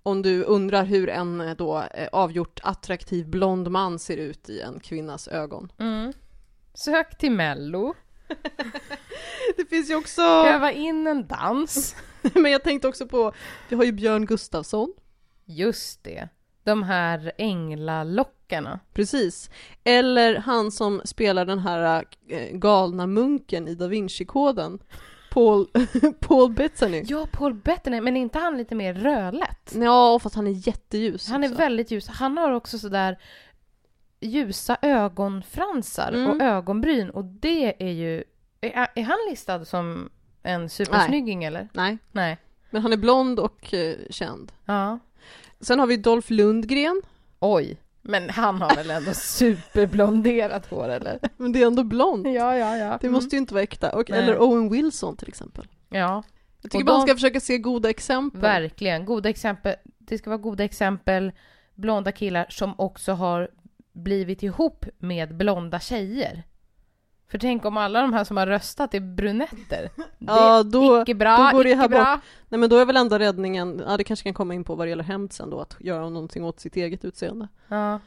om 0.02 0.22
du 0.22 0.44
undrar 0.44 0.84
hur 0.84 1.08
en 1.08 1.40
eh, 1.40 1.56
då 1.56 1.78
eh, 1.78 2.08
avgjort 2.12 2.60
attraktiv 2.62 3.28
blond 3.28 3.70
man 3.70 3.98
ser 3.98 4.16
ut 4.16 4.48
i 4.48 4.60
en 4.60 4.80
kvinnas 4.80 5.28
ögon. 5.28 5.72
Mm. 5.78 6.12
Sök 6.74 7.18
till 7.18 7.32
Mello, 7.32 7.94
Det 9.56 9.64
finns 9.70 9.90
ju 9.90 9.94
också, 9.96 10.22
öva 10.22 10.72
in 10.72 11.06
en 11.06 11.26
dans. 11.26 11.96
men 12.34 12.52
jag 12.52 12.62
tänkte 12.62 12.88
också 12.88 13.06
på, 13.06 13.32
vi 13.68 13.76
har 13.76 13.84
ju 13.84 13.92
Björn 13.92 14.26
Gustafsson. 14.26 14.92
Just 15.44 16.04
det. 16.04 16.28
De 16.64 16.82
här 16.82 17.32
änglalockarna. 17.38 18.80
Precis. 18.94 19.50
Eller 19.84 20.36
han 20.36 20.70
som 20.72 21.00
spelar 21.04 21.44
den 21.44 21.58
här 21.58 22.04
eh, 22.28 22.56
galna 22.56 23.06
munken 23.06 23.68
i 23.68 23.74
Da 23.74 23.86
Vinci-koden. 23.86 24.78
Paul, 25.30 25.66
Paul 26.20 26.52
Bettany. 26.52 27.02
Ja, 27.06 27.26
Paul 27.32 27.54
Bettany, 27.54 28.00
men 28.00 28.16
är 28.16 28.20
inte 28.20 28.38
han 28.38 28.56
lite 28.58 28.74
mer 28.74 28.94
rödlätt? 28.94 29.72
Ja, 29.74 30.18
fast 30.18 30.34
han 30.34 30.46
är 30.46 30.66
jätteljus 30.68 31.28
Han 31.28 31.44
är 31.44 31.48
också. 31.48 31.58
väldigt 31.58 31.90
ljus. 31.90 32.08
Han 32.08 32.38
har 32.38 32.50
också 32.52 32.78
sådär 32.78 33.18
ljusa 34.20 34.76
ögonfransar 34.82 36.12
Mm. 36.12 36.30
och 36.30 36.42
ögonbryn 36.42 37.10
och 37.10 37.24
det 37.24 37.82
är 37.88 37.92
ju... 37.92 38.24
Är, 38.60 38.88
är 38.94 39.02
han 39.02 39.18
listad 39.30 39.64
som 39.64 40.10
en 40.42 40.68
supersnygging 40.68 41.44
eller? 41.44 41.68
Nej, 41.72 41.98
Nej. 42.12 42.38
men 42.70 42.82
han 42.82 42.92
är 42.92 42.96
blond 42.96 43.40
och 43.40 43.74
eh, 43.74 43.96
känd. 44.10 44.52
Ja. 44.64 44.98
Sen 45.62 45.78
har 45.78 45.86
vi 45.86 45.96
Dolph 45.96 46.32
Lundgren, 46.32 47.02
Oj. 47.40 47.76
Men 48.02 48.30
han 48.30 48.62
har 48.62 48.76
väl 48.76 48.90
ändå 48.90 49.14
superblonderat 49.14 50.66
hår 50.66 50.88
eller? 50.88 51.18
men 51.36 51.52
det 51.52 51.62
är 51.62 51.66
ändå 51.66 51.84
blond. 51.84 52.26
Ja, 52.26 52.56
ja, 52.56 52.76
ja. 52.76 52.98
Det 53.00 53.08
måste 53.08 53.36
ju 53.36 53.40
inte 53.40 53.54
vara 53.54 53.62
äkta. 53.62 53.90
Och, 53.96 54.10
Nej. 54.10 54.18
eller 54.18 54.42
Owen 54.42 54.68
Wilson 54.68 55.16
till 55.16 55.28
exempel. 55.28 55.66
Ja, 55.88 56.22
Jag 56.62 56.70
tycker 56.70 56.84
man 56.84 57.02
ska 57.02 57.14
försöka 57.14 57.40
se 57.40 57.58
goda 57.58 57.90
exempel. 57.90 58.40
verkligen. 58.40 59.04
Goda 59.04 59.28
exempel. 59.28 59.74
Det 59.98 60.18
ska 60.18 60.30
vara 60.30 60.38
goda 60.38 60.64
exempel. 60.64 61.32
Blonda 61.74 62.12
killar 62.12 62.46
som 62.48 62.74
också 62.78 63.12
har 63.12 63.48
blivit 63.92 64.42
ihop 64.42 64.86
med 64.98 65.36
blonda 65.36 65.80
tjejer. 65.80 66.42
För 67.32 67.38
tänk 67.38 67.64
om 67.64 67.76
alla 67.76 68.00
de 68.00 68.12
här 68.12 68.24
som 68.24 68.36
har 68.36 68.46
röstat 68.46 68.94
är 68.94 69.00
brunetter. 69.00 69.90
Ja, 70.18 70.62
det 70.62 70.70
då, 70.70 70.94
är 70.94 71.02
icke 71.02 71.14
bra, 71.14 71.36
då 71.36 71.56
går 71.56 71.64
det 71.64 71.74
här 71.74 71.88
bra. 71.88 72.20
nej 72.48 72.58
men 72.58 72.70
då 72.70 72.76
är 72.76 72.84
väl 72.84 72.96
enda 72.96 73.18
räddningen, 73.18 73.82
ja 73.86 73.96
det 73.96 74.04
kanske 74.04 74.24
kan 74.24 74.34
komma 74.34 74.54
in 74.54 74.64
på 74.64 74.74
vad 74.74 74.86
det 74.86 74.88
gäller 74.88 75.04
hämnd 75.04 75.32
sen 75.32 75.50
då, 75.50 75.60
att 75.60 75.76
göra 75.80 76.08
någonting 76.08 76.44
åt 76.44 76.60
sitt 76.60 76.76
eget 76.76 77.04
utseende. 77.04 77.48
Ja. 77.68 78.00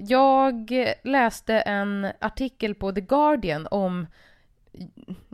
Jag 0.00 0.72
läste 1.02 1.54
en 1.54 2.06
artikel 2.20 2.74
på 2.74 2.92
The 2.92 3.00
Guardian 3.00 3.68
om 3.70 4.06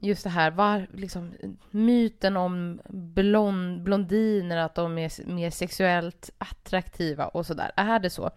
just 0.03 0.25
det 0.25 0.31
här, 0.31 0.51
var, 0.51 0.87
liksom, 0.95 1.33
myten 1.71 2.37
om 2.37 2.81
blond, 2.89 3.83
blondiner, 3.83 4.57
att 4.57 4.75
de 4.75 4.99
är 4.99 5.27
mer 5.27 5.51
sexuellt 5.51 6.31
attraktiva 6.39 7.27
och 7.27 7.47
sådär. 7.47 7.73
Är 7.77 7.99
det 7.99 8.11
så? 8.11 8.31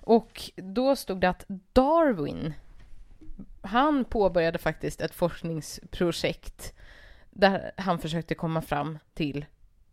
Och 0.00 0.50
då 0.56 0.96
stod 0.96 1.20
det 1.20 1.28
att 1.28 1.44
Darwin, 1.72 2.54
han 3.62 4.04
påbörjade 4.04 4.58
faktiskt 4.58 5.00
ett 5.00 5.14
forskningsprojekt 5.14 6.74
där 7.30 7.72
han 7.76 7.98
försökte 7.98 8.34
komma 8.34 8.62
fram 8.62 8.98
till 9.14 9.44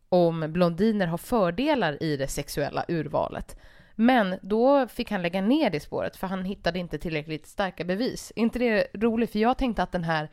om 0.09 0.53
blondiner 0.53 1.07
har 1.07 1.18
fördelar 1.18 2.03
i 2.03 2.18
det 2.18 2.28
sexuella 2.28 2.86
urvalet. 2.88 3.57
Men 3.95 4.36
då 4.41 4.88
fick 4.88 5.11
han 5.11 5.22
lägga 5.22 5.41
ner 5.41 5.70
det 5.70 5.80
spåret 5.80 6.15
för 6.15 6.28
han 6.28 6.45
hittade 6.45 6.80
inte 6.80 6.97
tillräckligt 6.97 7.47
starka 7.47 7.84
bevis. 7.84 8.34
Inte 8.36 8.59
det 8.59 8.88
roligt? 8.93 9.32
För 9.32 9.39
jag 9.39 9.57
tänkte 9.57 9.84
att 9.84 9.91
den 9.91 10.03
här 10.03 10.30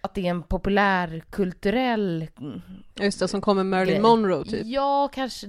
att 0.00 0.14
det 0.14 0.26
är 0.26 0.30
en 0.30 0.42
populärkulturell 0.42 2.26
Just 3.00 3.20
det, 3.20 3.28
som 3.28 3.40
kommer 3.40 3.64
Marilyn. 3.64 4.02
Monroe 4.02 4.44
typ. 4.44 4.66
Ja, 4.66 5.08
kanske 5.12 5.46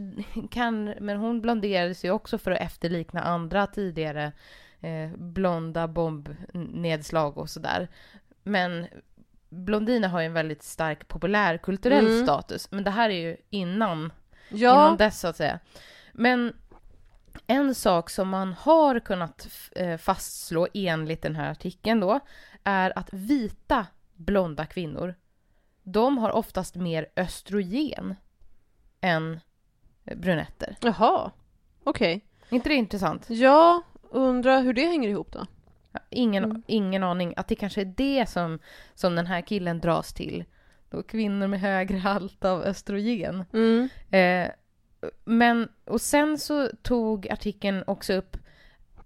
kan, 0.52 0.86
men 0.86 1.18
hon 1.18 1.42
blonderades 1.42 2.06
ju 2.06 2.12
också 2.12 2.38
för 2.38 2.52
att 2.52 2.62
efterlikna 2.62 3.22
andra 3.22 3.68
tidigare 3.68 4.32
eh, 4.82 5.10
blonda 5.18 5.88
bombnedslag 5.88 7.38
och 7.38 7.50
sådär. 7.50 7.88
Men 8.44 8.88
blondiner 9.50 10.08
har 10.08 10.20
ju 10.20 10.26
en 10.26 10.34
väldigt 10.34 10.64
stark 10.64 11.08
populärkulturell 11.08 12.08
Mm. 12.08 12.24
status, 12.24 12.72
men 12.72 12.84
det 12.84 12.92
här 12.92 13.10
är 13.10 13.20
ju 13.30 13.38
innan 13.50 14.14
Ja, 14.50 14.72
innan 14.86 14.98
dess 14.98 15.20
så 15.20 15.28
att 15.28 15.38
säga. 15.38 15.60
Men 16.14 16.54
en 17.48 17.76
sak 17.76 18.10
som 18.10 18.30
man 18.30 18.54
har 18.54 19.00
kunnat 19.00 19.48
eh, 19.76 19.98
fastslå 19.98 20.68
enligt 20.74 21.22
den 21.22 21.36
här 21.36 21.52
artikeln 21.52 22.00
då 22.00 22.20
är 22.64 22.98
att 23.00 23.10
vita 23.14 23.86
blonda 24.16 24.66
kvinnor 24.66 25.16
de 25.84 26.18
har 26.18 26.30
oftast 26.32 26.76
mer 26.76 27.08
östrogen 27.16 28.16
än 29.02 29.40
brunetter. 30.16 30.78
Jaha, 30.82 31.32
okej. 31.84 32.26
inte 32.50 32.70
det 32.70 32.76
intressant? 32.76 33.26
Ja, 33.30 33.82
undrar 34.12 34.62
hur 34.62 34.74
det 34.74 34.86
hänger 34.86 35.10
ihop 35.10 35.32
då? 35.32 35.46
Ingen, 36.10 36.44
Mm. 36.44 36.64
ingen 36.68 37.04
aning. 37.04 37.34
Att 37.38 37.48
det 37.48 37.56
kanske 37.56 37.82
är 37.82 37.94
det 37.98 38.30
som, 38.30 38.60
som 38.96 39.16
den 39.16 39.28
här 39.28 39.42
killen 39.42 39.80
dras 39.80 40.14
till. 40.14 40.44
Då 40.90 41.04
kvinnor 41.04 41.48
med 41.48 41.60
högre 41.60 41.98
halt 41.98 42.46
av 42.46 42.62
östrogen. 42.64 43.46
Mm. 43.54 43.90
Eh, 44.12 44.52
men, 45.26 45.70
och 45.86 46.02
sen 46.02 46.38
så 46.38 46.70
tog 46.82 47.30
artikeln 47.30 47.84
också 47.88 48.14
upp 48.14 48.38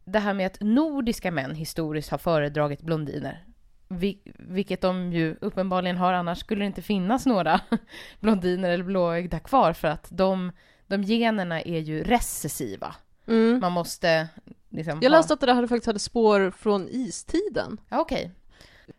det 0.06 0.20
här 0.20 0.34
med 0.34 0.46
att 0.48 0.58
nordiska 0.62 1.32
män 1.32 1.56
historiskt 1.56 2.10
har 2.12 2.18
föredragit 2.18 2.82
blondiner. 2.82 3.46
Vi, 3.88 4.22
vilket 4.40 4.82
de 4.82 5.14
ju 5.14 5.36
uppenbarligen 5.42 5.98
har, 5.98 6.14
annars 6.14 6.40
skulle 6.40 6.62
det 6.62 6.68
inte 6.68 6.82
finnas 6.82 7.26
några 7.26 7.60
blondiner 8.20 8.70
eller 8.70 8.84
blåögda 8.84 9.40
kvar 9.40 9.74
för 9.74 9.88
att 9.88 10.08
de, 10.12 10.52
de 10.88 11.04
generna 11.04 11.62
är 11.62 11.80
ju 11.80 12.04
recessiva. 12.04 12.96
Mm. 13.28 13.60
Man 13.60 13.72
måste 13.72 14.28
liksom 14.76 15.00
Jag 15.02 15.10
ha- 15.12 15.18
läste 15.18 15.34
att 15.34 15.40
det 15.40 15.46
där 15.46 15.54
hade 15.54 15.68
faktiskt 15.68 15.88
hade 15.88 16.00
spår 16.00 16.52
från 16.52 16.88
istiden. 16.92 17.78
Ja, 17.90 18.00
okej. 18.00 18.32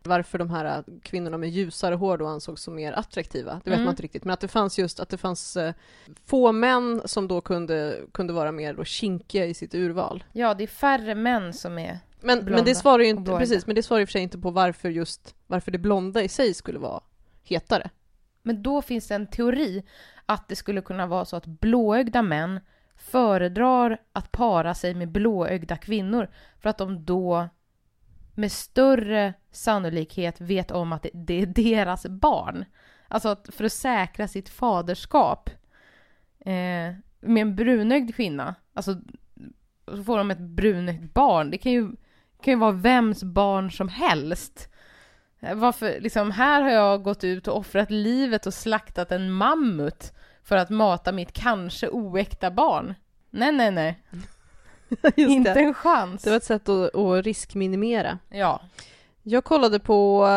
Varför 0.03 0.39
de 0.39 0.51
här 0.51 0.65
äh, 0.79 0.85
kvinnorna 1.03 1.39
med 1.39 1.51
ljusare 1.51 1.95
hår 1.95 2.19
då 2.19 2.27
ansågs 2.27 2.63
som 2.63 2.75
mer 2.75 2.93
attraktiva, 2.93 3.53
det 3.65 3.71
vet 3.71 3.77
Mm. 3.77 3.85
man 3.85 3.93
inte 3.93 4.03
riktigt. 4.03 4.25
Men 4.25 4.33
att 4.35 4.41
det 4.41 4.49
fanns 4.49 4.79
just 4.79 5.01
att 5.01 5.09
det 5.09 5.17
fanns 5.19 5.57
eh, 5.57 5.75
få 6.27 6.53
män 6.53 7.03
som 7.05 7.29
då 7.29 7.41
kunde, 7.41 8.01
kunde 8.13 8.33
vara 8.33 8.53
mer 8.53 8.75
då 8.75 8.85
kinkiga 8.85 9.47
i 9.47 9.55
sitt 9.55 9.75
urval. 9.75 10.25
Ja, 10.33 10.55
det 10.55 10.63
är 10.63 10.69
färre 10.69 11.15
män 11.15 11.53
som 11.53 11.79
är... 11.79 11.99
Men, 12.21 12.45
men 12.45 12.65
det 12.65 12.75
svarar 12.75 13.03
ju 13.03 13.09
inte, 13.09 13.37
precis, 13.39 13.67
men 13.67 13.75
det 13.77 13.83
svarar 13.83 14.01
i 14.01 14.05
och 14.05 14.09
för 14.09 14.13
sig 14.13 14.23
inte 14.23 14.39
på 14.39 14.51
varför 14.51 14.89
just, 14.89 15.35
varför 15.47 15.71
det 15.71 15.79
blonda 15.79 16.23
i 16.23 16.29
sig 16.29 16.55
skulle 16.55 16.79
vara 16.79 17.01
hetare. 17.45 17.91
Men 18.43 18.63
då 18.63 18.83
finns 18.83 19.09
det 19.09 19.15
en 19.15 19.27
teori 19.27 19.83
att 20.27 20.49
det 20.49 20.57
skulle 20.57 20.81
kunna 20.81 21.07
vara 21.07 21.25
så 21.25 21.37
att 21.37 21.47
blåögda 21.47 22.23
män 22.23 22.61
föredrar 22.97 23.99
att 24.13 24.33
para 24.33 24.75
sig 24.75 24.95
med 24.95 25.09
blåögda 25.09 25.77
kvinnor 25.77 26.29
för 26.61 26.69
att 26.71 26.79
de 26.79 27.05
då 27.05 27.49
med 28.35 28.53
större 28.53 29.35
sannolikhet 29.51 30.41
vet 30.41 30.71
om 30.71 30.93
att 30.93 31.07
det, 31.13 31.43
är 31.43 31.47
deras 31.47 32.07
barn. 32.07 32.65
Alltså 33.09 33.29
att 33.29 33.49
för 33.55 33.65
att 33.65 33.73
säkra 33.73 34.29
sitt 34.29 34.49
faderskap 34.49 35.51
eh, 36.41 36.95
med 37.21 37.43
en 37.43 37.57
brunögd 37.57 38.15
kvinna, 38.15 38.55
alltså 38.75 39.01
så 39.89 40.05
får 40.05 40.19
de 40.19 40.31
ett 40.31 40.39
brunögt 40.39 41.15
barn. 41.15 41.51
Det 41.51 41.59
kan 41.59 41.73
ju, 41.73 41.89
kan 42.43 42.55
ju 42.55 42.57
vara 42.57 42.73
vems 42.73 43.25
barn 43.25 43.71
som 43.71 43.89
helst. 43.89 44.73
Eh, 45.41 45.55
varför, 45.55 46.01
liksom, 46.01 46.31
här 46.31 46.63
har 46.63 46.71
jag 46.71 47.03
gått 47.03 47.25
ut 47.25 47.49
och 47.49 47.57
offrat 47.57 47.91
livet 47.91 48.47
och 48.47 48.55
slaktat 48.55 49.13
en 49.13 49.31
mammut 49.31 50.13
för 50.47 50.57
att 50.57 50.71
mata 50.71 51.13
mitt 51.13 51.33
kanske 51.33 51.89
oäkta 51.89 52.51
barn. 52.51 52.95
Nej, 53.31 53.53
nej, 53.53 53.71
nej. 53.71 54.03
Inte 55.17 55.51
en 55.51 55.75
chans. 55.75 56.23
Det 56.23 56.31
var 56.31 56.37
ett 56.37 56.45
sätt 56.45 56.69
att, 56.69 56.95
att 56.95 57.25
riskminimera. 57.25 58.19
Ja. 58.29 58.61
Jag 59.23 59.45
kollade 59.45 59.79
på, 59.79 60.29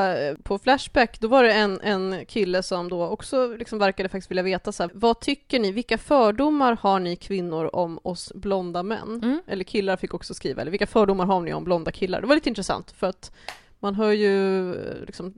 på 0.43 0.59
Flashback, 0.59 1.19
då 1.19 1.27
var 1.27 1.43
det 1.43 1.53
en, 1.53 1.81
en 1.81 2.25
kille 2.25 2.63
som 2.63 2.89
då 2.89 3.07
också 3.07 3.47
liksom 3.47 3.79
verkade 3.79 4.09
faktiskt 4.09 4.31
vilja 4.31 4.43
veta 4.43 4.71
så 4.71 4.83
här, 4.83 4.91
vad 4.93 5.19
tycker 5.19 5.59
ni, 5.59 5.71
vilka 5.71 5.97
fördomar 5.97 6.77
har 6.81 6.99
ni 6.99 7.15
kvinnor 7.15 7.75
om 7.75 7.99
oss 8.03 8.31
blonda 8.35 8.83
män? 8.83 9.19
Mm. 9.23 9.41
Eller 9.47 9.63
killar 9.63 9.97
fick 9.97 10.13
också 10.13 10.33
skriva, 10.33 10.61
eller 10.61 10.71
vilka 10.71 10.87
fördomar 10.87 11.25
har 11.25 11.41
ni 11.41 11.53
om 11.53 11.63
blonda 11.63 11.91
killar? 11.91 12.21
Det 12.21 12.27
var 12.27 12.35
lite 12.35 12.49
intressant 12.49 12.91
för 12.91 13.07
att 13.07 13.31
man 13.79 13.95
hör 13.95 14.11
ju 14.11 14.69
eh, 14.75 15.05
liksom, 15.05 15.33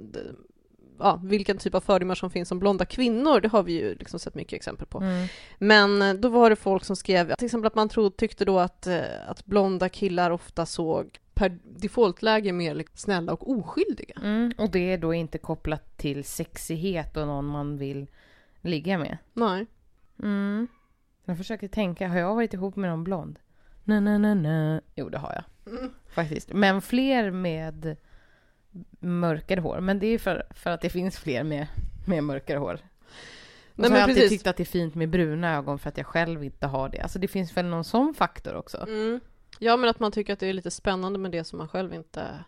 ja, 1.03 1.19
vilken 1.23 1.57
typ 1.57 1.75
av 1.75 1.81
fördomar 1.81 2.15
som 2.15 2.29
finns 2.29 2.51
om 2.51 2.59
blonda 2.59 2.85
kvinnor, 2.85 3.39
det 3.39 3.47
har 3.47 3.63
vi 3.63 3.73
ju 3.73 3.95
liksom 3.95 4.19
sett 4.19 4.35
mycket 4.35 4.53
exempel 4.53 4.87
på. 4.87 4.99
Mm. 4.99 5.27
Men 5.57 6.01
eh, 6.01 6.13
då 6.13 6.29
var 6.29 6.49
det 6.49 6.55
folk 6.55 6.85
som 6.85 6.95
skrev, 6.95 7.35
till 7.35 7.45
exempel 7.45 7.67
att 7.67 7.75
man 7.75 7.89
trodde, 7.89 8.15
tyckte 8.15 8.45
då 8.45 8.59
att, 8.59 8.87
eh, 8.87 9.01
att 9.27 9.45
blonda 9.45 9.89
killar 9.89 10.31
ofta 10.31 10.65
såg 10.65 11.19
per 11.33 11.59
defaultläge 11.63 12.51
mer 12.51 12.73
liksom 12.73 12.97
snälla 12.97 13.33
och 13.33 13.51
oskyldiga. 13.51 14.15
Mm. 14.23 14.53
Och 14.57 14.71
det 14.71 14.93
är 14.93 14.97
då 14.97 15.13
inte 15.13 15.37
kopplat 15.37 15.97
till 15.97 16.23
sexighet 16.23 17.17
och 17.17 17.27
någon 17.27 17.45
man 17.45 17.77
vill 17.77 18.07
ligga 18.61 18.97
med. 18.97 19.17
Nej. 19.33 19.65
Mm. 20.23 20.67
Jag 21.25 21.37
försöker 21.37 21.67
tänka, 21.67 22.07
har 22.07 22.17
jag 22.17 22.35
varit 22.35 22.53
ihop 22.53 22.75
med 22.75 22.89
någon 22.89 23.03
blond? 23.03 23.39
Nej, 23.83 24.01
nej, 24.01 24.19
nej, 24.19 24.35
nej. 24.35 24.81
Jo, 24.95 25.09
det 25.09 25.17
har 25.17 25.33
jag. 25.33 25.43
Faktiskt. 26.13 26.53
Men 26.53 26.81
fler 26.81 27.31
med 27.31 27.97
mörkare 28.99 29.59
hår. 29.59 29.79
Men 29.79 29.99
det 29.99 30.07
är 30.07 30.17
för, 30.17 30.43
för 30.51 30.69
att 30.69 30.81
det 30.81 30.89
finns 30.89 31.19
fler 31.19 31.43
med, 31.43 31.67
med 32.05 32.23
mörkare 32.23 32.57
hår. 32.57 32.73
Och 32.73 32.79
Nej, 33.75 33.75
så 33.75 33.83
har 33.83 33.89
men 33.89 33.99
jag 33.99 34.03
alltid 34.03 34.15
precis. 34.15 34.29
tyckt 34.29 34.47
att 34.47 34.57
det 34.57 34.63
är 34.63 34.65
fint 34.65 34.95
med 34.95 35.09
bruna 35.09 35.55
ögon 35.57 35.79
för 35.79 35.89
att 35.89 35.97
jag 35.97 36.05
själv 36.07 36.43
inte 36.43 36.67
har 36.67 36.89
det. 36.89 36.99
Alltså 36.99 37.19
det 37.19 37.27
finns 37.27 37.57
väl 37.57 37.65
någon 37.65 37.83
sån 37.83 38.13
faktor 38.13 38.55
också. 38.55 38.77
Mm. 38.87 39.19
Ja, 39.59 39.77
men 39.77 39.89
att 39.89 39.99
man 39.99 40.11
tycker 40.11 40.33
att 40.33 40.39
det 40.39 40.47
är 40.47 40.53
lite 40.53 40.71
spännande 40.71 41.19
med 41.19 41.31
det 41.31 41.43
som 41.43 41.57
man 41.57 41.67
själv 41.67 41.93
inte 41.93 42.43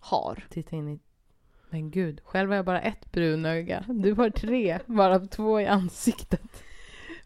har. 0.00 0.46
Titta 0.50 0.76
in 0.76 0.88
i... 0.88 1.00
Men 1.70 1.90
gud, 1.90 2.20
själv 2.24 2.48
har 2.50 2.56
jag 2.56 2.64
bara 2.64 2.80
ett 2.80 3.12
brunöga. 3.12 3.84
Du 3.88 4.12
har 4.12 4.30
tre, 4.30 4.78
varav 4.86 5.26
två 5.26 5.60
i 5.60 5.66
ansiktet. 5.66 6.42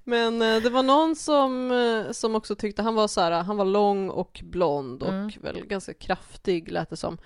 Men 0.05 0.43
eh, 0.43 0.63
det 0.63 0.71
var 0.71 0.83
någon 0.83 1.17
som, 1.17 1.71
eh, 1.71 2.13
som 2.13 2.35
också 2.35 2.55
tyckte, 2.55 2.83
han 2.83 2.95
var 2.95 3.09
så 3.09 3.21
här, 3.21 3.43
han 3.43 3.57
var 3.57 3.65
lång 3.65 4.11
och 4.11 4.41
blond 4.45 5.03
och 5.03 5.09
Mm. 5.09 5.31
väl 5.43 5.67
ganska 5.67 5.95
kraftig 5.95 6.73
lät 6.73 6.91
det 6.91 6.97
som. 6.97 7.19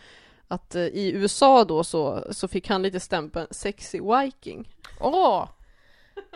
Att 0.48 0.74
eh, 0.74 0.82
i 0.82 1.12
USA 1.14 1.64
då 1.64 1.84
så, 1.84 2.24
så 2.30 2.48
fick 2.48 2.68
han 2.68 2.82
lite 2.82 3.00
stämpeln 3.00 3.46
sexy 3.50 4.00
viking. 4.00 4.68
Åh! 5.00 5.48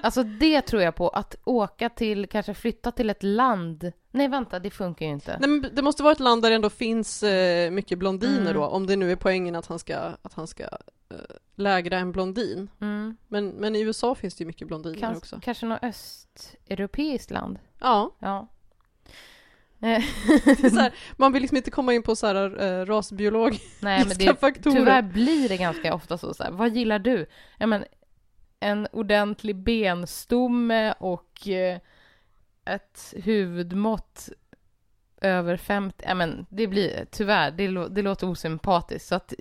Alltså 0.02 0.22
det 0.22 0.60
tror 0.62 0.82
jag 0.82 0.94
på, 0.94 1.08
att 1.08 1.36
åka 1.44 1.88
till, 1.88 2.26
kanske 2.26 2.54
flytta 2.54 2.90
till 2.92 3.10
ett 3.10 3.22
land. 3.22 3.92
Nej 4.10 4.28
vänta, 4.28 4.58
det 4.58 4.70
funkar 4.70 5.06
ju 5.06 5.12
inte. 5.12 5.36
Nej, 5.40 5.48
men 5.50 5.70
det 5.74 5.82
måste 5.82 6.02
vara 6.02 6.12
ett 6.12 6.20
land 6.20 6.42
där 6.42 6.50
det 6.50 6.56
ändå 6.56 6.70
finns 6.70 7.22
eh, 7.22 7.70
mycket 7.70 7.98
blondiner 7.98 8.40
Mm. 8.40 8.54
då, 8.54 8.64
om 8.66 8.86
det 8.86 8.96
nu 8.96 9.12
är 9.12 9.16
poängen 9.16 9.56
att 9.56 9.66
han 9.66 9.78
ska, 9.78 9.96
att 10.22 10.34
han 10.34 10.46
ska 10.46 10.62
eh, 10.62 11.16
lägra 11.54 11.98
en 11.98 12.12
blondin. 12.12 12.70
Mm. 12.80 13.16
Men, 13.28 13.48
men 13.48 13.76
i 13.76 13.80
USA 13.80 14.14
finns 14.14 14.34
det 14.34 14.42
ju 14.42 14.46
mycket 14.46 14.68
blondiner 14.68 14.98
Kans- 14.98 15.18
också. 15.18 15.40
Kanske 15.42 15.66
något 15.66 15.82
östeuropeiskt 15.82 17.30
land? 17.30 17.58
Ja, 17.80 18.10
Ja. 18.18 18.38
Eh, 18.38 18.46
det 18.46 18.48
är 18.48 18.48
så 18.48 19.71
här, 19.86 20.92
man 21.16 21.32
vill 21.32 21.42
liksom 21.42 21.56
inte 21.56 21.70
komma 21.70 21.94
in 21.94 22.02
på 22.02 22.16
så 22.16 22.26
här 22.26 22.62
eh, 22.62 22.86
rasbiolog. 22.86 23.58
Nej 23.80 24.04
men 24.06 24.16
det, 24.18 24.40
faktorer. 24.40 24.74
tyvärr 24.76 25.02
blir 25.02 25.48
det 25.48 25.56
ganska 25.56 25.94
ofta 25.94 26.18
så, 26.18 26.34
så 26.34 26.42
här, 26.42 26.50
vad 26.50 26.76
gillar 26.76 26.98
du? 26.98 27.26
Ja 27.58 27.66
men 27.66 27.84
en 28.60 28.86
ordentlig 28.92 29.56
benstomme 29.56 30.92
och 30.92 31.48
eh, 31.48 31.78
ett 32.64 33.14
huvudmått 33.16 34.28
över 35.20 35.56
50, 35.56 36.04
ja 36.08 36.14
men 36.14 36.46
det 36.48 36.66
blir 36.66 37.06
tyvärr, 37.10 37.50
det, 37.50 37.68
lå- 37.68 37.88
det 37.88 38.02
låter 38.02 38.26
osympatiskt. 38.28 39.08
Så 39.08 39.14
att 39.14 39.34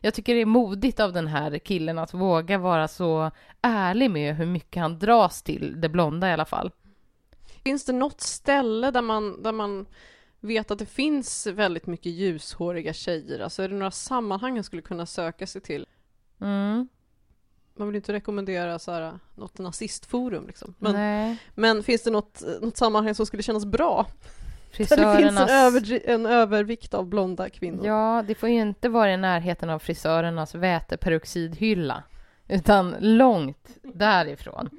jag 0.00 0.14
tycker 0.14 0.34
det 0.34 0.40
är 0.40 0.46
modigt 0.46 1.00
av 1.00 1.12
den 1.12 1.26
här 1.26 1.58
killen 1.58 1.98
att 1.98 2.14
våga 2.14 2.58
vara 2.58 2.88
så 2.88 3.30
ärlig 3.62 4.10
med 4.10 4.36
hur 4.36 4.46
mycket 4.46 4.80
han 4.82 4.98
dras 4.98 5.42
till 5.42 5.80
det 5.80 5.88
blonda 5.88 6.28
i 6.28 6.32
alla 6.32 6.44
fall. 6.44 6.70
Finns 7.66 7.84
det 7.84 7.92
något 7.92 8.20
ställe 8.20 8.90
där 8.90 9.02
man, 9.02 9.42
där 9.42 9.52
man 9.52 9.86
vet 10.40 10.70
att 10.70 10.78
det 10.78 10.86
finns 10.86 11.46
väldigt 11.46 11.86
mycket 11.86 12.12
ljushåriga 12.12 12.92
tjejer? 12.92 13.40
Alltså 13.40 13.62
är 13.62 13.68
det 13.68 13.74
några 13.74 13.90
sammanhang 13.90 14.54
man 14.54 14.64
skulle 14.64 14.82
kunna 14.82 15.06
söka 15.06 15.46
sig 15.46 15.60
till? 15.60 15.86
Mm. 16.40 16.88
Man 17.74 17.88
vill 17.88 17.96
inte 17.96 18.12
rekommendera 18.12 18.78
så 18.78 18.92
här, 18.92 19.18
något 19.34 19.58
nazistforum 19.58 20.46
liksom. 20.46 20.74
Men, 20.78 20.92
Nej. 20.92 21.36
men 21.54 21.82
finns 21.82 22.02
det 22.02 22.10
något, 22.10 22.42
något 22.62 22.76
sammanhang 22.76 23.14
som 23.14 23.26
skulle 23.26 23.42
kännas 23.42 23.64
bra? 23.64 24.06
Där 24.06 24.70
det 24.70 24.76
finns 24.76 24.88
Frisörernas... 24.88 25.50
en, 25.50 25.56
överdri- 25.56 26.02
en 26.04 26.26
övervikt 26.26 26.94
av 26.94 27.06
blonda 27.06 27.50
kvinnor. 27.50 27.86
Ja, 27.86 28.24
det 28.26 28.34
får 28.34 28.48
ju 28.48 28.60
inte 28.60 28.88
vara 28.88 29.12
i 29.12 29.16
närheten 29.16 29.70
av 29.70 29.78
frisörernas 29.78 30.54
väteperoxidhylla, 30.54 32.02
utan 32.48 32.94
långt 33.00 33.68
därifrån. 33.82 34.70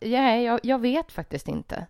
Ja, 0.00 0.36
jag, 0.36 0.60
jag 0.62 0.78
vet 0.78 1.12
faktiskt 1.12 1.48
inte. 1.48 1.86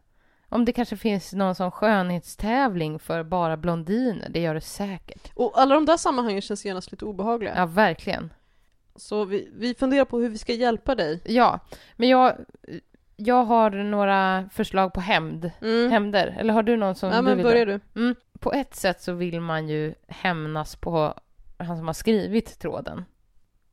Om 0.52 0.64
det 0.64 0.72
kanske 0.72 0.96
finns 0.96 1.32
någon 1.32 1.54
sån 1.54 1.70
skönhetstävling 1.70 2.98
för 2.98 3.22
bara 3.22 3.56
blondiner, 3.56 4.28
det 4.30 4.40
gör 4.40 4.54
det 4.54 4.60
säkert. 4.60 5.32
Och 5.34 5.52
alla 5.60 5.74
de 5.74 5.86
där 5.86 5.96
sammanhangen 5.96 6.42
känns 6.42 6.64
genast 6.64 6.92
lite 6.92 7.04
obehagliga. 7.04 7.54
Ja, 7.56 7.66
verkligen. 7.66 8.32
Så 8.96 9.24
vi, 9.24 9.50
vi 9.54 9.74
funderar 9.74 10.04
på 10.04 10.18
hur 10.18 10.28
vi 10.28 10.38
ska 10.38 10.52
hjälpa 10.52 10.94
dig. 10.94 11.20
Ja, 11.24 11.60
men 11.96 12.08
jag, 12.08 12.36
jag 13.16 13.44
har 13.44 13.70
några 13.70 14.48
förslag 14.52 14.92
på 14.92 15.00
hämnd. 15.00 15.50
Mm. 15.60 15.90
Hämnder. 15.90 16.36
Eller 16.38 16.54
har 16.54 16.62
du 16.62 16.76
någon 16.76 16.94
som 16.94 17.10
Ja, 17.10 17.16
du 17.16 17.22
men 17.22 17.36
vill 17.36 17.44
börjar 17.46 17.66
du. 17.66 17.80
Mm. 17.96 18.14
På 18.38 18.52
ett 18.52 18.74
sätt 18.74 19.02
så 19.02 19.12
vill 19.12 19.40
man 19.40 19.68
ju 19.68 19.94
hämnas 20.08 20.76
på 20.76 21.14
han 21.58 21.76
som 21.76 21.86
har 21.86 21.94
skrivit 21.94 22.58
tråden. 22.58 23.04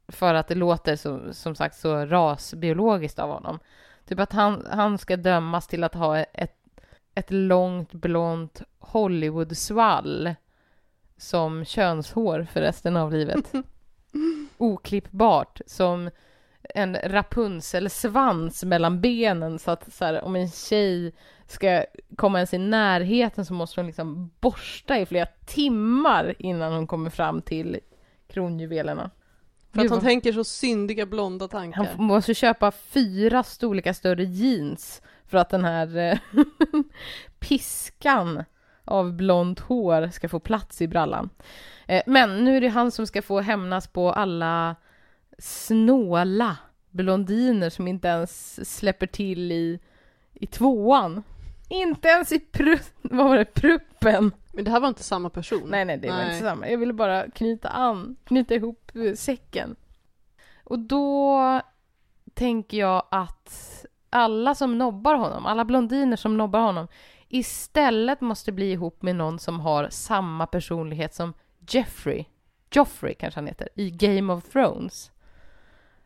För 0.08 0.34
att 0.34 0.48
det 0.48 0.56
låter 0.56 0.96
så, 0.96 1.34
som 1.34 1.56
sagt 1.56 1.76
så 1.78 2.06
rasbiologiskt 2.06 3.20
av 3.20 3.30
honom. 3.30 3.60
Typ 4.08 4.20
att 4.20 4.34
han, 4.34 4.68
han 4.72 4.98
ska 4.98 5.18
dömas 5.18 5.68
till 5.68 5.84
att 5.84 5.94
ha 5.94 6.18
ett, 6.18 6.56
ett 7.18 7.32
långt 7.32 7.94
blont 7.94 8.62
Hollywood-svall 8.80 10.36
som 11.18 11.66
könshår 11.66 12.48
för 12.52 12.62
resten 12.62 12.98
av 12.98 13.14
livet. 13.14 13.54
Oklippbart, 14.58 15.62
som 15.66 16.10
en 16.62 16.96
Rapunzel-svans 16.96 18.64
mellan 18.64 19.02
benen 19.02 19.60
så 19.60 19.72
att 19.72 19.94
så 19.94 20.06
här, 20.06 20.24
om 20.24 20.36
en 20.36 20.50
tjej 20.50 21.14
ska 21.48 21.86
komma 22.16 22.38
ens 22.38 22.54
i 22.54 22.58
närheten 22.58 23.46
så 23.46 23.54
måste 23.54 23.80
hon 23.80 23.88
liksom 23.88 24.32
borsta 24.40 25.00
i 25.00 25.06
flera 25.06 25.28
timmar 25.46 26.36
innan 26.40 26.74
hon 26.74 26.88
kommer 26.88 27.10
fram 27.10 27.42
till 27.42 27.80
kronjuvelerna. 28.28 29.12
För 29.74 29.82
att 29.82 29.90
han 29.90 30.02
tänker 30.02 30.34
så 30.34 30.44
syndiga 30.44 31.06
blonda 31.06 31.48
tankar. 31.48 31.84
han 31.84 32.06
måste 32.06 32.34
köpa 32.34 32.72
fyra 32.72 33.44
storlekar 33.44 33.94
större 33.94 34.24
jeans 34.24 35.02
för 35.28 35.38
att 35.38 35.50
den 35.50 35.66
här 35.66 35.98
eh, 35.98 36.18
piskan 37.40 38.44
av 38.86 39.14
blont 39.14 39.60
hår 39.60 40.10
ska 40.10 40.30
få 40.30 40.40
plats 40.40 40.82
i 40.82 40.88
brallan. 40.88 41.30
Eh, 41.88 42.04
Men 42.06 42.44
nu 42.46 42.58
är 42.58 42.62
det 42.62 42.68
han 42.68 42.92
som 42.92 43.08
ska 43.08 43.22
få 43.22 43.40
hämnas 43.42 43.88
på 43.88 44.12
alla 44.12 44.76
snåla 45.38 46.58
blondiner 46.90 47.70
som 47.70 47.88
inte 47.88 48.08
ens 48.08 48.66
släpper 48.78 49.08
till 49.08 49.52
i, 49.52 49.80
i 50.34 50.48
tvåan. 50.48 51.24
Inte 51.70 52.08
ens 52.08 52.32
i 52.32 52.40
pru, 52.40 52.78
vad 53.02 53.28
var 53.28 53.38
det, 53.38 53.46
pruppen. 53.46 54.32
Men 54.54 54.64
det 54.64 54.72
här 54.72 54.80
var 54.80 54.88
inte 54.88 55.04
samma 55.04 55.30
person. 55.30 55.70
Nej, 55.70 55.86
nej, 55.86 55.98
det 55.98 56.10
var 56.10 56.16
Nej. 56.18 56.26
inte 56.34 56.46
samma. 56.46 56.70
Jag 56.70 56.78
ville 56.78 56.94
bara 56.94 57.32
knyta 57.32 57.70
an, 57.70 58.16
knyta 58.24 58.56
ihop 58.56 58.92
eh, 58.96 59.14
säcken. 59.14 59.76
Och 60.64 60.80
då 60.80 61.62
tänker 62.34 62.78
jag 62.78 63.04
att 63.12 63.86
alla 64.10 64.56
som 64.56 64.78
nobbar 64.78 65.16
honom, 65.16 65.46
alla 65.46 65.66
blondiner 65.66 66.16
som 66.16 66.38
nobbar 66.38 66.60
honom, 66.60 66.88
istället 67.30 68.22
måste 68.22 68.52
bli 68.52 68.72
ihop 68.72 69.02
med 69.02 69.16
någon 69.16 69.40
som 69.40 69.60
har 69.60 69.90
samma 69.90 70.48
personlighet 70.48 71.14
som 71.16 71.34
Jeffrey, 71.70 72.26
Joffrey 72.72 73.14
kanske 73.14 73.40
han 73.40 73.48
heter, 73.48 73.70
i 73.76 73.90
Game 73.92 74.34
of 74.34 74.44
Thrones. 74.50 75.12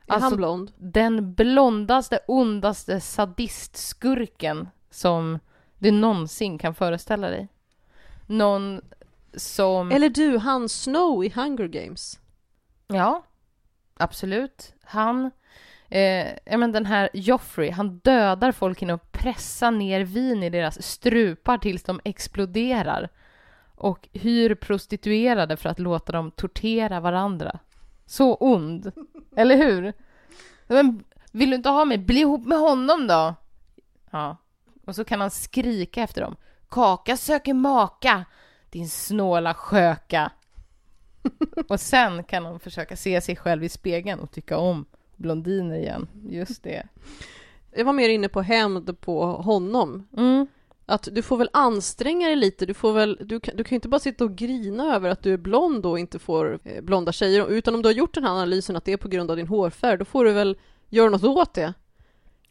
Är 0.08 0.14
Alltså- 0.14 0.30
han 0.30 0.38
blond? 0.38 0.72
Den 0.78 1.34
blondaste, 1.34 2.20
ondaste 2.28 2.99
sadistskurken 3.02 4.70
som 4.89 5.39
du 5.78 5.91
någonsin 5.91 6.58
kan 6.58 6.76
föreställa 6.76 7.30
dig. 7.30 7.47
Någon 8.28 8.82
som... 9.34 9.91
Eller 9.91 10.10
du, 10.10 10.38
han 10.38 10.70
Snow 10.70 11.26
i 11.26 11.30
Hunger 11.30 11.68
Games. 11.68 12.20
Ja, 12.88 13.24
absolut. 13.97 14.74
Han, 14.84 15.32
eh, 15.92 16.58
men 16.58 16.72
den 16.72 16.86
här 16.86 17.10
Joffrey, 17.14 17.72
han 17.72 17.98
dödar 17.98 18.52
folk 18.52 18.82
genom 18.82 18.96
att 18.96 19.12
pressa 19.12 19.72
ner 19.72 20.02
vin 20.02 20.44
i 20.44 20.50
deras 20.50 20.84
strupar 20.84 21.58
tills 21.58 21.84
de 21.84 22.00
exploderar. 22.04 23.10
Och 23.76 24.10
hyr 24.14 24.56
prostituerade 24.56 25.58
för 25.58 25.70
att 25.70 25.80
låta 25.80 26.12
dem 26.12 26.32
tortera 26.32 27.00
varandra. 27.00 27.60
Så 28.06 28.36
ond. 28.36 28.92
Eller 29.36 29.58
hur? 29.58 29.94
Men 30.68 31.04
vill 31.32 31.50
du 31.50 31.56
inte 31.56 31.70
ha 31.70 31.86
mig? 31.86 31.98
Bli 31.98 32.20
ihop 32.20 32.46
med 32.46 32.58
honom 32.58 33.08
då! 33.08 33.36
Ja. 34.12 34.38
Och 34.86 34.96
så 34.96 35.04
kan 35.04 35.22
han 35.22 35.32
skrika 35.32 36.02
efter 36.02 36.22
dem. 36.22 36.36
Kaka 36.70 37.18
söker 37.18 37.54
maka, 37.54 38.26
din 38.70 38.89
snåla 38.89 39.54
sköka. 39.54 40.32
Och 41.70 41.80
sen 41.80 42.24
kan 42.24 42.46
han 42.46 42.60
försöka 42.60 42.96
se 42.96 43.22
sig 43.22 43.36
själv 43.36 43.64
i 43.64 43.70
spegeln 43.70 44.20
och 44.20 44.32
tycka 44.32 44.58
om 44.58 44.86
blondiner 45.22 45.76
igen. 45.76 46.08
Just 46.30 46.64
det. 46.64 46.88
Jag 47.72 47.86
var 47.86 47.94
mer 47.94 48.10
inne 48.10 48.30
på 48.30 48.42
hämnd 48.42 49.02
på 49.02 49.26
honom. 49.26 50.08
Mm. 50.18 50.48
Att 50.86 51.08
du 51.12 51.22
får 51.22 51.38
väl 51.38 51.50
anstränga 51.54 52.28
dig 52.28 52.36
lite, 52.36 52.66
du 52.66 52.74
får 52.74 52.94
väl, 52.94 53.18
du 53.22 53.40
kan, 53.40 53.56
du 53.56 53.64
kan 53.64 53.70
ju 53.70 53.78
inte 53.78 53.88
bara 53.88 54.00
sitta 54.00 54.24
och 54.24 54.36
grina 54.36 54.96
över 54.96 55.10
att 55.10 55.24
du 55.24 55.34
är 55.34 55.38
blond 55.38 55.86
och 55.86 56.00
inte 56.00 56.20
får 56.20 56.60
eh, 56.64 56.82
blonda 56.82 57.12
tjejer, 57.12 57.52
utan 57.52 57.76
om 57.76 57.82
du 57.82 57.90
har 57.90 57.94
gjort 57.94 58.14
den 58.14 58.24
här 58.24 58.32
analysen 58.32 58.76
att 58.76 58.86
det 58.86 58.94
är 58.94 58.98
på 58.98 59.08
grund 59.08 59.32
av 59.32 59.38
din 59.38 59.48
hårfärg, 59.48 59.98
då 59.98 60.06
får 60.06 60.26
du 60.26 60.32
väl 60.32 60.58
göra 60.90 61.10
något 61.10 61.24
åt 61.24 61.54
det. 61.54 61.74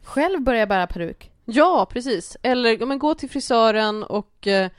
Själv 0.02 0.42
börjar 0.42 0.60
jag 0.60 0.68
bära 0.68 0.86
peruk. 0.86 1.32
Ja, 1.44 1.86
precis. 1.90 2.36
Eller 2.42 2.80
ja, 2.80 2.86
men 2.86 2.98
gå 2.98 3.14
till 3.14 3.30
frisören 3.30 4.02
och 4.02 4.46
eh, 4.46 4.70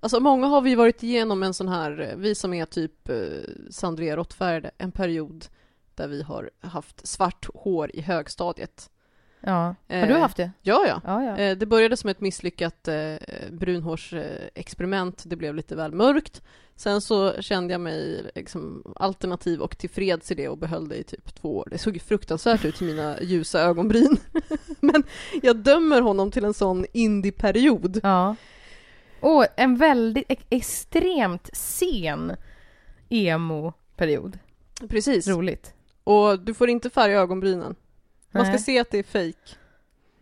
Alltså 0.00 0.20
många 0.20 0.46
har 0.46 0.60
vi 0.60 0.74
varit 0.74 1.02
igenom 1.02 1.42
en 1.42 1.54
sån 1.54 1.68
här, 1.68 2.00
eh, 2.00 2.16
vi 2.16 2.34
som 2.34 2.54
är 2.54 2.64
typ 2.64 3.08
eh, 3.08 3.16
Sandria 3.70 4.16
råttfärgade, 4.16 4.70
en 4.78 4.92
period 4.92 5.46
där 5.96 6.08
vi 6.08 6.22
har 6.22 6.50
haft 6.60 7.06
svart 7.06 7.46
hår 7.54 7.90
i 7.94 8.00
högstadiet. 8.00 8.90
Ja. 9.40 9.52
Har 9.88 9.96
Eh, 9.96 10.08
du 10.08 10.14
haft 10.14 10.36
det? 10.36 10.50
Ja, 10.62 10.84
ja. 10.88 11.00
Ja, 11.04 11.24
ja. 11.24 11.36
Eh, 11.38 11.56
Det 11.56 11.66
började 11.66 11.96
som 11.96 12.10
ett 12.10 12.20
misslyckat 12.20 12.88
eh, 12.88 13.14
brunhårsexperiment. 13.50 15.22
Det 15.26 15.36
blev 15.36 15.54
lite 15.54 15.76
väl 15.76 15.92
mörkt. 15.92 16.42
Sen 16.76 17.00
så 17.00 17.42
kände 17.42 17.74
jag 17.74 17.80
mig 17.80 18.30
liksom 18.34 18.92
alternativ 18.96 19.60
och 19.60 19.78
tillfreds 19.78 20.30
i 20.30 20.34
det 20.34 20.48
och 20.48 20.58
behöll 20.58 20.88
det 20.88 20.96
i 20.96 21.02
typ 21.04 21.34
två 21.34 21.56
år. 21.56 21.68
Det 21.70 21.78
såg 21.78 22.00
fruktansvärt 22.02 22.64
ut 22.64 22.82
i 22.82 22.84
mina 22.84 23.16
ljusa 23.22 23.60
ögonbryn. 23.60 24.16
Men 24.80 25.04
jag 25.42 25.56
dömer 25.56 26.00
honom 26.00 26.30
till 26.30 26.44
en 26.44 26.54
sån 26.54 26.86
indie-period. 26.92 28.00
ja. 28.02 28.36
Och 29.20 29.46
en 29.56 29.76
väldigt 29.76 30.24
ex- 30.28 30.44
extremt 30.50 31.50
sen 31.52 32.36
emo-period. 33.08 34.38
Precis. 34.88 35.28
Roligt. 35.28 35.74
Och 36.06 36.40
du 36.40 36.54
får 36.54 36.70
inte 36.70 36.90
färga 36.90 37.20
ögonbrynen. 37.20 37.74
Man 38.30 38.44
ska 38.44 38.52
Nej. 38.52 38.60
se 38.60 38.78
att 38.78 38.90
det 38.90 38.98
är 38.98 39.02
fake. 39.02 39.56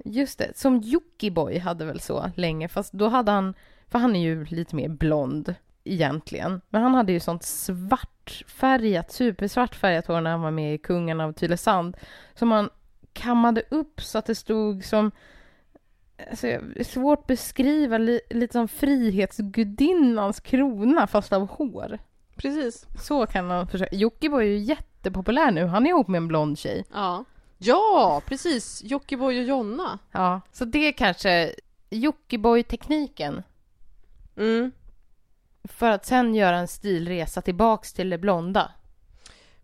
Just 0.05 0.39
det, 0.39 0.57
som 0.57 0.81
Jockiboi 0.81 1.59
hade 1.59 1.85
väl 1.85 2.01
så 2.01 2.31
länge, 2.37 2.69
fast 2.69 2.93
då 2.93 3.09
hade 3.09 3.33
han, 3.33 3.55
för 3.89 3.99
han 3.99 4.17
är 4.17 4.21
ju 4.21 4.45
lite 4.45 4.77
mer 4.77 4.89
blond 4.89 5.55
egentligen, 5.85 6.61
men 6.69 6.83
han 6.83 6.95
hade 6.95 7.13
ju 7.13 7.21
sånt 7.21 7.43
svartfärgat, 7.43 9.13
supersvartfärgat 9.13 10.07
hår 10.07 10.21
när 10.21 10.31
han 10.31 10.41
var 10.41 10.51
med 10.51 10.75
i 10.75 10.79
Kungen 10.79 11.21
av 11.21 11.33
Tylösand, 11.33 11.97
som 12.35 12.53
han 12.53 12.71
kammade 13.13 13.63
upp 13.71 14.01
så 14.01 14.19
att 14.19 14.27
det 14.27 14.35
stod 14.35 14.85
som, 14.85 15.11
alltså, 16.31 16.59
svårt 16.85 17.27
beskriva, 17.27 17.99
li, 17.99 18.21
lite 18.31 18.53
som 18.53 18.69
Frihetsgudinnans 18.69 20.41
krona 20.41 21.07
fast 21.07 21.33
av 21.33 21.49
hår. 21.49 21.99
Precis. 22.37 22.87
Så 23.03 23.27
kan 23.27 23.47
man 23.47 23.67
försöka. 23.69 23.97
Jockiboi 23.97 24.45
är 24.45 24.49
ju 24.49 24.59
jättepopulär 25.05 25.51
nu, 25.51 25.67
han 25.67 25.87
är 25.87 25.91
ihop 25.91 26.09
med 26.09 26.19
en 26.19 26.29
blond 26.29 26.59
tjej. 26.59 26.85
Ja. 26.93 27.25
Ja, 27.59 28.23
precis. 28.27 28.83
Jockiboi 28.85 29.41
och 29.41 29.45
Jonna. 29.45 29.99
Ja, 30.13 30.41
så 30.53 30.65
det 30.65 30.89
är 30.89 30.93
kanske 30.93 31.55
Jockiboi-tekniken. 31.91 33.43
Mm. 34.37 34.73
För 35.65 35.91
att 35.91 36.07
sen 36.07 36.35
göra 36.35 36.57
en 36.57 36.69
stilresa 36.69 37.43
tillbaks 37.43 37.93
till 37.93 38.11
det 38.11 38.19
blonda. 38.19 38.73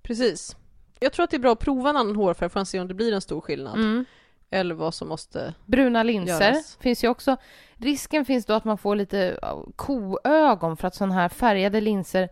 Precis. 0.02 0.56
Jag 1.00 1.12
tror 1.12 1.24
att 1.24 1.30
det 1.30 1.36
är 1.36 1.40
bra 1.40 1.52
att 1.52 1.58
prova 1.58 1.90
en 1.90 1.96
annan 1.96 2.16
hårfärg 2.16 2.48
för 2.48 2.60
att 2.60 2.68
se 2.68 2.80
om 2.80 2.88
det 2.88 2.94
blir 2.94 3.12
en 3.12 3.20
stor 3.20 3.40
skillnad. 3.40 3.74
Mm. 3.74 4.04
Eller 4.50 4.74
vad 4.74 4.94
som 4.94 5.08
måste... 5.08 5.54
Bruna 5.66 6.02
linser 6.02 6.52
Göras. 6.52 6.76
finns 6.80 7.04
ju 7.04 7.08
också. 7.08 7.36
Risken 7.74 8.24
finns 8.24 8.46
då 8.46 8.52
att 8.52 8.64
man 8.64 8.78
får 8.78 8.96
lite 8.96 9.38
koögon 9.76 10.76
för 10.76 10.88
att 10.88 10.94
sådana 10.94 11.14
här 11.14 11.28
färgade 11.28 11.80
linser, 11.80 12.28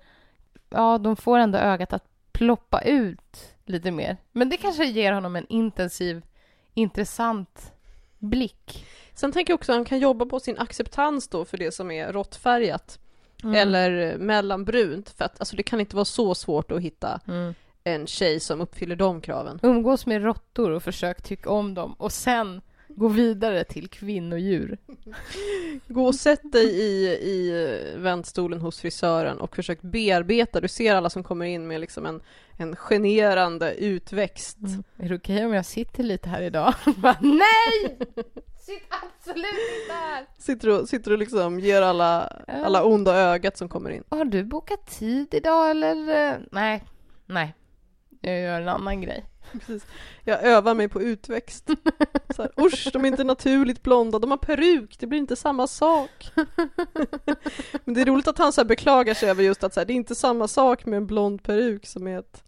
ja, 0.71 0.99
de 0.99 1.17
får 1.17 1.39
ändå 1.39 1.59
ögat 1.59 1.93
att 1.93 2.05
ploppa 2.39 2.81
ut 2.81 3.55
lite 3.65 3.91
mer. 3.91 4.17
Men 4.33 4.49
det 4.49 4.57
kanske 4.57 4.85
ger 4.85 5.13
honom 5.13 5.37
en 5.37 5.47
intensiv, 5.49 6.23
intressant 6.75 7.73
blick. 8.19 8.87
Sen 9.15 9.33
tänker 9.33 9.53
jag 9.53 9.59
också 9.59 9.73
att 9.73 9.77
han 9.77 9.85
kan 9.85 9.99
jobba 9.99 10.27
på 10.27 10.41
sin 10.41 10.59
acceptans 10.59 11.29
då 11.29 11.45
för 11.45 11.59
det 11.59 11.75
som 11.75 11.91
är 11.91 12.13
råttfärgat. 12.13 12.99
Mm. 13.43 13.55
Eller 13.55 14.19
mellanbrunt. 14.19 15.11
För 15.11 15.25
att 15.25 15.41
alltså, 15.41 15.57
det 15.57 15.63
kan 15.63 15.81
inte 15.81 15.97
vara 15.97 16.05
så 16.05 16.35
svårt 16.35 16.73
att 16.73 16.81
hitta 16.81 17.21
Mm. 17.29 17.55
en 17.85 18.07
tjej 18.07 18.41
som 18.41 18.61
uppfyller 18.61 18.97
de 18.97 19.21
kraven. 19.21 19.59
Umgås 19.63 20.07
med 20.07 20.23
råttor 20.23 20.71
och 20.71 20.83
försök 20.83 21.23
tycka 21.23 21.51
om 21.51 21.75
dem 21.75 21.93
och 21.93 22.13
sen 22.13 22.61
gå 22.89 23.09
vidare 23.09 23.65
till 23.65 23.89
kvinnodjur. 23.89 24.79
Gå 25.89 26.07
och 26.07 26.15
sätt 26.15 26.53
dig 26.53 26.67
i, 26.81 27.07
i 27.31 27.53
väntstolen 27.97 28.61
hos 28.61 28.81
frisören 28.81 29.39
och 29.41 29.57
försök 29.57 29.83
bearbeta. 29.83 30.61
Du 30.61 30.69
ser 30.69 30.95
alla 30.95 31.11
som 31.11 31.23
kommer 31.23 31.47
in 31.47 31.67
med 31.67 31.81
liksom 31.81 32.07
en, 32.07 32.21
en 32.57 32.77
generande 32.77 33.75
utväxt. 33.75 34.59
Mm. 34.59 34.83
Är 34.99 35.09
det 35.09 35.15
okej 35.15 35.47
om 35.47 35.53
jag 35.55 35.65
sitter 35.67 36.03
lite 36.03 36.29
här 36.29 36.43
idag? 36.43 36.75
Bara, 36.97 37.17
Nej! 37.21 37.99
Sitt 38.61 38.83
absolut 38.91 39.47
inte 39.81 39.93
här! 39.95 40.27
Sitter 40.39 40.69
och, 40.69 40.89
sitter 40.89 41.13
och 41.13 41.19
liksom 41.19 41.61
ger 41.61 41.83
alla, 41.83 42.21
alla 42.47 42.85
onda 42.85 43.17
ögat 43.17 43.57
som 43.57 43.69
kommer 43.69 43.91
in. 43.91 44.05
Har 44.09 44.25
du 44.25 44.45
bokat 44.45 44.87
tid 44.99 45.35
idag 45.35 45.71
eller? 45.71 46.31
eh, 46.31 46.37
Nej, 46.53 46.85
nej. 47.27 47.55
Jag 48.21 48.41
gör 48.41 48.61
en 48.61 48.69
annan 48.69 49.01
grej. 49.01 49.25
Precis. 49.53 49.87
Jag 50.25 50.43
övar 50.43 50.75
mig 50.75 50.89
på 50.89 51.03
utväxt. 51.03 51.71
Så 52.37 52.43
här, 52.43 52.53
Usch, 52.61 52.89
de 52.93 53.05
är 53.05 53.09
inte 53.09 53.25
naturligt 53.25 53.83
blonda, 53.83 54.19
de 54.19 54.31
har 54.31 54.39
peruk, 54.39 54.97
det 54.99 55.07
blir 55.07 55.19
inte 55.19 55.37
samma 55.37 55.67
sak. 55.67 56.31
Men 57.85 57.95
det 57.95 58.01
är 58.01 58.05
roligt 58.05 58.29
att 58.29 58.39
han 58.39 58.53
så 58.53 58.65
beklagar 58.65 59.15
sig 59.15 59.31
över 59.31 59.43
just 59.43 59.65
att 59.65 59.75
så 59.75 59.81
här, 59.81 59.85
det 59.85 59.93
är 59.93 59.95
inte 59.95 60.15
samma 60.15 60.49
sak 60.49 60.87
med 60.87 60.97
en 60.97 61.07
blond 61.07 61.43
peruk 61.43 61.87
som 61.87 62.07
är 62.07 62.19
ett, 62.19 62.45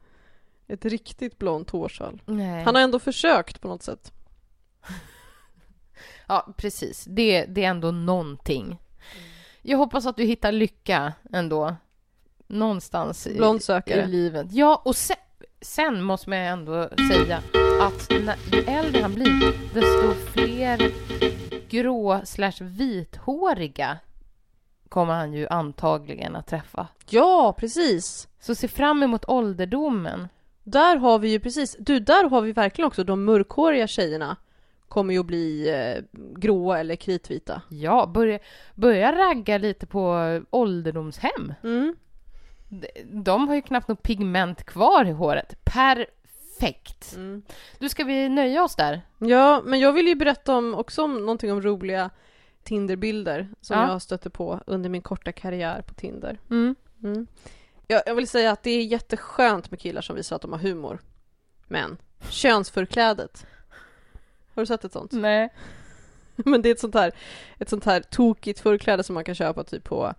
ett 0.68 0.84
riktigt 0.84 1.38
blont 1.38 1.70
hårsvall. 1.70 2.22
Nej. 2.26 2.64
Han 2.64 2.74
har 2.74 2.82
ändå 2.82 2.98
försökt 2.98 3.60
på 3.60 3.68
något 3.68 3.82
sätt. 3.82 4.12
Ja, 6.26 6.54
precis. 6.56 7.04
Det, 7.08 7.44
det 7.44 7.64
är 7.64 7.68
ändå 7.68 7.90
någonting. 7.90 8.78
Jag 9.62 9.78
hoppas 9.78 10.06
att 10.06 10.16
du 10.16 10.24
hittar 10.24 10.52
lycka 10.52 11.12
ändå. 11.32 11.76
Någonstans 12.46 13.26
i, 13.26 13.38
i 13.86 14.06
livet. 14.06 14.46
Ja, 14.50 14.82
och 14.84 14.96
sen, 14.96 15.16
sen 15.60 16.02
måste 16.02 16.30
man 16.30 16.38
ändå 16.38 16.88
säga 17.12 17.36
att 17.80 18.10
när, 18.24 18.36
ju 18.52 18.64
äldre 18.64 19.02
han 19.02 19.14
blir, 19.14 19.74
desto 19.74 20.30
fler 20.32 20.92
grå 21.68 22.20
slash 22.24 22.60
vithåriga 22.60 23.98
kommer 24.88 25.14
han 25.14 25.32
ju 25.32 25.48
antagligen 25.48 26.36
att 26.36 26.46
träffa. 26.46 26.88
Ja, 27.08 27.54
precis! 27.58 28.28
Så 28.40 28.54
se 28.54 28.68
fram 28.68 29.02
emot 29.02 29.24
ålderdomen. 29.28 30.28
Där 30.64 30.96
har 30.96 31.18
vi 31.18 31.28
ju 31.28 31.40
precis, 31.40 31.76
du, 31.78 32.00
där 32.00 32.30
har 32.30 32.40
vi 32.40 32.52
verkligen 32.52 32.86
också 32.86 33.04
de 33.04 33.24
mörkhåriga 33.24 33.86
tjejerna 33.86 34.36
kommer 34.88 35.14
ju 35.14 35.20
att 35.20 35.26
bli 35.26 35.68
eh, 35.68 36.20
gråa 36.36 36.80
eller 36.80 36.96
kritvita. 36.96 37.62
Ja, 37.68 38.06
börja, 38.06 38.38
börja 38.74 39.12
ragga 39.12 39.58
lite 39.58 39.86
på 39.86 40.40
ålderdomshem. 40.50 41.54
Mm. 41.62 41.96
De, 43.04 43.48
har 43.48 43.54
ju 43.54 43.62
knappt 43.62 43.88
något 43.88 44.02
pigment 44.02 44.64
kvar 44.64 45.04
i 45.04 45.10
håret. 45.10 45.64
Perfekt! 45.64 47.12
Mm. 47.16 47.42
Du, 47.78 47.88
ska 47.88 48.04
vi 48.04 48.28
nöja 48.28 48.64
oss 48.64 48.76
där? 48.76 49.02
Ja, 49.18 49.62
men 49.64 49.80
jag 49.80 49.92
vill 49.92 50.08
ju 50.08 50.14
berätta 50.14 50.56
om, 50.56 50.74
också 50.74 51.02
om 51.02 51.20
någonting 51.20 51.52
om 51.52 51.62
roliga 51.62 52.10
Tinderbilder 52.62 53.48
som 53.60 53.78
Ja. 53.78 53.88
jag 53.92 54.02
stötte 54.02 54.30
på 54.30 54.60
under 54.66 54.88
min 54.90 55.02
korta 55.02 55.32
karriär 55.32 55.82
på 55.82 55.94
Tinder. 55.94 56.38
Mm. 56.50 56.74
Mm. 57.02 57.26
Jag, 57.86 58.02
jag 58.06 58.14
vill 58.14 58.28
säga 58.28 58.50
att 58.50 58.62
det 58.62 58.70
är 58.70 58.82
jätteskönt 58.84 59.70
med 59.70 59.80
killar 59.80 60.02
som 60.02 60.16
visar 60.16 60.36
att 60.36 60.42
de 60.42 60.52
har 60.52 60.58
humor. 60.58 60.98
Men 61.66 61.96
könsförklädet. 62.28 63.46
Har 64.54 64.62
du 64.62 64.66
sett 64.66 64.84
ett 64.84 64.92
sånt? 64.92 65.12
Nej. 65.12 65.48
Men 66.36 66.62
det 66.62 66.68
är 66.68 66.72
ett 66.72 66.80
sånt 66.80 66.94
här, 66.94 67.12
ett 67.58 67.68
sånt 67.68 67.84
här 67.84 68.00
tokigt 68.00 68.60
förkläde 68.60 69.02
som 69.02 69.14
man 69.14 69.24
kan 69.24 69.34
köpa 69.34 69.64
typ 69.64 69.84
på, 69.84 70.14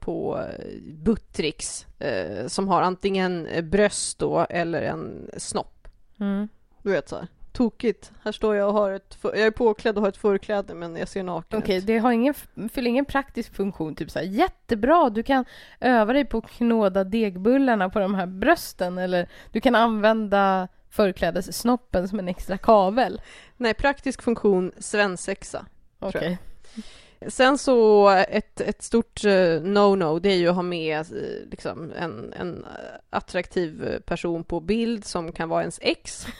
på 0.00 0.38
eh, 0.38 0.80
Buttricks 0.80 1.86
eh, 1.98 2.46
som 2.46 2.68
har 2.68 2.82
antingen 2.82 3.46
eh, 3.46 3.64
bröst 3.64 4.18
då 4.18 4.46
eller 4.50 4.82
en 4.82 5.30
snopp. 5.36 5.88
Mm. 6.20 6.48
Du 6.82 6.90
vet 6.90 7.08
så 7.08 7.16
här. 7.16 7.26
Tokigt. 7.52 8.12
Här 8.22 8.32
står 8.32 8.56
jag 8.56 8.68
och 8.68 8.74
har 8.74 8.90
ett, 8.90 9.18
jag 9.22 9.38
är 9.38 9.50
påklädd 9.50 9.96
och 9.96 10.02
har 10.02 10.08
ett 10.08 10.16
förkläde 10.16 10.74
men 10.74 10.96
jag 10.96 11.08
ser 11.08 11.22
naken 11.22 11.58
Okej, 11.58 11.76
ut. 11.76 11.86
det 11.86 11.98
har 11.98 12.12
ingen, 12.12 12.34
fyller 12.72 12.90
ingen 12.90 13.04
praktisk 13.04 13.54
funktion. 13.54 13.94
Typ 13.94 14.10
så 14.10 14.18
här, 14.18 14.26
jättebra, 14.26 15.10
du 15.10 15.22
kan 15.22 15.44
öva 15.80 16.12
dig 16.12 16.24
på 16.24 16.38
att 16.38 16.50
knåda 16.50 17.04
degbullarna 17.04 17.90
på 17.90 17.98
de 17.98 18.14
här 18.14 18.26
brösten 18.26 18.98
eller 18.98 19.28
du 19.52 19.60
kan 19.60 19.74
använda 19.74 20.68
förklädessnoppen 20.90 22.08
som 22.08 22.18
en 22.18 22.28
extra 22.28 22.58
kavel. 22.58 23.20
Nej, 23.56 23.74
praktisk 23.74 24.22
funktion 24.22 24.72
svensexa. 24.78 25.66
Okej. 25.98 26.38
jag. 26.74 26.84
Sen 27.28 27.58
så 27.58 28.08
ett, 28.08 28.60
ett 28.60 28.82
stort 28.82 29.24
eh, 29.24 29.60
no-no 29.62 30.20
det 30.20 30.28
är 30.28 30.36
ju 30.36 30.48
att 30.48 30.54
ha 30.54 30.62
med 30.62 30.98
eh, 31.00 31.48
liksom 31.50 31.92
en, 31.92 32.32
en 32.32 32.66
attraktiv 33.10 33.98
person 34.06 34.44
på 34.44 34.60
bild 34.60 35.04
som 35.04 35.32
kan 35.32 35.48
vara 35.48 35.60
ens 35.60 35.78
ex. 35.82 36.26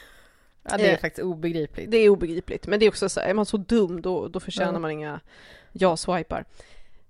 Ja, 0.63 0.77
det 0.77 0.87
är 0.87 0.93
Eh, 0.93 0.99
faktiskt 0.99 1.25
obegripligt. 1.25 1.91
Det 1.91 1.97
är 1.97 2.09
obegripligt, 2.09 2.67
men 2.67 2.81
det 2.81 2.87
är 2.87 2.91
också 2.91 3.09
så 3.09 3.21
här, 3.21 3.29
är 3.29 3.35
man 3.35 3.47
så 3.47 3.57
dum 3.57 4.01
då, 4.03 4.29
då 4.29 4.41
förtjänar 4.41 4.73
Ja. 4.73 4.79
man 4.79 4.91
inga 4.91 5.21
ja-swipar. 5.73 6.45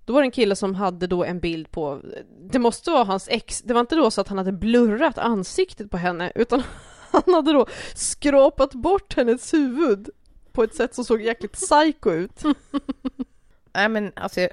Då 0.05 0.13
var 0.13 0.21
det 0.21 0.27
en 0.27 0.31
kille 0.31 0.57
som 0.57 0.75
hade 0.75 1.07
då 1.07 1.25
en 1.25 1.41
bild 1.41 1.71
på, 1.71 2.01
det 2.41 2.59
måste 2.59 2.91
vara 2.91 3.05
hans 3.05 3.29
ex, 3.29 3.63
det 3.63 3.75
var 3.75 3.81
inte 3.81 3.95
då 3.95 4.11
så 4.11 4.21
att 4.21 4.29
han 4.29 4.39
hade 4.39 4.53
blurrat 4.53 5.19
ansiktet 5.19 5.91
på 5.91 5.97
henne, 5.97 6.33
utan 6.35 6.63
han 7.11 7.35
hade 7.35 7.53
då 7.53 7.67
skrapat 7.95 8.75
bort 8.75 9.17
hennes 9.17 9.55
huvud 9.55 10.11
på 10.53 10.63
ett 10.63 10.75
sätt 10.75 10.95
som 10.95 11.05
såg 11.05 11.23
jäkligt 11.23 11.53
psycho 11.53 12.11
ut. 12.11 12.43
Nej 13.73 13.89
men 13.89 14.13
alltså, 14.17 14.41
jag- 14.41 14.51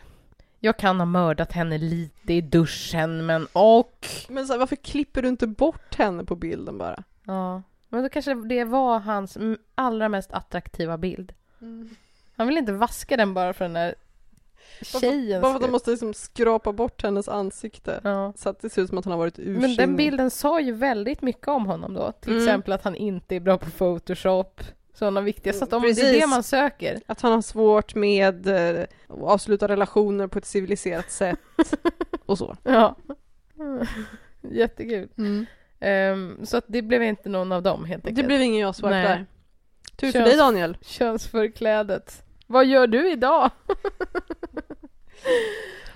jag 0.60 0.78
kan 0.78 1.00
ha 1.00 1.06
mördat 1.06 1.52
henne 1.52 1.78
lite 1.78 2.34
i 2.34 2.42
duschen 2.42 3.26
men 3.26 3.48
och... 3.54 4.08
Men 4.30 4.48
så 4.48 4.54
här, 4.54 4.60
varför 4.60 4.76
klipper 4.76 5.22
du 5.22 5.28
inte 5.28 5.48
bort 5.48 5.96
henne 5.96 6.24
på 6.24 6.36
bilden 6.36 6.78
bara? 6.78 7.04
Ja. 7.24 7.62
Men 7.90 8.04
då 8.04 8.10
kanske 8.10 8.34
det 8.34 8.64
var 8.64 9.00
hans 9.00 9.38
allra 9.76 10.10
mest 10.10 10.32
attraktiva 10.32 10.98
bild. 10.98 11.34
Han 12.36 12.48
vill 12.48 12.58
inte 12.58 12.72
vaska 12.74 13.18
den 13.18 13.34
bara 13.34 13.54
för 13.54 13.66
den 13.66 13.74
där 13.74 13.96
tjejen. 14.82 15.42
Bara 15.42 15.52
för 15.52 15.56
att 15.56 15.62
de 15.66 15.72
måste 15.72 15.92
liksom 15.92 16.14
skrapa 16.14 16.72
bort 16.74 17.04
hennes 17.04 17.28
ansikte. 17.30 18.00
Ja. 18.04 18.34
Så 18.38 18.50
att 18.50 18.60
det 18.62 18.70
ser 18.70 18.82
ut 18.82 18.90
som 18.90 18.98
att 18.98 19.06
han 19.06 19.12
har 19.12 19.18
varit 19.18 19.40
ursinnig. 19.40 19.62
Men 19.62 19.76
den 19.76 19.96
bilden 19.96 20.32
sa 20.32 20.60
ju 20.62 20.72
väldigt 20.72 21.22
mycket 21.22 21.48
om 21.48 21.66
honom 21.66 21.94
då. 21.94 22.12
Till 22.12 22.32
Mm. 22.32 22.44
exempel 22.44 22.74
att 22.74 22.84
han 22.84 22.96
inte 22.96 23.36
är 23.36 23.40
bra 23.40 23.58
på 23.58 23.70
Photoshop. 23.70 24.62
Sådana 25.00 25.22
viktiga. 25.22 25.54
Så 25.54 25.64
att 25.64 25.74
om 25.74 25.82
det 25.82 25.88
är 25.88 25.94
Precis. 25.94 26.22
det 26.22 26.28
man 26.28 26.44
söker. 26.44 27.02
Att 27.06 27.22
han 27.22 27.32
har 27.32 27.42
svårt 27.42 27.96
med 27.96 28.48
eh, 28.48 28.84
att 29.08 29.22
avsluta 29.22 29.68
relationer 29.68 30.28
på 30.28 30.40
ett 30.40 30.46
civiliserat 30.46 31.12
sätt 31.12 31.40
och 32.26 32.38
så. 32.38 32.58
Ja. 32.64 32.96
Jättekul. 34.52 35.10
Ehm, 35.80 36.46
så 36.46 36.58
att 36.58 36.66
det 36.68 36.82
blev 36.82 37.04
inte 37.04 37.30
någon 37.30 37.52
av 37.52 37.64
dem 37.64 37.86
helt 37.86 38.04
Det 38.04 38.10
enkelt. 38.10 38.28
blev 38.28 38.42
ingen 38.42 38.60
jag-svar 38.62 38.90
Nej. 38.90 39.04
där. 39.04 39.26
Tur 39.96 40.12
för 40.12 40.20
Köns- 40.20 40.30
dig 40.30 40.38
Daniel. 40.38 40.78
Könsförklädet. 40.82 42.24
Vad 42.48 42.66
gör 42.66 42.88
du 42.88 43.12
idag? 43.12 43.50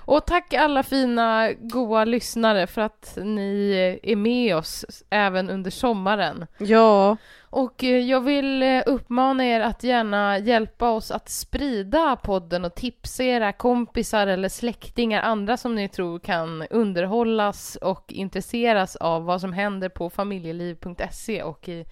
Och 0.04 0.26
tack 0.26 0.54
alla 0.54 0.82
fina, 0.82 1.52
goa 1.52 2.04
lyssnare 2.04 2.66
för 2.66 2.80
att 2.80 3.18
ni 3.22 3.72
är 4.02 4.16
med 4.16 4.56
oss 4.56 4.84
även 5.10 5.50
under 5.50 5.70
sommaren. 5.70 6.46
Ja, 6.58 7.16
Och 7.50 7.84
eh, 7.84 7.98
jag 7.98 8.20
vill 8.20 8.62
eh, 8.62 8.82
uppmana 8.86 9.44
er 9.44 9.60
att 9.60 9.82
gärna 9.82 10.38
hjälpa 10.38 10.90
oss 10.90 11.10
att 11.10 11.28
sprida 11.28 12.16
podden 12.16 12.64
och 12.64 12.74
tipsa 12.74 13.24
era 13.24 13.52
kompisar 13.52 14.26
eller 14.26 14.48
släktingar, 14.48 15.22
andra 15.22 15.56
som 15.56 15.74
ni 15.74 15.88
tror 15.88 16.18
kan 16.18 16.66
underhållas 16.70 17.76
och 17.76 18.12
intresseras 18.12 18.96
av 18.96 19.24
vad 19.24 19.40
som 19.40 19.52
händer 19.52 19.88
på 19.88 20.10
familjeliv.se 20.10 21.42
och 21.42 21.68
i, 21.68 21.84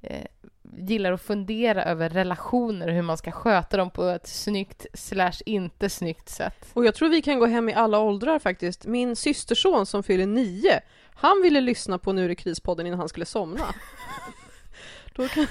eh, 0.00 0.26
gillar 0.76 1.12
att 1.12 1.22
fundera 1.22 1.84
över 1.84 2.08
relationer 2.08 2.88
och 2.88 2.94
hur 2.94 3.02
man 3.02 3.16
ska 3.16 3.30
sköta 3.32 3.76
dem 3.76 3.90
på 3.90 4.04
ett 4.04 4.26
snyggt 4.26 4.86
slash 4.94 5.32
inte 5.46 5.90
snyggt 5.90 6.28
sätt. 6.28 6.66
och 6.72 6.84
jag 6.84 6.94
tror 6.94 7.08
vi 7.08 7.22
kan 7.22 7.38
gå 7.38 7.46
hem 7.46 7.68
i 7.68 7.74
alla 7.74 7.98
åldrar 7.98 8.38
faktiskt. 8.38 8.86
Min 8.86 9.16
systerson 9.16 9.86
som 9.86 10.02
fyller 10.02 10.26
nio, 10.26 10.80
han 11.14 11.42
ville 11.42 11.60
lyssna 11.60 11.98
på 11.98 12.12
Nu 12.12 12.24
är 12.24 12.28
det 12.28 12.34
krispodden 12.34 12.86
innan 12.86 12.98
han 12.98 13.08
skulle 13.08 13.26
somna. 13.26 13.64
Kan... 15.28 15.46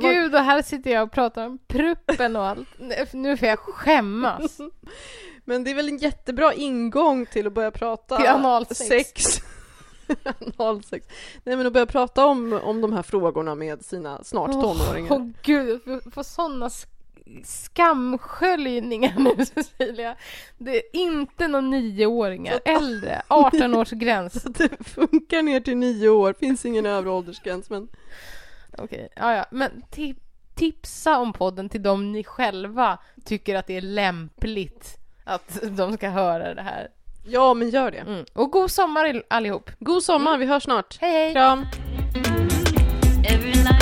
Gud, 0.00 0.34
och 0.34 0.40
här 0.40 0.62
sitter 0.62 0.90
jag 0.90 1.02
och 1.02 1.12
pratar 1.12 1.46
om 1.46 1.58
pruppen 1.66 2.36
och 2.36 2.44
allt. 2.46 2.68
Nu 3.12 3.36
får 3.36 3.48
jag 3.48 3.58
skämmas. 3.58 4.58
Men 5.44 5.64
det 5.64 5.70
är 5.70 5.74
väl 5.74 5.88
en 5.88 5.98
jättebra 5.98 6.54
ingång 6.54 7.26
till 7.26 7.46
att 7.46 7.52
börja 7.52 7.70
prata 7.70 8.16
Till 8.16 8.26
analsex. 8.26 8.88
sex. 8.88 9.42
Analsex. 10.56 11.06
Nej 11.44 11.56
men 11.56 11.66
att 11.66 11.72
börja 11.72 11.86
prata 11.86 12.26
om, 12.26 12.52
om 12.52 12.80
de 12.80 12.92
här 12.92 13.02
frågorna 13.02 13.54
med 13.54 13.84
sina 13.84 14.24
snart 14.24 14.52
tonåringar. 14.52 15.12
Åh 15.12 15.26
gud, 15.42 15.70
jag 15.70 16.02
får, 16.02 16.10
får 16.10 16.22
sådana 16.22 16.70
skamsköljningar 17.44 19.14
nu 19.18 19.44
Cecilia. 19.54 20.16
Det 20.58 20.76
är 20.76 20.82
inte 20.92 21.48
någon 21.48 21.70
nioåringar, 21.70 22.60
äldre, 22.64 23.22
18 23.28 23.74
års 23.74 23.90
gräns. 23.90 24.32
Det 24.42 24.84
funkar 24.84 25.42
ner 25.42 25.60
till 25.60 25.76
nio 25.76 26.08
år, 26.08 26.34
finns 26.40 26.64
ingen 26.64 26.86
övre 26.86 27.10
åldersgräns 27.10 27.70
men 27.70 27.88
Okej, 28.78 29.08
ja, 29.16 29.34
ja. 29.34 29.44
men 29.50 29.82
ti- 29.90 30.16
tipsa 30.54 31.18
om 31.18 31.32
podden 31.32 31.68
till 31.68 31.82
dem 31.82 32.12
ni 32.12 32.24
själva 32.24 32.98
tycker 33.24 33.54
att 33.56 33.66
det 33.66 33.76
är 33.76 33.80
lämpligt 33.80 34.96
att 35.24 35.60
de 35.62 35.92
ska 35.96 36.08
höra 36.08 36.54
det 36.54 36.62
här. 36.62 36.88
Ja 37.22 37.54
men 37.54 37.70
gör 37.70 37.90
det. 37.90 37.98
Mm. 37.98 38.24
Och 38.32 38.50
god 38.50 38.70
sommar 38.70 39.22
allihop! 39.28 39.70
God 39.78 40.02
sommar, 40.02 40.38
vi 40.38 40.46
hörs 40.46 40.62
snart. 40.62 40.98
Hej 41.00 41.12
hej! 41.12 41.32
Kram! 41.32 41.66
Every 43.24 43.79